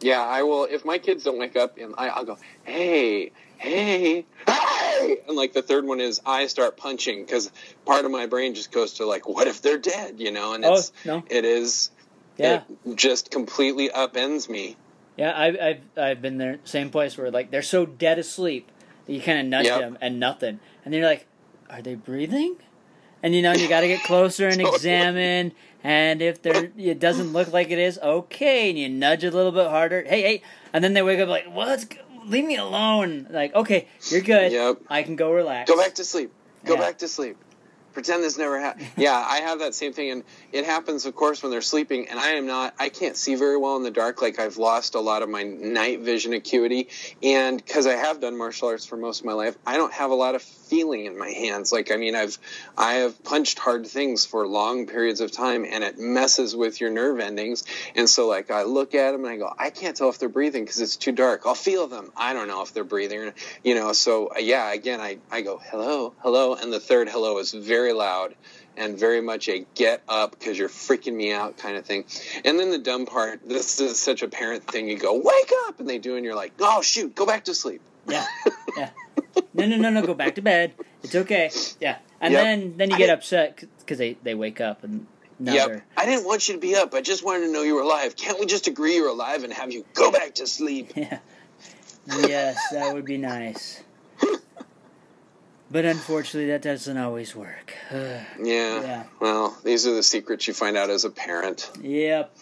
Yeah, 0.00 0.20
I 0.20 0.42
will. 0.42 0.64
If 0.64 0.84
my 0.84 0.98
kids 0.98 1.24
don't 1.24 1.38
wake 1.38 1.56
up, 1.56 1.78
and 1.78 1.94
I, 1.96 2.08
I'll 2.08 2.24
go, 2.24 2.36
hey, 2.64 3.30
hey, 3.58 4.24
hey, 4.46 5.16
and 5.28 5.36
like 5.36 5.52
the 5.52 5.62
third 5.62 5.86
one 5.86 6.00
is 6.00 6.20
I 6.26 6.46
start 6.46 6.76
punching 6.76 7.24
because 7.24 7.50
part 7.84 8.04
of 8.04 8.10
my 8.10 8.26
brain 8.26 8.54
just 8.54 8.72
goes 8.72 8.94
to 8.94 9.06
like, 9.06 9.28
what 9.28 9.46
if 9.46 9.62
they're 9.62 9.78
dead, 9.78 10.18
you 10.18 10.32
know? 10.32 10.54
And 10.54 10.64
Oh 10.64 10.72
it's 10.74 10.92
no, 11.04 11.22
it 11.28 11.44
is 11.44 11.90
yeah, 12.38 12.62
it 12.86 12.96
just 12.96 13.30
completely 13.30 13.88
upends 13.90 14.48
me. 14.48 14.76
Yeah. 15.16 15.38
I've 15.38 15.56
I've 15.60 15.80
I've 15.96 16.22
been 16.22 16.38
there, 16.38 16.58
same 16.64 16.90
place 16.90 17.16
where 17.18 17.30
like 17.30 17.50
they're 17.50 17.62
so 17.62 17.86
dead 17.86 18.18
asleep 18.18 18.70
that 19.06 19.12
you 19.12 19.20
kind 19.20 19.38
of 19.38 19.46
nudge 19.46 19.66
Yep. 19.66 19.80
them 19.80 19.98
and 20.00 20.20
nothing, 20.20 20.60
and 20.84 20.92
then 20.94 21.00
you're 21.00 21.08
like, 21.10 21.26
are 21.68 21.82
they 21.82 21.94
breathing? 21.94 22.56
And 23.22 23.34
you 23.34 23.42
know, 23.42 23.52
you 23.52 23.68
got 23.68 23.80
to 23.82 23.88
get 23.88 24.02
closer 24.02 24.46
and 24.48 24.56
Totally. 24.60 24.76
examine. 24.76 25.52
And 25.84 26.20
if 26.22 26.40
they're, 26.42 26.70
it 26.76 26.98
doesn't 26.98 27.32
look 27.34 27.52
like 27.52 27.70
it 27.70 27.78
is, 27.78 27.98
okay. 27.98 28.70
And 28.70 28.78
you 28.78 28.88
nudge 28.88 29.24
a 29.24 29.30
little 29.30 29.52
bit 29.52 29.66
harder. 29.68 30.02
Hey, 30.04 30.22
hey. 30.22 30.42
And 30.72 30.82
then 30.82 30.94
they 30.94 31.02
wake 31.02 31.20
up 31.20 31.28
like, 31.28 31.44
what's, 31.52 31.86
leave 32.26 32.44
me 32.46 32.56
alone. 32.56 33.26
Like, 33.30 33.54
okay, 33.54 33.88
you're 34.10 34.20
good. 34.22 34.52
Yep. 34.52 34.78
I 34.88 35.02
can 35.02 35.16
go 35.16 35.32
relax. 35.32 35.70
Go 35.70 35.76
back 35.76 35.94
to 35.96 36.04
sleep. 36.04 36.32
Go 36.64 36.74
Yeah. 36.74 36.80
back 36.80 36.98
to 36.98 37.08
sleep. 37.08 37.36
Pretend 37.92 38.22
this 38.22 38.38
never 38.38 38.60
happened. 38.60 38.88
yeah, 38.96 39.14
I 39.14 39.38
have 39.38 39.58
that 39.60 39.74
same 39.74 39.92
thing, 39.92 40.10
and 40.10 40.24
it 40.52 40.64
happens, 40.64 41.06
of 41.06 41.14
course, 41.14 41.42
when 41.42 41.50
they're 41.50 41.60
sleeping. 41.60 42.08
And 42.08 42.18
I 42.18 42.32
am 42.32 42.46
not. 42.46 42.74
I 42.78 42.88
can't 42.88 43.16
see 43.16 43.34
very 43.34 43.56
well 43.56 43.76
in 43.76 43.82
the 43.82 43.90
dark. 43.90 44.22
Like 44.22 44.38
I've 44.38 44.58
lost 44.58 44.94
a 44.94 45.00
lot 45.00 45.22
of 45.22 45.28
my 45.28 45.42
night 45.42 46.00
vision 46.00 46.32
acuity, 46.32 46.88
and 47.22 47.56
because 47.56 47.86
I 47.86 47.94
have 47.94 48.20
done 48.20 48.36
martial 48.36 48.68
arts 48.68 48.86
for 48.86 48.96
most 48.96 49.20
of 49.20 49.26
my 49.26 49.32
life, 49.32 49.56
I 49.66 49.76
don't 49.76 49.92
have 49.92 50.10
a 50.10 50.14
lot 50.14 50.34
of 50.34 50.42
feeling 50.70 51.06
in 51.06 51.18
my 51.18 51.28
hands. 51.28 51.72
Like 51.72 51.90
I 51.90 51.96
mean, 51.96 52.14
I've 52.14 52.38
I 52.78 52.94
have 52.94 53.22
punched 53.24 53.58
hard 53.58 53.86
things 53.86 54.24
for 54.24 54.46
long 54.46 54.86
periods 54.86 55.20
of 55.20 55.32
time, 55.32 55.66
and 55.68 55.82
it 55.82 55.98
messes 55.98 56.54
with 56.54 56.80
your 56.80 56.90
nerve 56.90 57.18
endings. 57.18 57.64
And 57.96 58.08
so, 58.08 58.28
like, 58.28 58.50
I 58.50 58.62
look 58.62 58.94
at 58.94 59.10
them 59.12 59.24
and 59.24 59.34
I 59.34 59.36
go, 59.36 59.52
I 59.58 59.70
can't 59.70 59.96
tell 59.96 60.08
if 60.08 60.18
they're 60.18 60.28
breathing 60.28 60.64
because 60.64 60.80
it's 60.80 60.96
too 60.96 61.12
dark. 61.12 61.42
I'll 61.44 61.54
feel 61.54 61.88
them. 61.88 62.12
I 62.16 62.32
don't 62.32 62.48
know 62.48 62.62
if 62.62 62.72
they're 62.72 62.84
breathing. 62.84 63.32
You 63.64 63.74
know. 63.74 63.92
So 63.92 64.30
yeah, 64.38 64.72
again, 64.72 65.00
I 65.00 65.18
I 65.30 65.42
go 65.42 65.60
hello, 65.62 66.14
hello, 66.20 66.54
and 66.54 66.72
the 66.72 66.80
third 66.80 67.08
hello 67.08 67.38
is 67.38 67.52
very 67.52 67.92
loud 67.92 68.34
and 68.76 68.98
very 68.98 69.20
much 69.20 69.48
a 69.48 69.66
get 69.74 70.02
up 70.08 70.30
because 70.30 70.56
you're 70.56 70.68
freaking 70.68 71.14
me 71.14 71.32
out 71.32 71.58
kind 71.58 71.76
of 71.76 71.84
thing. 71.84 72.04
And 72.44 72.58
then 72.58 72.70
the 72.70 72.78
dumb 72.78 73.04
part, 73.04 73.46
this 73.46 73.80
is 73.80 73.98
such 73.98 74.22
a 74.22 74.28
parent 74.28 74.64
thing. 74.64 74.88
You 74.88 74.96
go, 74.96 75.14
wake 75.14 75.52
up, 75.66 75.80
and 75.80 75.88
they 75.88 75.98
do, 75.98 76.16
and 76.16 76.24
you're 76.24 76.36
like, 76.36 76.52
oh 76.60 76.80
shoot, 76.80 77.14
go 77.14 77.26
back 77.26 77.44
to 77.44 77.54
sleep. 77.54 77.82
Yeah. 78.08 78.26
Yeah. 78.76 78.90
No, 79.54 79.66
no, 79.66 79.76
no, 79.76 79.90
no. 79.90 80.02
Go 80.06 80.14
back 80.14 80.34
to 80.36 80.42
bed. 80.42 80.74
It's 81.02 81.14
okay. 81.14 81.50
Yeah. 81.80 81.98
And 82.20 82.32
Yep. 82.32 82.42
then, 82.42 82.76
then 82.76 82.90
you 82.90 82.96
get 82.98 83.10
upset 83.10 83.62
because 83.78 83.98
they, 83.98 84.14
they 84.22 84.34
wake 84.34 84.60
up 84.60 84.84
and 84.84 85.06
now 85.38 85.54
Yep. 85.54 85.66
they're, 85.68 85.84
I 85.96 86.04
didn't 86.06 86.24
want 86.26 86.48
you 86.48 86.54
to 86.54 86.60
be 86.60 86.76
up. 86.76 86.92
I 86.94 87.00
just 87.00 87.24
wanted 87.24 87.46
to 87.46 87.52
know 87.52 87.62
you 87.62 87.74
were 87.74 87.80
alive. 87.82 88.14
Can't 88.16 88.38
we 88.38 88.46
just 88.46 88.66
agree 88.66 88.96
you're 88.96 89.08
alive 89.08 89.42
and 89.44 89.52
have 89.52 89.72
you 89.72 89.84
go 89.94 90.10
back 90.12 90.34
to 90.36 90.46
sleep? 90.46 90.92
Yeah. 90.96 91.18
Yes, 92.06 92.56
that 92.72 92.94
would 92.94 93.04
be 93.04 93.18
nice. 93.18 93.82
But 95.70 95.84
unfortunately, 95.84 96.50
that 96.50 96.62
doesn't 96.62 96.96
always 96.96 97.36
work. 97.36 97.74
Yeah. 97.92 98.24
Yeah. 98.42 99.02
Well, 99.20 99.56
these 99.64 99.86
are 99.86 99.94
the 99.94 100.02
secrets 100.02 100.48
you 100.48 100.54
find 100.54 100.76
out 100.76 100.90
as 100.90 101.04
a 101.04 101.10
parent. 101.10 101.70
yep. 101.80 102.34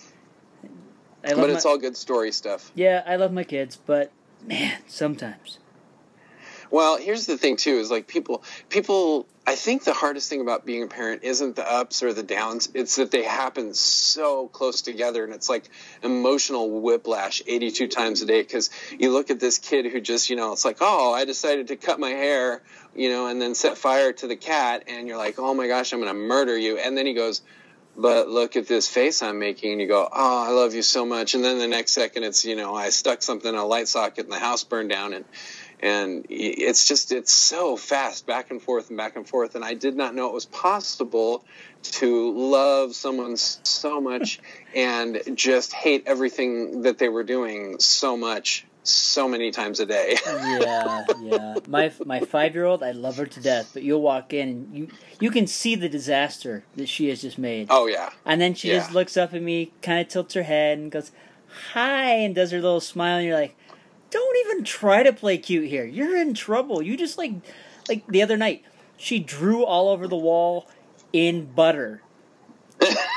I 1.25 1.29
love 1.33 1.37
But 1.39 1.51
my, 1.51 1.57
it's 1.57 1.67
all 1.67 1.77
good 1.79 1.97
story 1.97 2.31
stuff. 2.33 2.71
yeah, 2.77 3.03
I 3.05 3.17
love 3.17 3.33
my 3.33 3.43
kids, 3.45 3.77
but 3.77 4.13
man, 4.47 4.79
sometimes. 4.87 5.59
Well, 6.71 6.99
here's 6.99 7.27
the 7.27 7.39
thing 7.39 7.57
too: 7.57 7.79
is 7.79 7.91
like 7.91 8.07
people, 8.07 8.43
people. 8.69 9.27
I 9.47 9.55
think 9.55 9.85
the 9.85 9.95
hardest 9.95 10.29
thing 10.29 10.43
about 10.43 10.67
being 10.67 10.83
a 10.83 10.87
parent 10.89 11.25
isn't 11.25 11.57
the 11.57 11.67
ups 11.67 12.03
or 12.03 12.13
the 12.13 12.23
downs; 12.23 12.69
it's 12.75 12.97
that 12.97 13.11
they 13.11 13.23
happen 13.23 13.73
so 13.73 14.49
close 14.49 14.83
together, 14.83 15.25
and 15.25 15.33
it's 15.33 15.49
like 15.49 15.71
emotional 16.03 16.81
whiplash 16.83 17.43
82 17.47 17.89
times 17.89 18.21
a 18.21 18.27
day. 18.27 18.43
Because 18.43 18.69
you 18.99 19.11
look 19.11 19.31
at 19.31 19.41
this 19.41 19.59
kid 19.59 19.87
who 19.87 20.01
just, 20.01 20.29
you 20.29 20.37
know, 20.37 20.53
it's 20.53 20.67
like, 20.67 20.79
oh, 20.81 21.15
I 21.15 21.25
decided 21.25 21.69
to 21.69 21.77
cut 21.77 21.99
my 21.99 22.11
hair, 22.11 22.63
you 22.95 23.09
know, 23.09 23.27
and 23.29 23.41
then 23.41 23.55
set 23.55 23.79
fire 23.79 24.13
to 24.13 24.27
the 24.27 24.37
cat, 24.37 24.85
and 24.87 25.09
you're 25.09 25.17
like, 25.17 25.39
oh 25.39 25.55
my 25.55 25.67
gosh, 25.67 25.93
I'm 25.95 26.01
going 26.01 26.13
to 26.13 26.19
murder 26.19 26.57
you, 26.57 26.77
and 26.77 26.97
then 26.97 27.07
he 27.07 27.15
goes. 27.15 27.41
But 27.97 28.29
look 28.29 28.55
at 28.55 28.69
this 28.69 28.87
face 28.87 29.23
I'm 29.23 29.41
making, 29.41 29.73
and 29.73 29.81
you 29.81 29.89
go, 29.89 30.09
"Oh, 30.13 30.45
I 30.47 30.51
love 30.51 30.73
you 30.73 30.83
so 30.83 31.05
much." 31.05 31.35
And 31.35 31.43
then 31.43 31.59
the 31.59 31.67
next 31.67 31.93
second, 31.95 32.23
it's 32.23 32.45
you 32.45 32.55
know, 32.55 32.73
I 32.73 32.91
stuck 32.91 33.23
something 33.23 33.49
in 33.49 33.59
a 33.59 33.67
light 33.67 33.89
socket, 33.89 34.25
and 34.27 34.33
the 34.33 34.39
house 34.39 34.63
burned 34.63 34.91
down, 34.91 35.15
and 35.15 35.25
and 35.81 36.27
it's 36.29 36.89
just 36.89 37.13
it's 37.13 37.33
so 37.33 37.77
fast 37.77 38.27
back 38.27 38.51
and 38.51 38.61
forth 38.61 38.89
and 38.89 38.97
back 38.97 39.17
and 39.17 39.29
forth. 39.29 39.55
And 39.55 39.65
i 39.65 39.75
did 39.75 39.97
not 39.97 40.15
know 40.15 40.29
it 40.29 40.35
was 40.35 40.47
possible 40.47 41.45
to 41.83 42.33
love 42.37 42.95
someone 42.95 43.37
so 43.37 44.01
much 44.01 44.41
and 44.75 45.21
just 45.35 45.73
hate 45.73 46.05
everything 46.07 46.83
that 46.83 46.99
they 46.99 47.09
were 47.09 47.25
doing 47.25 47.79
so 47.79 48.17
much 48.17 48.67
so 48.89 49.29
many 49.29 49.51
times 49.51 49.81
a 49.81 49.87
day. 49.87 50.17
Yeah, 50.27 51.05
yeah. 51.21 51.55
My 51.67 51.93
my 52.05 52.21
five 52.21 52.55
year 52.55 52.65
old, 52.65 52.83
I 52.83 52.93
love 52.93 53.19
her 53.19 53.27
to 53.27 53.41
death, 53.41 53.71
but 53.75 53.83
you'll 53.83 54.01
walk 54.01 54.33
in 54.33 54.49
and 54.49 54.75
you 54.75 54.89
you 55.21 55.31
can 55.31 55.47
see 55.47 55.75
the 55.75 55.89
disaster 55.89 56.65
that 56.77 56.89
she 56.89 57.09
has 57.11 57.21
just 57.21 57.39
made, 57.39 57.69
oh 57.71 57.87
yeah. 57.87 58.11
And 58.25 58.41
then 58.41 58.55
she 58.55 58.69
just 58.69 58.93
looks 58.93 59.17
up 59.17 59.35
at 59.35 59.43
me, 59.43 59.73
kind 59.83 60.01
of 60.01 60.09
tilts 60.09 60.35
her 60.35 60.43
head 60.43 60.79
and 60.79 60.91
goes, 60.91 61.13
"Hi," 61.75 62.13
and 62.13 62.35
does 62.35 62.51
her 62.51 62.61
little 62.61 62.81
smile, 62.81 63.19
and 63.19 63.27
you're 63.27 63.39
like, 63.39 63.57
don't 64.11 64.37
even 64.47 64.65
try 64.65 65.03
to 65.03 65.13
play 65.13 65.39
cute 65.39 65.69
here. 65.69 65.85
You're 65.85 66.17
in 66.17 66.35
trouble. 66.35 66.83
You 66.83 66.97
just 66.97 67.19
like 67.19 67.33
like 67.89 68.07
the 68.07 68.23
other 68.23 68.37
night, 68.37 68.65
she 68.97 69.19
drew 69.19 69.65
all 69.65 69.89
over 69.89 70.07
the 70.09 70.17
wall 70.17 70.69
in 71.13 71.47
butter 71.47 72.03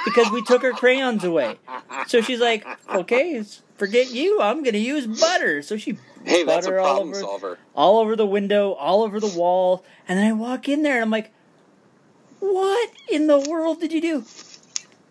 because 0.05 0.31
we 0.31 0.41
took 0.43 0.61
her 0.61 0.71
crayons 0.71 1.23
away. 1.23 1.59
So 2.07 2.21
she's 2.21 2.39
like, 2.39 2.65
"Okay, 2.89 3.43
forget 3.75 4.11
you. 4.11 4.41
I'm 4.41 4.63
going 4.63 4.73
to 4.73 4.79
use 4.79 5.07
butter." 5.07 5.61
So 5.61 5.77
she 5.77 5.97
Hey, 6.23 6.43
butter 6.43 6.79
all 6.79 6.99
over 7.01 7.19
solver. 7.19 7.59
all 7.75 7.97
over 7.99 8.15
the 8.15 8.25
window, 8.25 8.73
all 8.73 9.03
over 9.03 9.19
the 9.19 9.27
wall, 9.27 9.83
and 10.07 10.19
then 10.19 10.27
I 10.27 10.33
walk 10.33 10.69
in 10.69 10.83
there 10.83 10.95
and 10.95 11.03
I'm 11.03 11.09
like, 11.11 11.31
"What 12.39 12.91
in 13.09 13.27
the 13.27 13.39
world 13.39 13.79
did 13.79 13.91
you 13.91 14.01
do?" 14.01 14.25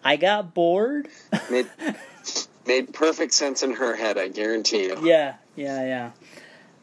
I 0.04 0.16
got 0.16 0.54
bored. 0.54 1.08
made 2.70 2.94
perfect 2.94 3.34
sense 3.34 3.64
in 3.64 3.72
her 3.72 3.96
head, 3.96 4.16
I 4.16 4.28
guarantee 4.28 4.84
you. 4.84 4.96
yeah, 5.02 5.34
yeah, 5.56 6.12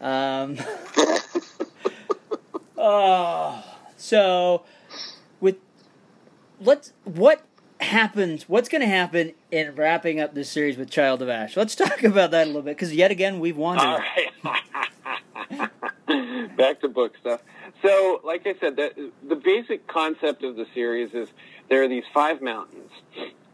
yeah. 0.01 0.41
Um, 0.41 0.57
oh, 2.77 3.63
so 3.95 4.63
with 5.39 5.55
let's 6.59 6.91
what 7.05 7.45
happens? 7.79 8.49
What's 8.49 8.67
going 8.67 8.81
to 8.81 8.87
happen 8.87 9.33
in 9.49 9.75
wrapping 9.75 10.19
up 10.19 10.33
this 10.33 10.49
series 10.49 10.77
with 10.77 10.89
Child 10.89 11.21
of 11.21 11.29
Ash? 11.29 11.55
Let's 11.55 11.73
talk 11.75 12.03
about 12.03 12.31
that 12.31 12.43
a 12.43 12.47
little 12.47 12.61
bit 12.61 12.75
because 12.75 12.93
yet 12.93 13.09
again 13.09 13.39
we've 13.39 13.57
wandered. 13.57 13.87
All 13.87 13.99
right. 13.99 15.69
Back 16.57 16.81
to 16.81 16.89
book 16.89 17.13
stuff. 17.21 17.41
So, 17.81 18.19
like 18.25 18.45
I 18.45 18.55
said, 18.59 18.75
the, 18.75 19.11
the 19.27 19.35
basic 19.35 19.87
concept 19.87 20.43
of 20.43 20.57
the 20.57 20.65
series 20.73 21.13
is 21.13 21.29
there 21.69 21.83
are 21.83 21.87
these 21.87 22.03
five 22.13 22.41
mountains, 22.41 22.91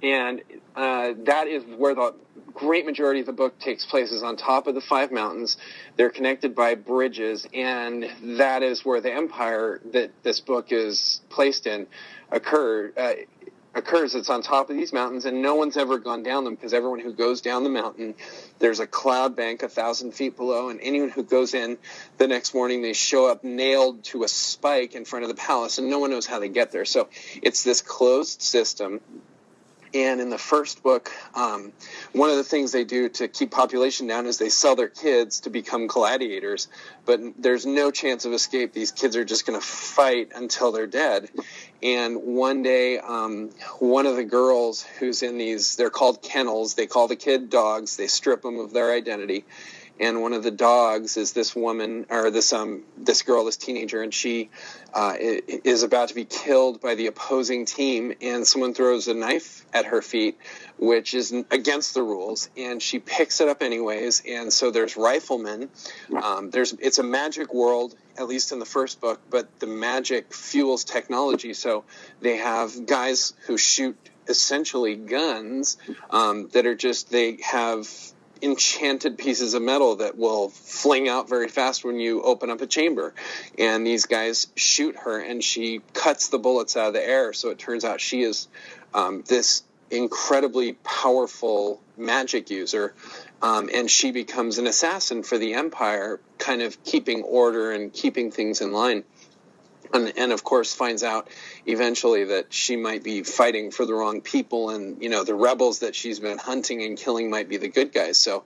and 0.03 0.41
uh, 0.75 1.13
that 1.23 1.47
is 1.47 1.63
where 1.77 1.95
the 1.95 2.13
great 2.53 2.85
majority 2.85 3.21
of 3.21 3.25
the 3.25 3.33
book 3.33 3.57
takes 3.57 3.85
place 3.85 4.11
is 4.11 4.21
on 4.21 4.35
top 4.35 4.67
of 4.67 4.75
the 4.75 4.81
five 4.81 5.11
mountains. 5.11 5.57
They're 5.95 6.09
connected 6.09 6.53
by 6.53 6.75
bridges, 6.75 7.47
and 7.53 8.09
that 8.37 8.61
is 8.61 8.85
where 8.85 9.01
the 9.01 9.13
empire 9.13 9.81
that 9.93 10.11
this 10.21 10.41
book 10.41 10.71
is 10.71 11.21
placed 11.29 11.65
in 11.65 11.87
occurred. 12.31 12.93
Uh, 12.97 13.13
occurs 13.75 14.13
it's 14.13 14.29
on 14.29 14.43
top 14.43 14.69
of 14.69 14.75
these 14.75 14.93
mountains 14.93 15.25
and 15.25 15.41
no 15.41 15.55
one's 15.55 15.77
ever 15.77 15.97
gone 15.97 16.21
down 16.21 16.43
them 16.43 16.53
because 16.53 16.75
everyone 16.75 16.99
who 16.99 17.11
goes 17.11 17.41
down 17.41 17.63
the 17.63 17.71
mountain 17.71 18.13
there's 18.59 18.79
a 18.79 18.85
cloud 18.85 19.35
bank 19.35 19.63
a 19.63 19.67
thousand 19.67 20.11
feet 20.13 20.37
below 20.37 20.69
and 20.69 20.79
anyone 20.83 21.09
who 21.09 21.23
goes 21.23 21.55
in 21.55 21.75
the 22.19 22.27
next 22.27 22.53
morning 22.53 22.83
they 22.83 22.93
show 22.93 23.27
up 23.31 23.43
nailed 23.43 24.03
to 24.03 24.23
a 24.23 24.27
spike 24.27 24.93
in 24.93 25.05
front 25.05 25.23
of 25.23 25.29
the 25.29 25.35
palace 25.35 25.79
and 25.79 25.89
no 25.89 25.97
one 25.97 26.11
knows 26.11 26.27
how 26.27 26.37
they 26.37 26.49
get 26.49 26.71
there 26.71 26.85
so 26.85 27.09
it's 27.41 27.63
this 27.63 27.81
closed 27.81 28.43
system 28.43 29.01
and 29.93 30.19
in 30.19 30.29
the 30.29 30.37
first 30.37 30.81
book, 30.81 31.11
um, 31.35 31.71
one 32.13 32.29
of 32.29 32.37
the 32.37 32.43
things 32.43 32.71
they 32.71 32.83
do 32.83 33.09
to 33.09 33.27
keep 33.27 33.51
population 33.51 34.07
down 34.07 34.25
is 34.25 34.37
they 34.37 34.49
sell 34.49 34.75
their 34.75 34.87
kids 34.87 35.41
to 35.41 35.49
become 35.49 35.87
gladiators. 35.87 36.67
But 37.05 37.21
there's 37.37 37.65
no 37.65 37.91
chance 37.91 38.25
of 38.25 38.33
escape. 38.33 38.73
These 38.73 38.91
kids 38.91 39.15
are 39.15 39.25
just 39.25 39.45
going 39.45 39.59
to 39.59 39.65
fight 39.65 40.31
until 40.35 40.71
they're 40.71 40.87
dead. 40.87 41.29
And 41.83 42.23
one 42.23 42.63
day, 42.63 42.97
um, 42.97 43.51
one 43.79 44.05
of 44.05 44.15
the 44.15 44.23
girls 44.23 44.83
who's 44.83 45.21
in 45.21 45.37
these, 45.37 45.75
they're 45.75 45.89
called 45.89 46.21
kennels. 46.21 46.73
They 46.73 46.87
call 46.87 47.07
the 47.07 47.15
kid 47.15 47.49
dogs. 47.49 47.97
They 47.97 48.07
strip 48.07 48.41
them 48.41 48.59
of 48.59 48.73
their 48.73 48.91
identity 48.91 49.45
and 49.99 50.21
one 50.21 50.33
of 50.33 50.43
the 50.43 50.51
dogs 50.51 51.17
is 51.17 51.33
this 51.33 51.55
woman 51.55 52.05
or 52.09 52.31
this 52.31 52.53
um 52.53 52.83
this 52.97 53.21
girl 53.21 53.45
this 53.45 53.57
teenager 53.57 54.01
and 54.01 54.13
she 54.13 54.49
uh, 54.93 55.15
is 55.17 55.83
about 55.83 56.09
to 56.09 56.15
be 56.15 56.25
killed 56.25 56.79
by 56.81 56.95
the 56.95 57.07
opposing 57.07 57.65
team 57.65 58.13
and 58.21 58.45
someone 58.45 58.73
throws 58.73 59.07
a 59.07 59.13
knife 59.13 59.65
at 59.73 59.85
her 59.85 60.01
feet 60.01 60.37
which 60.77 61.13
is 61.13 61.31
against 61.51 61.93
the 61.93 62.01
rules 62.01 62.49
and 62.57 62.81
she 62.81 62.99
picks 62.99 63.41
it 63.41 63.47
up 63.47 63.61
anyways 63.61 64.21
and 64.27 64.51
so 64.51 64.71
there's 64.71 64.97
riflemen. 64.97 65.69
Um, 66.21 66.49
there's 66.49 66.73
it's 66.73 66.99
a 66.99 67.03
magic 67.03 67.53
world 67.53 67.95
at 68.17 68.27
least 68.27 68.51
in 68.51 68.59
the 68.59 68.65
first 68.65 69.01
book 69.01 69.21
but 69.29 69.59
the 69.59 69.67
magic 69.67 70.33
fuels 70.33 70.83
technology 70.83 71.53
so 71.53 71.83
they 72.21 72.37
have 72.37 72.85
guys 72.85 73.33
who 73.45 73.57
shoot 73.57 73.97
essentially 74.27 74.95
guns 74.95 75.77
um, 76.09 76.47
that 76.49 76.65
are 76.65 76.75
just 76.75 77.11
they 77.11 77.37
have 77.43 77.87
enchanted 78.43 79.17
pieces 79.17 79.53
of 79.53 79.61
metal 79.61 79.95
that 79.97 80.17
will 80.17 80.49
fling 80.49 81.07
out 81.07 81.29
very 81.29 81.47
fast 81.47 81.85
when 81.85 81.99
you 81.99 82.21
open 82.21 82.49
up 82.49 82.61
a 82.61 82.67
chamber. 82.67 83.13
And 83.57 83.87
these 83.87 84.05
guys 84.05 84.47
shoot 84.55 84.95
her, 84.97 85.19
and 85.19 85.43
she 85.43 85.81
cuts 85.93 86.27
the 86.27 86.39
bullets 86.39 86.75
out 86.75 86.87
of 86.87 86.93
the 86.93 87.07
air. 87.07 87.33
So 87.33 87.49
it 87.49 87.59
turns 87.59 87.85
out 87.85 88.01
she 88.01 88.21
is 88.21 88.47
um, 88.93 89.23
this 89.27 89.63
incredibly 89.89 90.73
powerful 90.73 91.81
magic 91.97 92.49
user. 92.49 92.93
Um, 93.41 93.69
and 93.73 93.89
she 93.89 94.11
becomes 94.11 94.57
an 94.57 94.67
assassin 94.67 95.23
for 95.23 95.37
the 95.37 95.53
Empire, 95.53 96.19
kind 96.37 96.61
of 96.61 96.83
keeping 96.83 97.23
order 97.23 97.71
and 97.71 97.91
keeping 97.91 98.31
things 98.31 98.61
in 98.61 98.71
line 98.71 99.03
and, 99.93 100.13
and 100.17 100.31
of 100.31 100.43
course 100.43 100.73
finds 100.73 101.03
out 101.03 101.29
eventually 101.65 102.25
that 102.25 102.53
she 102.53 102.75
might 102.75 103.03
be 103.03 103.23
fighting 103.23 103.71
for 103.71 103.85
the 103.85 103.93
wrong 103.93 104.21
people 104.21 104.69
and 104.71 105.01
you 105.01 105.09
know 105.09 105.23
the 105.23 105.35
rebels 105.35 105.79
that 105.79 105.95
she's 105.95 106.19
been 106.19 106.37
hunting 106.37 106.83
and 106.83 106.97
killing 106.97 107.29
might 107.29 107.47
be 107.47 107.57
the 107.57 107.69
good 107.69 107.93
guys. 107.93 108.17
So 108.17 108.43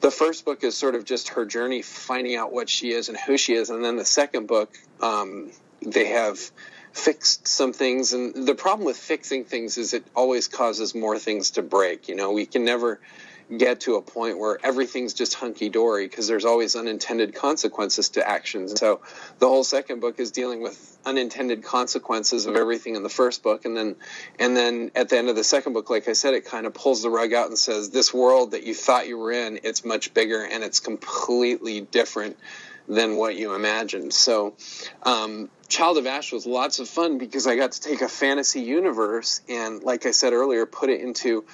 the 0.00 0.10
first 0.10 0.44
book 0.44 0.64
is 0.64 0.76
sort 0.76 0.94
of 0.94 1.04
just 1.04 1.28
her 1.30 1.46
journey 1.46 1.82
finding 1.82 2.36
out 2.36 2.52
what 2.52 2.68
she 2.68 2.92
is 2.92 3.08
and 3.08 3.18
who 3.18 3.36
she 3.36 3.54
is. 3.54 3.70
And 3.70 3.84
then 3.84 3.96
the 3.96 4.04
second 4.04 4.46
book 4.46 4.74
um, 5.00 5.50
they 5.82 6.06
have 6.06 6.38
fixed 6.92 7.46
some 7.46 7.72
things. 7.72 8.12
And 8.12 8.46
the 8.46 8.54
problem 8.54 8.86
with 8.86 8.96
fixing 8.96 9.44
things 9.44 9.78
is 9.78 9.94
it 9.94 10.04
always 10.14 10.48
causes 10.48 10.94
more 10.94 11.18
things 11.18 11.52
to 11.52 11.62
break. 11.62 12.08
You 12.08 12.16
know 12.16 12.32
we 12.32 12.46
can 12.46 12.64
never 12.64 13.00
get 13.58 13.80
to 13.80 13.96
a 13.96 14.02
point 14.02 14.38
where 14.38 14.58
everything's 14.62 15.14
just 15.14 15.34
hunky 15.34 15.68
dory 15.68 16.06
because 16.06 16.26
there's 16.26 16.44
always 16.44 16.76
unintended 16.76 17.34
consequences 17.34 18.10
to 18.10 18.28
actions. 18.28 18.78
So 18.78 19.00
the 19.38 19.48
whole 19.48 19.64
second 19.64 20.00
book 20.00 20.20
is 20.20 20.30
dealing 20.30 20.62
with 20.62 20.98
unintended 21.04 21.62
consequences 21.62 22.46
of 22.46 22.56
everything 22.56 22.96
in 22.96 23.02
the 23.02 23.08
first 23.08 23.42
book, 23.42 23.64
and 23.64 23.76
then 23.76 23.96
and 24.38 24.56
then 24.56 24.90
at 24.94 25.08
the 25.08 25.18
end 25.18 25.28
of 25.28 25.36
the 25.36 25.44
second 25.44 25.72
book, 25.72 25.90
like 25.90 26.08
I 26.08 26.12
said, 26.12 26.34
it 26.34 26.44
kind 26.44 26.66
of 26.66 26.74
pulls 26.74 27.02
the 27.02 27.10
rug 27.10 27.32
out 27.32 27.48
and 27.48 27.58
says, 27.58 27.90
"This 27.90 28.12
world 28.12 28.52
that 28.52 28.64
you 28.64 28.74
thought 28.74 29.08
you 29.08 29.18
were 29.18 29.32
in, 29.32 29.60
it's 29.62 29.84
much 29.84 30.14
bigger 30.14 30.44
and 30.44 30.64
it's 30.64 30.80
completely 30.80 31.80
different." 31.80 32.36
Than 32.86 33.16
what 33.16 33.34
you 33.34 33.54
imagined. 33.54 34.12
So, 34.12 34.56
um, 35.04 35.48
Child 35.68 35.96
of 35.96 36.06
Ash 36.06 36.30
was 36.32 36.44
lots 36.44 36.80
of 36.80 36.86
fun 36.86 37.16
because 37.16 37.46
I 37.46 37.56
got 37.56 37.72
to 37.72 37.80
take 37.80 38.02
a 38.02 38.10
fantasy 38.10 38.60
universe 38.60 39.40
and, 39.48 39.82
like 39.82 40.04
I 40.04 40.10
said 40.10 40.34
earlier, 40.34 40.66
put 40.66 40.90
it 40.90 41.00
into 41.00 41.46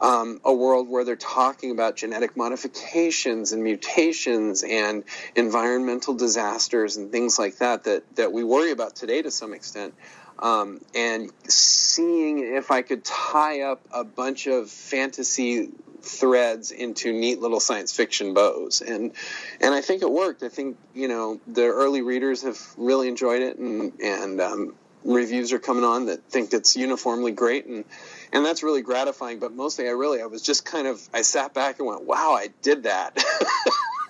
um, 0.00 0.40
a 0.44 0.52
world 0.52 0.88
where 0.88 1.04
they're 1.04 1.16
talking 1.16 1.70
about 1.70 1.96
genetic 1.96 2.36
modifications 2.36 3.52
and 3.52 3.62
mutations 3.62 4.62
and 4.62 5.04
environmental 5.36 6.14
disasters 6.14 6.96
and 6.96 7.12
things 7.12 7.38
like 7.38 7.58
that 7.58 7.84
that, 7.84 8.16
that 8.16 8.32
we 8.32 8.42
worry 8.42 8.70
about 8.70 8.96
today 8.96 9.20
to 9.22 9.30
some 9.30 9.52
extent. 9.52 9.94
Um, 10.38 10.80
and 10.94 11.30
seeing 11.48 12.38
if 12.38 12.70
I 12.70 12.80
could 12.80 13.04
tie 13.04 13.60
up 13.62 13.82
a 13.92 14.04
bunch 14.04 14.46
of 14.46 14.70
fantasy 14.70 15.68
threads 16.02 16.70
into 16.70 17.12
neat 17.12 17.40
little 17.40 17.60
science 17.60 17.92
fiction 17.94 18.32
bows 18.32 18.80
and 18.80 19.12
and 19.60 19.74
I 19.74 19.82
think 19.82 20.00
it 20.00 20.10
worked 20.10 20.42
I 20.42 20.48
think 20.48 20.78
you 20.94 21.08
know 21.08 21.40
the 21.46 21.66
early 21.66 22.00
readers 22.00 22.42
have 22.42 22.58
really 22.78 23.06
enjoyed 23.06 23.42
it 23.42 23.58
and 23.58 23.92
and 24.00 24.40
um, 24.40 24.74
reviews 25.04 25.52
are 25.52 25.58
coming 25.58 25.84
on 25.84 26.06
that 26.06 26.22
think 26.30 26.54
it's 26.54 26.74
uniformly 26.74 27.32
great 27.32 27.66
and 27.66 27.84
and 28.32 28.44
that's 28.44 28.62
really 28.62 28.82
gratifying. 28.82 29.38
But 29.38 29.52
mostly, 29.52 29.86
I 29.88 29.92
really 29.92 30.20
I 30.22 30.26
was 30.26 30.42
just 30.42 30.64
kind 30.64 30.86
of 30.86 31.00
I 31.12 31.22
sat 31.22 31.54
back 31.54 31.78
and 31.78 31.88
went, 31.88 32.02
"Wow, 32.02 32.32
I 32.32 32.48
did 32.62 32.84
that." 32.84 33.22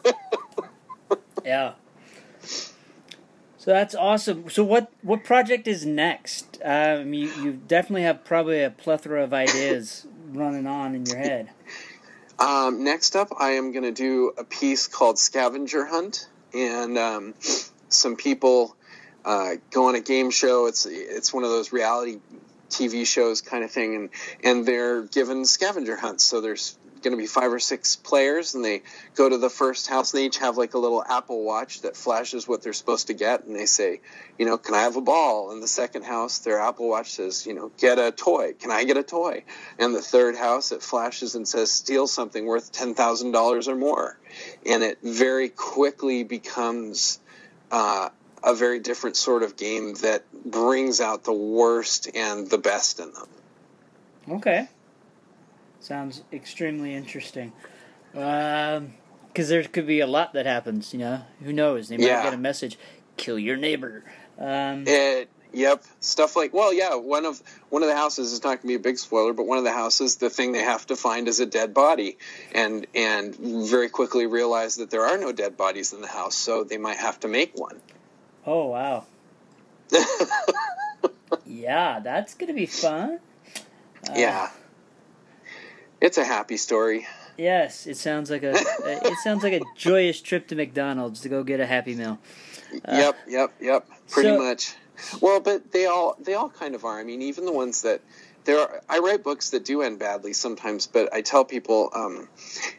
yeah. 1.44 1.74
So 3.58 3.72
that's 3.72 3.94
awesome. 3.94 4.48
So 4.48 4.64
what 4.64 4.90
what 5.02 5.22
project 5.24 5.68
is 5.68 5.84
next? 5.84 6.58
Um, 6.64 7.12
you 7.12 7.30
you 7.42 7.52
definitely 7.52 8.02
have 8.02 8.24
probably 8.24 8.62
a 8.62 8.70
plethora 8.70 9.22
of 9.22 9.34
ideas 9.34 10.06
running 10.32 10.66
on 10.66 10.94
in 10.94 11.04
your 11.04 11.18
head. 11.18 11.50
Um, 12.38 12.84
next 12.84 13.16
up, 13.16 13.28
I 13.38 13.50
am 13.50 13.72
going 13.72 13.84
to 13.84 13.92
do 13.92 14.32
a 14.38 14.44
piece 14.44 14.88
called 14.88 15.18
Scavenger 15.18 15.84
Hunt, 15.84 16.26
and 16.54 16.96
um, 16.96 17.34
some 17.90 18.16
people 18.16 18.74
uh, 19.26 19.56
go 19.70 19.88
on 19.88 19.94
a 19.94 20.00
game 20.00 20.30
show. 20.30 20.66
It's 20.66 20.86
it's 20.86 21.34
one 21.34 21.44
of 21.44 21.50
those 21.50 21.70
reality 21.70 22.18
TV 22.70 23.06
shows 23.06 23.40
kind 23.40 23.64
of 23.64 23.70
thing, 23.70 23.94
and 23.94 24.10
and 24.44 24.66
they're 24.66 25.02
given 25.02 25.44
scavenger 25.44 25.96
hunts. 25.96 26.24
So 26.24 26.40
there's 26.40 26.78
going 27.02 27.12
to 27.12 27.20
be 27.20 27.26
five 27.26 27.52
or 27.52 27.58
six 27.58 27.96
players, 27.96 28.54
and 28.54 28.64
they 28.64 28.82
go 29.14 29.28
to 29.28 29.38
the 29.38 29.50
first 29.50 29.88
house. 29.88 30.12
And 30.12 30.20
they 30.20 30.26
each 30.26 30.38
have 30.38 30.56
like 30.56 30.74
a 30.74 30.78
little 30.78 31.02
Apple 31.02 31.44
Watch 31.44 31.82
that 31.82 31.96
flashes 31.96 32.46
what 32.46 32.62
they're 32.62 32.72
supposed 32.72 33.08
to 33.08 33.14
get, 33.14 33.44
and 33.44 33.56
they 33.56 33.66
say, 33.66 34.00
you 34.38 34.46
know, 34.46 34.58
can 34.58 34.74
I 34.74 34.82
have 34.82 34.96
a 34.96 35.00
ball? 35.00 35.50
And 35.50 35.62
the 35.62 35.68
second 35.68 36.04
house, 36.04 36.40
their 36.40 36.60
Apple 36.60 36.88
Watch 36.88 37.12
says, 37.12 37.46
you 37.46 37.54
know, 37.54 37.70
get 37.78 37.98
a 37.98 38.12
toy. 38.12 38.52
Can 38.52 38.70
I 38.70 38.84
get 38.84 38.96
a 38.96 39.02
toy? 39.02 39.44
And 39.78 39.94
the 39.94 40.02
third 40.02 40.36
house, 40.36 40.72
it 40.72 40.82
flashes 40.82 41.34
and 41.34 41.46
says, 41.46 41.70
steal 41.70 42.06
something 42.06 42.44
worth 42.44 42.72
ten 42.72 42.94
thousand 42.94 43.32
dollars 43.32 43.68
or 43.68 43.76
more, 43.76 44.18
and 44.66 44.82
it 44.82 44.98
very 45.02 45.48
quickly 45.48 46.24
becomes. 46.24 47.18
Uh, 47.72 48.08
a 48.42 48.54
very 48.54 48.78
different 48.78 49.16
sort 49.16 49.42
of 49.42 49.56
game 49.56 49.94
that 50.02 50.24
brings 50.44 51.00
out 51.00 51.24
the 51.24 51.32
worst 51.32 52.08
and 52.14 52.48
the 52.48 52.58
best 52.58 53.00
in 53.00 53.12
them. 53.12 53.28
Okay. 54.30 54.68
Sounds 55.80 56.22
extremely 56.32 56.94
interesting. 56.94 57.52
Um, 58.14 58.94
because 59.28 59.48
there 59.48 59.62
could 59.62 59.86
be 59.86 60.00
a 60.00 60.06
lot 60.06 60.32
that 60.34 60.46
happens. 60.46 60.92
You 60.92 60.98
know, 61.00 61.22
who 61.42 61.52
knows? 61.52 61.88
They 61.88 61.96
might 61.96 62.06
Yeah. 62.06 62.22
get 62.24 62.34
a 62.34 62.38
message: 62.38 62.78
kill 63.16 63.38
your 63.38 63.56
neighbor. 63.56 64.04
Um, 64.38 64.84
It, 64.86 65.28
yep, 65.52 65.84
stuff 66.00 66.34
like 66.34 66.52
well, 66.52 66.72
yeah. 66.74 66.96
One 66.96 67.24
of 67.24 67.40
one 67.68 67.82
of 67.82 67.88
the 67.88 67.96
houses 67.96 68.32
is 68.32 68.42
not 68.42 68.48
going 68.48 68.60
to 68.62 68.66
be 68.66 68.74
a 68.74 68.78
big 68.80 68.98
spoiler, 68.98 69.32
but 69.32 69.46
one 69.46 69.58
of 69.58 69.64
the 69.64 69.72
houses, 69.72 70.16
the 70.16 70.30
thing 70.30 70.52
they 70.52 70.62
have 70.64 70.86
to 70.88 70.96
find 70.96 71.28
is 71.28 71.38
a 71.40 71.46
dead 71.46 71.72
body, 71.72 72.18
and 72.52 72.86
and 72.94 73.36
very 73.36 73.88
quickly 73.88 74.26
realize 74.26 74.76
that 74.76 74.90
there 74.90 75.06
are 75.06 75.16
no 75.18 75.30
dead 75.32 75.56
bodies 75.56 75.92
in 75.92 76.00
the 76.00 76.08
house, 76.08 76.34
so 76.34 76.64
they 76.64 76.78
might 76.78 76.98
have 76.98 77.20
to 77.20 77.28
make 77.28 77.56
one. 77.56 77.80
Oh 78.46 78.66
wow, 78.66 79.04
yeah, 81.46 82.00
that's 82.00 82.34
gonna 82.34 82.54
be 82.54 82.66
fun. 82.66 83.20
Uh, 84.08 84.12
yeah, 84.14 84.50
it's 86.00 86.18
a 86.18 86.24
happy 86.24 86.56
story. 86.56 87.06
Yes, 87.36 87.86
it 87.86 87.96
sounds 87.96 88.30
like 88.30 88.42
a 88.42 88.52
it 88.54 89.18
sounds 89.24 89.42
like 89.42 89.54
a 89.54 89.60
joyous 89.76 90.20
trip 90.20 90.48
to 90.48 90.54
McDonald's 90.54 91.20
to 91.20 91.28
go 91.28 91.42
get 91.42 91.60
a 91.60 91.66
Happy 91.66 91.94
Meal. 91.94 92.18
Uh, 92.84 92.96
yep, 92.96 93.16
yep, 93.26 93.54
yep. 93.60 93.88
Pretty 94.10 94.28
so- 94.28 94.38
much. 94.38 94.74
Well, 95.20 95.40
but 95.40 95.72
they 95.72 95.86
all 95.86 96.16
they 96.20 96.34
all 96.34 96.50
kind 96.50 96.74
of 96.74 96.84
are. 96.84 96.98
I 96.98 97.04
mean, 97.04 97.22
even 97.22 97.46
the 97.46 97.52
ones 97.52 97.82
that 97.82 98.02
there 98.44 98.58
are. 98.60 98.82
I 98.88 98.98
write 98.98 99.22
books 99.22 99.50
that 99.50 99.64
do 99.64 99.82
end 99.82 99.98
badly 99.98 100.32
sometimes, 100.32 100.86
but 100.86 101.12
I 101.14 101.22
tell 101.22 101.44
people, 101.44 101.90
um, 101.94 102.28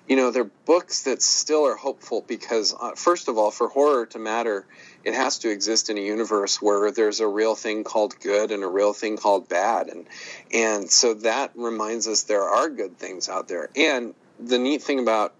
you 0.07 0.15
know, 0.15 0.31
they're 0.31 0.43
books 0.43 1.03
that 1.03 1.21
still 1.21 1.65
are 1.65 1.75
hopeful 1.75 2.23
because, 2.27 2.75
uh, 2.79 2.91
first 2.91 3.27
of 3.27 3.37
all, 3.37 3.51
for 3.51 3.67
horror 3.67 4.05
to 4.07 4.19
matter, 4.19 4.65
it 5.03 5.13
has 5.13 5.39
to 5.39 5.49
exist 5.49 5.89
in 5.89 5.97
a 5.97 6.01
universe 6.01 6.61
where 6.61 6.91
there's 6.91 7.19
a 7.19 7.27
real 7.27 7.55
thing 7.55 7.83
called 7.83 8.19
good 8.19 8.51
and 8.51 8.63
a 8.63 8.67
real 8.67 8.93
thing 8.93 9.17
called 9.17 9.49
bad, 9.49 9.87
and 9.87 10.07
and 10.53 10.89
so 10.89 11.13
that 11.15 11.51
reminds 11.55 12.07
us 12.07 12.23
there 12.23 12.43
are 12.43 12.69
good 12.69 12.97
things 12.97 13.29
out 13.29 13.47
there. 13.47 13.69
And 13.75 14.13
the 14.39 14.57
neat 14.57 14.83
thing 14.83 14.99
about 14.99 15.33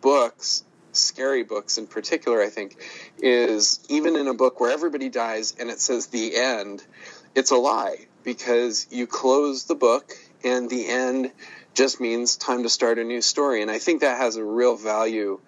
books 0.00 0.64
scary 0.96 1.42
books 1.42 1.78
in 1.78 1.86
particular, 1.86 2.42
I 2.42 2.48
think, 2.48 2.76
is 3.18 3.80
even 3.88 4.16
in 4.16 4.28
a 4.28 4.34
book 4.34 4.60
where 4.60 4.72
everybody 4.72 5.08
dies 5.08 5.54
and 5.58 5.70
it 5.70 5.80
says 5.80 6.06
the 6.06 6.36
end, 6.36 6.82
it's 7.34 7.50
a 7.50 7.56
lie 7.56 8.06
because 8.24 8.86
you 8.90 9.06
close 9.06 9.64
the 9.64 9.74
book 9.74 10.12
and 10.42 10.68
the 10.68 10.86
end 10.86 11.32
just 11.74 12.00
means 12.00 12.36
time 12.36 12.62
to 12.62 12.68
start 12.68 12.98
a 12.98 13.04
new 13.04 13.20
story. 13.20 13.62
And 13.62 13.70
I 13.70 13.78
think 13.78 14.00
that 14.00 14.18
has 14.18 14.36
a 14.36 14.44
real 14.44 14.76
value 14.76 15.38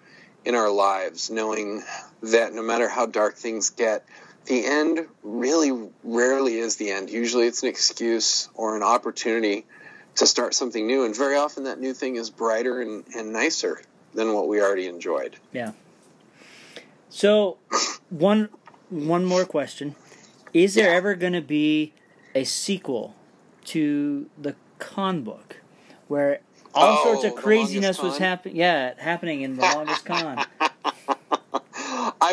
in 0.45 0.55
our 0.55 0.69
lives, 0.71 1.29
knowing 1.29 1.83
that 2.21 2.53
no 2.53 2.61
matter 2.61 2.89
how 2.89 3.05
dark 3.05 3.35
things 3.35 3.69
get, 3.69 4.05
the 4.45 4.65
end 4.65 5.07
really 5.23 5.89
rarely 6.03 6.57
is 6.57 6.77
the 6.77 6.89
end. 6.91 7.09
Usually 7.09 7.45
it's 7.47 7.63
an 7.63 7.69
excuse 7.69 8.49
or 8.53 8.75
an 8.75 8.83
opportunity 8.83 9.65
to 10.15 10.25
start 10.25 10.53
something 10.53 10.85
new. 10.87 11.05
And 11.05 11.15
very 11.15 11.35
often 11.37 11.63
that 11.65 11.79
new 11.79 11.93
thing 11.93 12.15
is 12.15 12.29
brighter 12.29 12.81
and, 12.81 13.05
and 13.15 13.31
nicer 13.31 13.81
than 14.13 14.33
what 14.33 14.47
we 14.47 14.61
already 14.61 14.87
enjoyed. 14.87 15.35
Yeah. 15.53 15.73
So, 17.09 17.57
one 18.09 18.49
one 18.89 19.25
more 19.25 19.45
question: 19.45 19.95
Is 20.53 20.75
there 20.75 20.93
ever 20.93 21.15
going 21.15 21.33
to 21.33 21.41
be 21.41 21.93
a 22.35 22.43
sequel 22.43 23.15
to 23.65 24.29
the 24.37 24.55
con 24.77 25.23
book, 25.23 25.57
where 26.07 26.41
all 26.73 26.99
Oh, 26.99 27.03
sorts 27.03 27.23
of 27.25 27.31
oh, 27.33 27.35
craziness 27.41 27.99
was 27.99 28.17
happening? 28.19 28.57
Yeah, 28.57 28.93
happening 28.97 29.41
in 29.41 29.55
the 29.57 29.63
longest 29.63 30.05
con. 30.05 30.45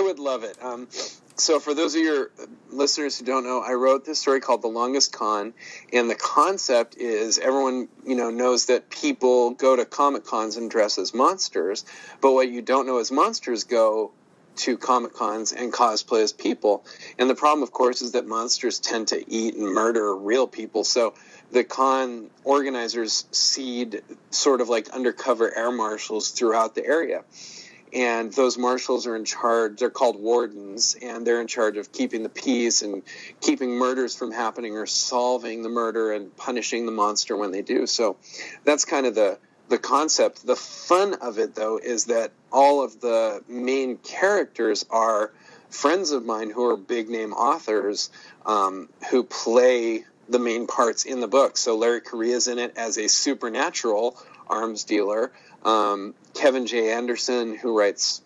Would 0.06 0.20
love 0.20 0.44
it. 0.44 0.56
Um, 0.62 0.86
so, 1.34 1.58
for 1.58 1.74
those 1.74 1.96
of 1.96 2.00
your 2.00 2.30
listeners 2.70 3.18
who 3.18 3.24
don't 3.24 3.42
know, 3.42 3.60
I 3.60 3.72
wrote 3.72 4.04
this 4.04 4.20
story 4.20 4.38
called 4.38 4.62
"The 4.62 4.68
Longest 4.68 5.12
Con," 5.12 5.52
and 5.92 6.08
the 6.08 6.14
concept 6.14 6.96
is 6.96 7.40
everyone 7.40 7.88
you 8.06 8.14
know 8.14 8.30
knows 8.30 8.66
that 8.66 8.88
people 8.88 9.50
go 9.50 9.74
to 9.74 9.84
comic 9.84 10.24
cons 10.24 10.56
and 10.56 10.70
dress 10.70 10.98
as 10.98 11.12
monsters, 11.12 11.84
but 12.20 12.30
what 12.34 12.48
you 12.48 12.62
don't 12.62 12.86
know 12.86 12.98
is 12.98 13.10
monsters 13.10 13.64
go 13.64 14.12
to 14.58 14.78
comic 14.78 15.12
cons 15.12 15.52
and 15.52 15.72
cosplay 15.72 16.22
as 16.22 16.32
people. 16.32 16.84
And 17.18 17.28
the 17.28 17.34
problem, 17.34 17.64
of 17.64 17.72
course, 17.72 18.00
is 18.00 18.12
that 18.12 18.28
monsters 18.28 18.78
tend 18.78 19.08
to 19.08 19.24
eat 19.28 19.56
and 19.56 19.66
murder 19.74 20.14
real 20.14 20.46
people. 20.46 20.84
So 20.84 21.14
the 21.50 21.64
con 21.64 22.30
organizers 22.44 23.26
seed 23.32 24.02
sort 24.30 24.60
of 24.60 24.68
like 24.68 24.88
undercover 24.90 25.52
air 25.52 25.72
marshals 25.72 26.30
throughout 26.30 26.76
the 26.76 26.86
area. 26.86 27.24
And 27.92 28.32
those 28.32 28.58
marshals 28.58 29.06
are 29.06 29.16
in 29.16 29.24
charge, 29.24 29.78
they're 29.78 29.90
called 29.90 30.20
wardens, 30.20 30.96
and 31.00 31.26
they're 31.26 31.40
in 31.40 31.46
charge 31.46 31.76
of 31.76 31.92
keeping 31.92 32.22
the 32.22 32.28
peace 32.28 32.82
and 32.82 33.02
keeping 33.40 33.70
murders 33.70 34.14
from 34.14 34.32
happening 34.32 34.76
or 34.76 34.86
solving 34.86 35.62
the 35.62 35.68
murder 35.68 36.12
and 36.12 36.36
punishing 36.36 36.84
the 36.86 36.92
monster 36.92 37.36
when 37.36 37.52
they 37.52 37.62
do. 37.62 37.86
So 37.86 38.16
that's 38.64 38.84
kind 38.84 39.06
of 39.06 39.14
the 39.14 39.38
the 39.68 39.78
concept. 39.78 40.46
The 40.46 40.56
fun 40.56 41.14
of 41.14 41.38
it, 41.38 41.54
though, 41.54 41.78
is 41.78 42.06
that 42.06 42.32
all 42.52 42.84
of 42.84 43.00
the 43.00 43.42
main 43.48 43.96
characters 43.98 44.86
are 44.90 45.32
friends 45.70 46.12
of 46.12 46.24
mine 46.24 46.50
who 46.50 46.64
are 46.66 46.76
big 46.76 47.08
name 47.08 47.32
authors 47.32 48.10
um, 48.44 48.88
who 49.10 49.24
play 49.24 50.04
the 50.28 50.38
main 50.38 50.66
parts 50.66 51.04
in 51.04 51.20
the 51.20 51.28
book. 51.28 51.56
So 51.56 51.76
Larry 51.76 52.00
Correa 52.00 52.36
is 52.36 52.48
in 52.48 52.58
it 52.58 52.76
as 52.76 52.98
a 52.98 53.08
supernatural 53.08 54.16
arms 54.48 54.84
dealer. 54.84 55.32
Um, 55.64 56.14
Kevin 56.34 56.66
J. 56.66 56.92
Anderson, 56.92 57.56
who 57.56 57.76
writes, 57.76 58.22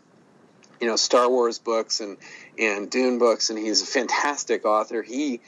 you 0.80 0.86
know, 0.86 0.96
Star 0.96 1.28
Wars 1.28 1.58
books 1.58 2.00
and 2.00 2.16
and 2.58 2.90
Dune 2.90 3.18
books, 3.18 3.50
and 3.50 3.58
he's 3.58 3.82
a 3.82 3.86
fantastic 3.86 4.64
author. 4.64 5.02
He 5.02 5.40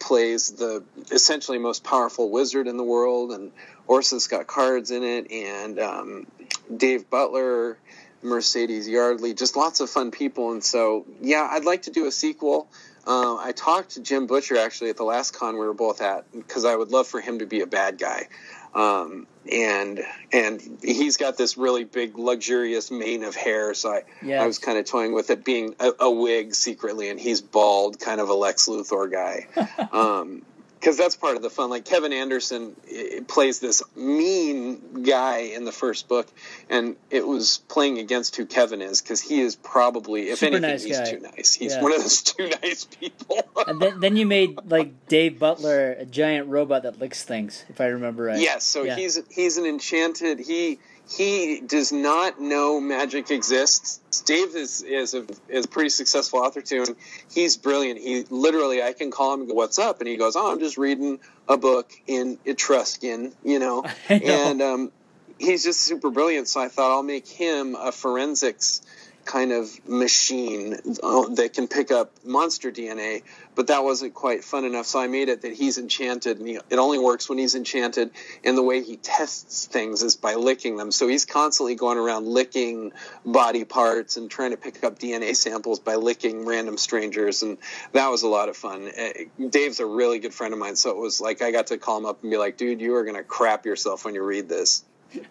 plays 0.00 0.50
the 0.52 0.84
essentially 1.10 1.58
most 1.58 1.84
powerful 1.84 2.30
wizard 2.30 2.66
in 2.66 2.76
the 2.76 2.84
world, 2.84 3.32
and 3.32 3.52
Orson 3.86 4.20
Scott 4.20 4.46
Card's 4.46 4.90
in 4.90 5.02
it, 5.02 5.30
and 5.30 5.78
um, 5.78 6.26
Dave 6.74 7.08
Butler, 7.08 7.78
Mercedes 8.22 8.88
Yardley, 8.88 9.34
just 9.34 9.56
lots 9.56 9.80
of 9.80 9.90
fun 9.90 10.10
people. 10.10 10.52
And 10.52 10.62
so, 10.62 11.06
yeah, 11.20 11.48
I'd 11.50 11.64
like 11.64 11.82
to 11.82 11.90
do 11.90 12.06
a 12.06 12.12
sequel. 12.12 12.68
Uh, 13.06 13.36
I 13.36 13.52
talked 13.52 13.90
to 13.90 14.00
Jim 14.00 14.26
Butcher 14.26 14.56
actually 14.56 14.90
at 14.90 14.96
the 14.96 15.04
last 15.04 15.32
con 15.32 15.54
we 15.54 15.64
were 15.64 15.74
both 15.74 16.02
at 16.02 16.30
because 16.32 16.64
I 16.64 16.74
would 16.74 16.90
love 16.90 17.06
for 17.06 17.20
him 17.20 17.38
to 17.38 17.46
be 17.46 17.60
a 17.60 17.66
bad 17.66 17.98
guy. 17.98 18.28
Um, 18.76 19.26
and 19.50 20.04
and 20.32 20.78
he's 20.82 21.16
got 21.16 21.38
this 21.38 21.56
really 21.56 21.84
big 21.84 22.18
luxurious 22.18 22.90
mane 22.90 23.24
of 23.24 23.34
hair, 23.34 23.74
so 23.74 23.90
I. 23.90 24.02
I 24.42 24.46
was 24.46 24.58
kind 24.58 24.76
of 24.78 24.84
toying 24.84 25.14
with 25.14 25.30
it 25.30 25.44
being 25.44 25.74
a, 25.80 25.92
a 26.00 26.10
wig 26.10 26.54
secretly, 26.54 27.08
and 27.08 27.18
he's 27.18 27.40
bald, 27.40 27.98
kind 27.98 28.20
of 28.20 28.28
a 28.28 28.34
Lex 28.34 28.68
Luthor 28.68 29.10
guy. 29.10 29.46
um, 29.92 30.42
because 30.78 30.96
that's 30.96 31.16
part 31.16 31.36
of 31.36 31.42
the 31.42 31.50
fun. 31.50 31.70
Like 31.70 31.84
Kevin 31.84 32.12
Anderson 32.12 32.76
eh, 32.90 33.20
plays 33.26 33.60
this 33.60 33.82
mean 33.96 35.02
guy 35.02 35.38
in 35.38 35.64
the 35.64 35.72
first 35.72 36.08
book, 36.08 36.28
and 36.70 36.96
it 37.10 37.26
was 37.26 37.58
playing 37.68 37.98
against 37.98 38.36
who 38.36 38.46
Kevin 38.46 38.82
is 38.82 39.00
because 39.02 39.20
he 39.20 39.40
is 39.40 39.56
probably, 39.56 40.28
if 40.28 40.38
Super 40.38 40.56
anything, 40.56 40.70
nice 40.70 40.84
he's 40.84 40.98
guy. 40.98 41.04
too 41.10 41.20
nice. 41.20 41.54
He's 41.54 41.74
Yeah. 41.74 41.82
one 41.82 41.92
of 41.92 42.00
those 42.02 42.22
too 42.22 42.48
nice 42.62 42.84
people. 42.84 43.42
and 43.66 43.80
then, 43.80 44.00
then 44.00 44.16
you 44.16 44.26
made 44.26 44.58
like 44.70 45.06
Dave 45.08 45.38
Butler 45.38 45.92
a 45.92 46.04
giant 46.04 46.48
robot 46.48 46.82
that 46.84 46.98
licks 46.98 47.24
things, 47.24 47.64
if 47.68 47.80
I 47.80 47.86
remember 47.86 48.24
right. 48.24 48.40
Yes, 48.40 48.64
so 48.64 48.82
Yeah. 48.84 48.96
he's 48.96 49.18
he's 49.30 49.56
an 49.56 49.64
enchanted. 49.66 50.38
He 50.40 50.78
he 51.08 51.60
does 51.60 51.92
not 51.92 52.40
know 52.40 52.80
magic 52.80 53.30
exists. 53.30 54.22
Dave 54.24 54.56
is 54.56 54.82
is 54.82 55.14
a 55.14 55.24
is 55.48 55.66
a 55.66 55.68
pretty 55.68 55.90
successful 55.90 56.40
author 56.40 56.60
too, 56.60 56.84
and 56.86 56.96
he's 57.32 57.56
brilliant. 57.56 58.00
He 58.00 58.24
literally, 58.28 58.82
I 58.82 58.92
can 58.92 59.10
call 59.10 59.34
him 59.34 59.40
and 59.40 59.48
go, 59.48 59.54
"What's 59.54 59.78
up?" 59.78 60.00
and 60.00 60.08
he 60.08 60.16
goes, 60.16 60.34
"Oh, 60.34 60.50
I'm 60.50 60.58
just 60.58 60.78
reading 60.78 61.20
a 61.48 61.56
book 61.56 61.92
in 62.06 62.38
Etruscan," 62.44 63.32
you 63.44 63.58
know, 63.58 63.82
know. 64.10 64.16
and 64.16 64.62
um, 64.62 64.92
he's 65.38 65.62
just 65.62 65.80
super 65.80 66.10
brilliant. 66.10 66.48
So 66.48 66.60
I 66.60 66.68
thought 66.68 66.90
I'll 66.90 67.02
make 67.02 67.28
him 67.28 67.76
a 67.76 67.92
forensics 67.92 68.82
kind 69.24 69.52
of 69.52 69.88
machine 69.88 70.76
uh, 71.02 71.28
that 71.34 71.52
can 71.52 71.68
pick 71.68 71.90
up 71.90 72.12
monster 72.24 72.72
DNA, 72.72 73.22
but 73.56 73.68
that 73.68 73.82
wasn't 73.82 74.14
quite 74.14 74.44
fun 74.44 74.64
enough. 74.64 74.86
So 74.86 75.00
I 75.00 75.08
made 75.08 75.28
it 75.28 75.42
that 75.42 75.54
he's 75.54 75.78
enchanted, 75.78 76.38
and 76.38 76.46
he, 76.46 76.54
it 76.70 76.78
only 76.78 76.98
works 76.98 77.28
when 77.28 77.38
he's 77.38 77.54
enchanted. 77.54 78.10
And 78.44 78.56
the 78.56 78.62
way 78.62 78.82
he 78.82 78.96
tests 78.96 79.66
things 79.66 80.02
is 80.02 80.14
by 80.14 80.34
licking 80.34 80.76
them. 80.76 80.92
So 80.92 81.08
he's 81.08 81.24
constantly 81.24 81.74
going 81.74 81.98
around 81.98 82.26
licking 82.26 82.92
body 83.24 83.64
parts 83.64 84.16
and 84.16 84.30
trying 84.30 84.52
to 84.52 84.56
pick 84.56 84.84
up 84.84 84.98
DNA 84.98 85.34
samples 85.34 85.80
by 85.80 85.96
licking 85.96 86.44
random 86.44 86.76
strangers, 86.76 87.42
and 87.42 87.58
that 87.92 88.08
was 88.08 88.22
a 88.22 88.28
lot 88.28 88.48
of 88.48 88.56
fun. 88.56 88.88
Uh, 88.96 89.48
Dave's 89.48 89.80
a 89.80 89.86
really 89.86 90.18
good 90.20 90.34
friend 90.34 90.52
of 90.52 90.60
mine, 90.60 90.76
so 90.76 90.90
it 90.90 90.98
was 90.98 91.20
like 91.20 91.42
I 91.42 91.50
got 91.50 91.68
to 91.68 91.78
call 91.78 91.98
him 91.98 92.06
up 92.06 92.22
and 92.22 92.30
be 92.30 92.36
like, 92.36 92.58
"Dude, 92.58 92.80
you 92.80 92.94
are 92.94 93.04
gonna 93.04 93.24
crap 93.24 93.64
yourself 93.64 94.04
when 94.04 94.14
you 94.14 94.22
read 94.22 94.48
this." 94.48 94.84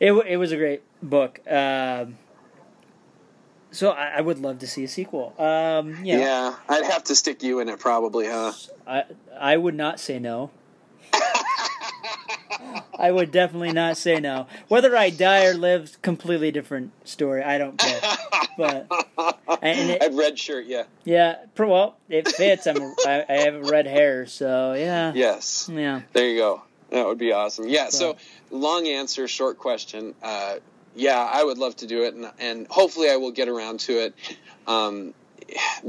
It, 0.00 0.12
it 0.12 0.36
was 0.36 0.52
a 0.52 0.56
great 0.56 0.82
book. 1.02 1.40
Um, 1.48 2.18
so 3.74 3.90
I, 3.90 4.14
I 4.16 4.20
would 4.20 4.38
love 4.38 4.58
to 4.60 4.66
see 4.66 4.84
a 4.84 4.88
sequel. 4.88 5.34
Um, 5.38 5.92
know, 6.02 6.18
Yeah, 6.18 6.54
I'd 6.68 6.84
have 6.84 7.04
to 7.04 7.14
stick 7.14 7.42
you 7.42 7.60
in 7.60 7.68
it 7.68 7.78
probably, 7.78 8.26
huh? 8.26 8.52
I 8.86 9.04
I 9.38 9.56
would 9.56 9.74
not 9.74 10.00
say 10.00 10.18
no. 10.18 10.50
I 12.96 13.10
would 13.10 13.32
definitely 13.32 13.72
not 13.72 13.96
say 13.96 14.20
no. 14.20 14.46
Whether 14.68 14.96
I 14.96 15.10
die 15.10 15.46
or 15.46 15.54
live, 15.54 16.00
completely 16.00 16.50
different 16.52 16.92
story. 17.06 17.42
I 17.42 17.58
don't 17.58 17.76
care. 17.76 18.00
But 18.56 18.86
and 19.62 19.90
it- 19.90 20.02
I'd 20.02 20.14
red 20.14 20.38
shirt, 20.38 20.66
yeah. 20.66 20.84
yeah, 21.04 21.36
well, 21.58 21.96
it 22.08 22.28
fits. 22.28 22.66
I'm 22.66 22.76
I, 23.04 23.24
I 23.28 23.32
have 23.44 23.68
red 23.68 23.86
hair, 23.86 24.26
so 24.26 24.74
yeah, 24.74 25.12
Yes. 25.14 25.68
yeah. 25.72 26.02
There 26.12 26.28
you 26.28 26.38
go. 26.38 26.62
That 26.90 27.06
would 27.06 27.18
be 27.18 27.32
awesome. 27.32 27.66
Yeah. 27.68 27.88
So, 27.88 28.16
long 28.52 28.86
answer, 28.86 29.26
short 29.26 29.58
question. 29.58 30.14
Uh, 30.22 30.56
yeah, 30.94 31.18
I 31.20 31.42
would 31.42 31.58
love 31.58 31.76
to 31.76 31.86
do 31.86 32.04
it, 32.04 32.14
and, 32.14 32.30
and 32.38 32.66
hopefully 32.68 33.10
I 33.10 33.16
will 33.16 33.32
get 33.32 33.48
around 33.48 33.80
to 33.80 33.92
it. 33.92 34.14
Um, 34.66 35.14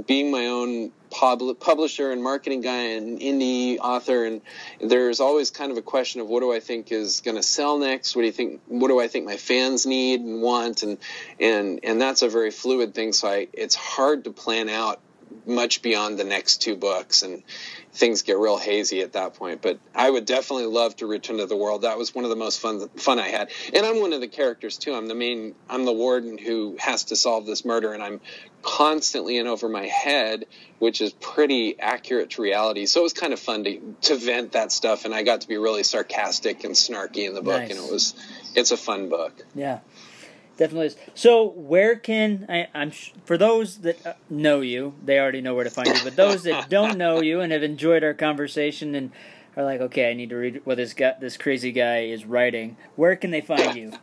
being 0.06 0.32
my 0.32 0.48
own 0.48 0.92
pub- 1.12 1.60
publisher 1.60 2.12
and 2.12 2.22
marketing 2.22 2.62
guy 2.62 2.96
and 2.96 3.20
indie 3.20 3.78
author, 3.80 4.26
and 4.26 4.42
there's 4.82 5.20
always 5.20 5.50
kind 5.50 5.72
of 5.72 5.78
a 5.78 5.82
question 5.82 6.22
of 6.22 6.28
what 6.28 6.42
do 6.42 6.54
I 6.54 6.60
think 6.60 6.92
is 6.92 7.22
going 7.22 7.38
to 7.38 7.44
sell 7.44 7.78
next? 7.78 8.16
What 8.16 8.24
do 8.24 8.26
you 8.26 8.34
think? 8.34 8.62
What 8.68 8.90
do 8.90 9.00
I 9.00 9.08
think 9.08 9.26
my 9.26 9.38
fans 9.38 9.86
need 9.86 10.22
and 10.22 10.42
want? 10.42 10.84
And 10.84 10.98
and 11.40 11.80
and 11.84 12.02
that's 12.02 12.22
a 12.22 12.30
very 12.30 12.52
fluid 12.52 12.94
thing. 12.94 13.14
So 13.14 13.28
I, 13.28 13.48
it's 13.54 13.76
hard 13.76 14.26
to 14.26 14.32
plan 14.32 14.70
out 14.70 15.00
much 15.46 15.82
beyond 15.82 16.18
the 16.18 16.24
next 16.24 16.62
two 16.62 16.76
books 16.76 17.24
and 17.24 17.44
things 17.94 18.24
get 18.24 18.38
real 18.38 18.58
hazy 18.58 19.02
at 19.02 19.14
that 19.14 19.36
point. 19.36 19.62
But 19.62 19.80
i 19.94 20.10
would 20.10 20.26
definitely 20.26 20.66
love 20.66 20.96
to 20.98 21.08
return 21.08 21.38
to 21.38 21.46
the 21.46 21.56
world. 21.56 21.84
That 21.84 21.98
was 21.98 22.14
one 22.14 22.26
of 22.26 22.30
the 22.30 22.36
most 22.36 22.60
fun 22.60 22.90
fun 22.98 23.20
i 23.20 23.28
had. 23.28 23.52
And 23.74 23.86
i'm 23.86 24.02
one 24.02 24.14
of 24.14 24.22
the 24.22 24.28
characters 24.28 24.78
too. 24.78 24.94
I'm 24.94 25.08
the 25.08 25.16
main 25.16 25.56
i'm 25.70 25.86
the 25.86 25.94
warden 25.94 26.38
who 26.38 26.76
has 26.80 27.06
to 27.06 27.16
solve 27.16 27.46
this 27.46 27.64
murder 27.66 27.94
and 27.94 28.04
i'm 28.04 28.20
constantly 28.62 29.38
in 29.38 29.48
over 29.48 29.70
my 29.70 29.86
head 29.86 30.46
which 30.80 31.00
is 31.00 31.14
pretty 31.14 31.80
accurate 31.80 32.32
to 32.32 32.42
reality. 32.42 32.86
So 32.86 33.00
it 33.00 33.04
was 33.04 33.14
kind 33.14 33.32
of 33.32 33.40
fun 33.40 33.64
to, 33.64 33.96
to 34.02 34.16
vent 34.18 34.52
that 34.54 34.72
stuff 34.72 35.06
and 35.06 35.14
i 35.14 35.24
got 35.24 35.42
to 35.42 35.48
be 35.48 35.58
really 35.58 35.84
sarcastic 35.84 36.64
and 36.64 36.74
snarky 36.76 37.28
in 37.28 37.34
the 37.34 37.42
book 37.42 37.62
Nice. 37.62 37.72
and 37.72 37.80
it 37.80 37.92
was 37.92 38.14
it's 38.56 38.72
a 38.72 38.78
fun 38.78 39.10
book. 39.10 39.34
Yeah, 39.54 39.80
definitely 40.58 40.88
is. 40.88 40.98
So, 41.14 41.50
where 41.50 41.96
can 41.96 42.46
I, 42.50 42.68
I'm 42.74 42.92
sh- 42.92 43.12
for 43.26 43.38
those 43.38 43.80
that 43.80 44.06
uh, 44.06 44.14
know 44.30 44.62
you, 44.62 44.96
they 45.04 45.20
already 45.20 45.42
know 45.42 45.54
where 45.54 45.64
to 45.64 45.70
find 45.70 45.88
you. 45.88 46.04
But 46.04 46.16
those 46.16 46.44
that 46.44 46.70
don't 46.70 46.98
know 46.98 47.22
you 47.22 47.42
and 47.42 47.52
have 47.52 47.64
enjoyed 47.64 48.04
our 48.04 48.14
conversation 48.14 48.96
and 48.96 49.12
are 49.58 49.64
like, 49.64 49.82
okay, 49.82 50.10
I 50.10 50.14
need 50.14 50.30
to 50.30 50.36
read 50.36 50.62
what 50.66 50.78
this 50.78 50.94
guy, 50.94 51.14
this 51.20 51.38
crazy 51.38 51.72
guy 51.72 52.06
is 52.06 52.26
writing. 52.26 52.78
Where 52.96 53.16
can 53.16 53.32
they 53.32 53.42
find 53.42 53.76
you? 53.76 53.94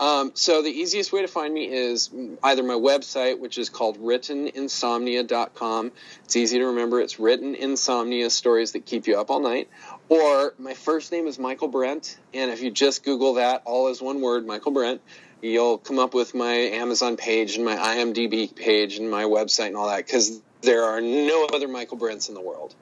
Um, 0.00 0.32
so 0.34 0.62
the 0.62 0.70
easiest 0.70 1.12
way 1.12 1.22
to 1.22 1.28
find 1.28 1.52
me 1.52 1.70
is 1.70 2.10
either 2.42 2.62
my 2.62 2.74
website, 2.74 3.38
which 3.38 3.58
is 3.58 3.68
called 3.68 3.98
writteninsomnia.com. 3.98 5.92
It's 6.24 6.36
easy 6.36 6.58
to 6.58 6.66
remember. 6.66 7.00
It's 7.00 7.18
written 7.18 7.54
insomnia 7.54 8.30
stories 8.30 8.72
that 8.72 8.86
keep 8.86 9.06
you 9.06 9.20
up 9.20 9.30
all 9.30 9.40
night. 9.40 9.68
Or 10.08 10.54
my 10.58 10.74
first 10.74 11.12
name 11.12 11.26
is 11.26 11.38
Michael 11.38 11.68
Brent, 11.68 12.18
and 12.32 12.50
if 12.50 12.62
you 12.62 12.70
just 12.70 13.04
Google 13.04 13.34
that, 13.34 13.62
all 13.64 13.88
is 13.88 14.00
one 14.00 14.20
word, 14.20 14.46
Michael 14.46 14.72
Brent, 14.72 15.00
you'll 15.42 15.78
come 15.78 15.98
up 15.98 16.14
with 16.14 16.34
my 16.34 16.52
Amazon 16.54 17.16
page 17.16 17.56
and 17.56 17.64
my 17.64 17.76
IMDb 17.76 18.54
page 18.54 18.96
and 18.98 19.10
my 19.10 19.24
website 19.24 19.68
and 19.68 19.76
all 19.76 19.88
that 19.88 20.04
because 20.06 20.40
there 20.62 20.84
are 20.84 21.00
no 21.00 21.46
other 21.52 21.68
Michael 21.68 21.96
Brents 21.96 22.28
in 22.28 22.34
the 22.34 22.40
world. 22.40 22.74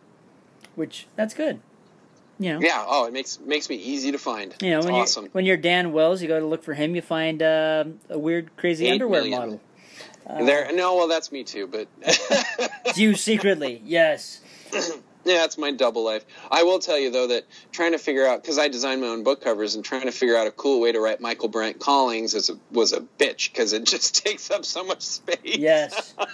Which 0.75 1.07
that's 1.17 1.35
good. 1.35 1.61
You 2.39 2.55
know, 2.55 2.61
Yeah. 2.61 2.85
Oh, 2.87 3.07
it 3.07 3.13
makes 3.13 3.39
makes 3.39 3.69
me 3.69 3.77
easy 3.77 4.11
to 4.13 4.19
find. 4.19 4.55
you 4.61 4.71
know 4.71 4.79
it's 4.79 4.87
when 4.87 4.95
awesome. 4.97 5.25
you 5.27 5.31
when 5.33 5.45
you're 5.45 5.57
Dan 5.57 5.93
Wells, 5.93 6.21
you 6.21 6.27
go 6.29 6.41
to 6.41 6.47
look 6.47 6.65
for 6.65 6.75
him. 6.75 6.95
You 6.97 7.03
find 7.03 7.41
uh, 7.43 7.85
a 8.11 8.19
weird, 8.19 8.57
crazy 8.57 8.87
Eight 8.87 8.93
underwear 8.95 9.23
million. 9.23 9.61
model. 10.27 10.47
there. 10.47 10.73
No, 10.73 10.97
well, 10.97 11.07
that's 11.09 11.31
me 11.31 11.45
too, 11.45 11.67
but. 11.69 11.87
You 12.97 13.15
secretly, 13.15 13.81
yes. 13.85 14.41
Yeah, 15.25 15.45
it's 15.45 15.57
my 15.57 15.71
double 15.71 16.05
life. 16.05 16.25
I 16.51 16.65
will 16.65 16.79
tell 16.79 16.99
you 16.99 17.11
though 17.11 17.29
that 17.29 17.45
trying 17.73 17.93
to 17.93 17.99
figure 17.99 18.27
out 18.27 18.43
because 18.43 18.59
I 18.59 18.69
design 18.69 19.01
my 19.01 19.07
own 19.09 19.23
book 19.25 19.41
covers 19.43 19.75
and 19.75 19.85
trying 19.85 20.03
to 20.03 20.13
figure 20.13 20.37
out 20.37 20.47
a 20.47 20.51
cool 20.51 20.81
way 20.81 20.93
to 20.93 21.01
write 21.01 21.21
Michael 21.21 21.49
Brent 21.49 21.81
Collings 21.81 22.35
is 22.35 22.51
a, 22.51 22.59
was 22.71 22.93
a 22.93 23.01
bitch 23.01 23.51
because 23.53 23.73
it 23.73 23.85
just 23.87 24.25
takes 24.25 24.51
up 24.51 24.65
so 24.65 24.85
much 24.85 25.03
space. 25.03 25.57
Yes. 25.57 26.15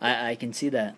I, 0.00 0.30
I 0.30 0.34
can 0.36 0.52
see 0.52 0.68
that. 0.70 0.96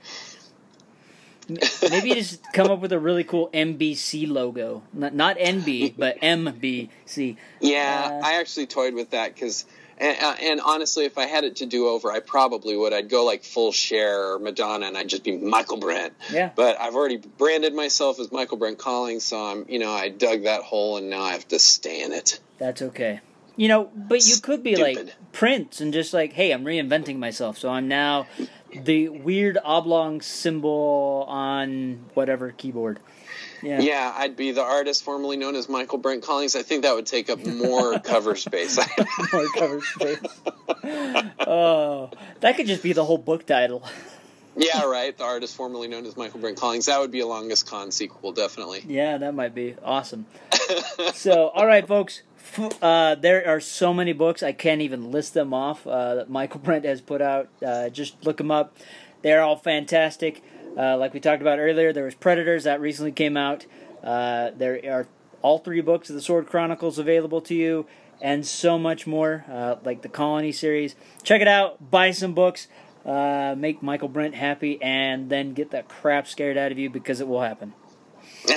Maybe 1.49 2.13
just 2.15 2.43
come 2.53 2.73
up 2.73 2.81
with 2.81 2.91
a 2.93 2.99
really 2.99 3.23
cool 3.23 3.49
MBC 3.55 4.29
logo. 4.29 4.83
Not, 4.93 5.15
not 5.15 5.39
NB, 5.39 5.95
but 5.97 6.21
MBC. 6.21 7.37
Yeah, 7.61 8.11
Uh, 8.11 8.27
I 8.27 8.41
actually 8.41 8.67
toyed 8.67 8.95
with 8.95 9.11
that 9.11 9.33
because, 9.33 9.65
and, 9.99 10.17
uh, 10.21 10.37
and 10.41 10.61
honestly, 10.61 11.05
if 11.05 11.19
I 11.19 11.27
had 11.27 11.45
it 11.45 11.57
to 11.57 11.67
do 11.67 11.89
over, 11.89 12.11
I 12.11 12.21
probably 12.21 12.77
would. 12.77 12.93
I'd 12.93 13.09
go 13.09 13.25
like 13.25 13.45
full 13.45 13.73
Cher 13.73 14.33
or 14.33 14.39
Madonna, 14.39 14.87
and 14.87 14.97
I'd 14.97 15.09
just 15.09 15.25
be 15.25 15.37
Michael 15.37 15.79
Brent. 15.79 16.15
Yeah. 16.31 16.51
But 16.55 16.81
I've 16.81 16.95
already 16.95 17.17
branded 17.17 17.75
myself 17.75 18.21
as 18.21 18.31
Michael 18.31 18.57
Brent 18.59 18.79
Collings, 18.79 19.25
so 19.25 19.39
I'm, 19.39 19.67
you 19.69 19.79
know, 19.79 19.93
I 19.93 20.09
dug 20.09 20.45
that 20.45 20.63
hole, 20.63 20.97
and 20.97 21.11
now 21.11 21.23
I 21.23 21.33
have 21.33 21.49
to 21.49 21.59
stay 21.59 22.03
in 22.03 22.13
it. 22.13 22.41
That's 22.59 22.83
okay. 22.83 23.21
You 23.57 23.69
know, 23.69 23.91
but 23.95 24.27
you 24.27 24.37
could 24.37 24.63
be 24.63 24.77
like 24.77 24.99
Prince 25.33 25.81
and 25.81 25.93
just 25.93 26.13
like, 26.13 26.35
hey, 26.35 26.53
I'm 26.53 26.65
reinventing 26.65 27.17
myself. 27.17 27.57
So 27.57 27.71
I'm 27.71 27.89
now 27.89 28.27
the 28.71 29.09
weird 29.09 29.57
oblong 29.65 30.21
symbol 30.21 31.25
on 31.27 32.05
whatever 32.13 32.53
keyboard. 32.53 33.01
Yeah. 33.63 33.81
Yeah, 33.81 34.13
I'd 34.17 34.37
be 34.37 34.53
the 34.53 34.63
artist 34.63 35.03
formerly 35.03 35.37
known 35.37 35.55
as 35.57 35.69
Michael 35.69 35.99
Brent 35.99 36.23
Collings. 36.23 36.55
I 36.57 36.63
think 36.63 36.83
that 36.83 36.95
would 36.95 37.07
take 37.07 37.31
up 37.31 37.45
more 37.45 37.99
cover 38.05 38.37
space. 38.37 38.79
More 39.33 39.49
cover 39.57 39.81
space. 39.81 40.19
oh, 41.47 42.11
that 42.41 42.57
could 42.57 42.67
just 42.67 42.83
be 42.83 42.93
the 42.93 43.05
whole 43.05 43.19
book 43.19 43.47
title. 43.47 43.83
yeah, 44.57 44.85
right. 44.85 45.17
The 45.17 45.25
artist 45.25 45.57
formerly 45.57 45.89
known 45.89 46.07
as 46.07 46.17
Michael 46.17 46.41
Brent 46.41 46.59
Collings. 46.59 46.87
That 46.87 47.01
would 47.01 47.11
be 47.11 47.21
a 47.21 47.27
longest 47.27 47.67
con 47.69 47.91
sequel, 47.91 48.33
definitely. 48.33 48.85
Yeah, 48.87 49.19
that 49.19 49.35
might 49.35 49.55
be 49.55 49.77
awesome. 49.85 50.27
so, 51.15 51.49
all 51.49 51.67
right, 51.67 51.87
folks. 51.87 52.23
Uh, 52.81 53.17
there 53.17 53.47
are 53.49 53.61
so 53.61 53.93
many 53.93 54.13
books 54.13 54.43
I 54.43 54.53
can't 54.53 54.81
even 54.81 55.11
list 55.11 55.35
them 55.35 55.53
off 55.53 55.87
uh, 55.87 56.15
that 56.15 56.31
Michael 56.31 56.61
Brent 56.61 56.85
has 56.85 57.01
put 57.01 57.21
out. 57.21 57.49
Uh, 57.65 57.89
just 57.89 58.25
look 58.25 58.37
them 58.37 58.51
up; 58.51 58.77
they're 59.23 59.43
all 59.43 59.57
fantastic. 59.57 60.43
Uh, 60.77 60.97
like 60.97 61.15
we 61.15 61.21
talked 61.21 61.41
about 61.41 61.59
earlier, 61.59 61.93
there 61.93 62.05
was 62.05 62.15
Predators 62.15 62.65
that 62.65 62.81
recently 62.81 63.13
came 63.13 63.37
out. 63.37 63.67
Uh, 64.03 64.51
there 64.57 64.81
are 64.93 65.07
all 65.43 65.59
three 65.59 65.81
books 65.81 66.11
of 66.11 66.17
the 66.17 66.23
Sword 66.23 66.47
Chronicles 66.47 66.99
available 66.99 67.41
to 67.43 67.55
you, 67.55 67.87
and 68.21 68.47
so 68.47 68.79
much 68.79 69.07
more, 69.07 69.45
uh, 69.51 69.77
like 69.85 70.03
the 70.03 70.09
Colony 70.09 70.53
series. 70.53 70.95
Check 71.23 71.41
it 71.41 71.49
out. 71.49 71.91
Buy 71.91 72.11
some 72.11 72.35
books. 72.35 72.69
Uh, 73.05 73.55
make 73.57 73.83
Michael 73.83 74.09
Brent 74.09 74.35
happy, 74.35 74.83
and 74.83 75.31
then 75.31 75.55
get 75.55 75.71
that 75.71 75.89
crap 75.89 76.27
scared 76.27 76.57
out 76.57 76.73
of 76.73 76.79
you 76.79 76.91
because 76.91 77.21
it 77.21 77.29
will 77.29 77.43
happen. 77.43 77.73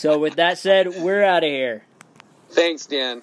So, 0.00 0.18
with 0.18 0.36
that 0.36 0.56
said, 0.56 1.02
we're 1.02 1.22
out 1.22 1.44
of 1.44 1.50
here. 1.50 1.84
Thanks, 2.48 2.86
Dan. 2.86 3.20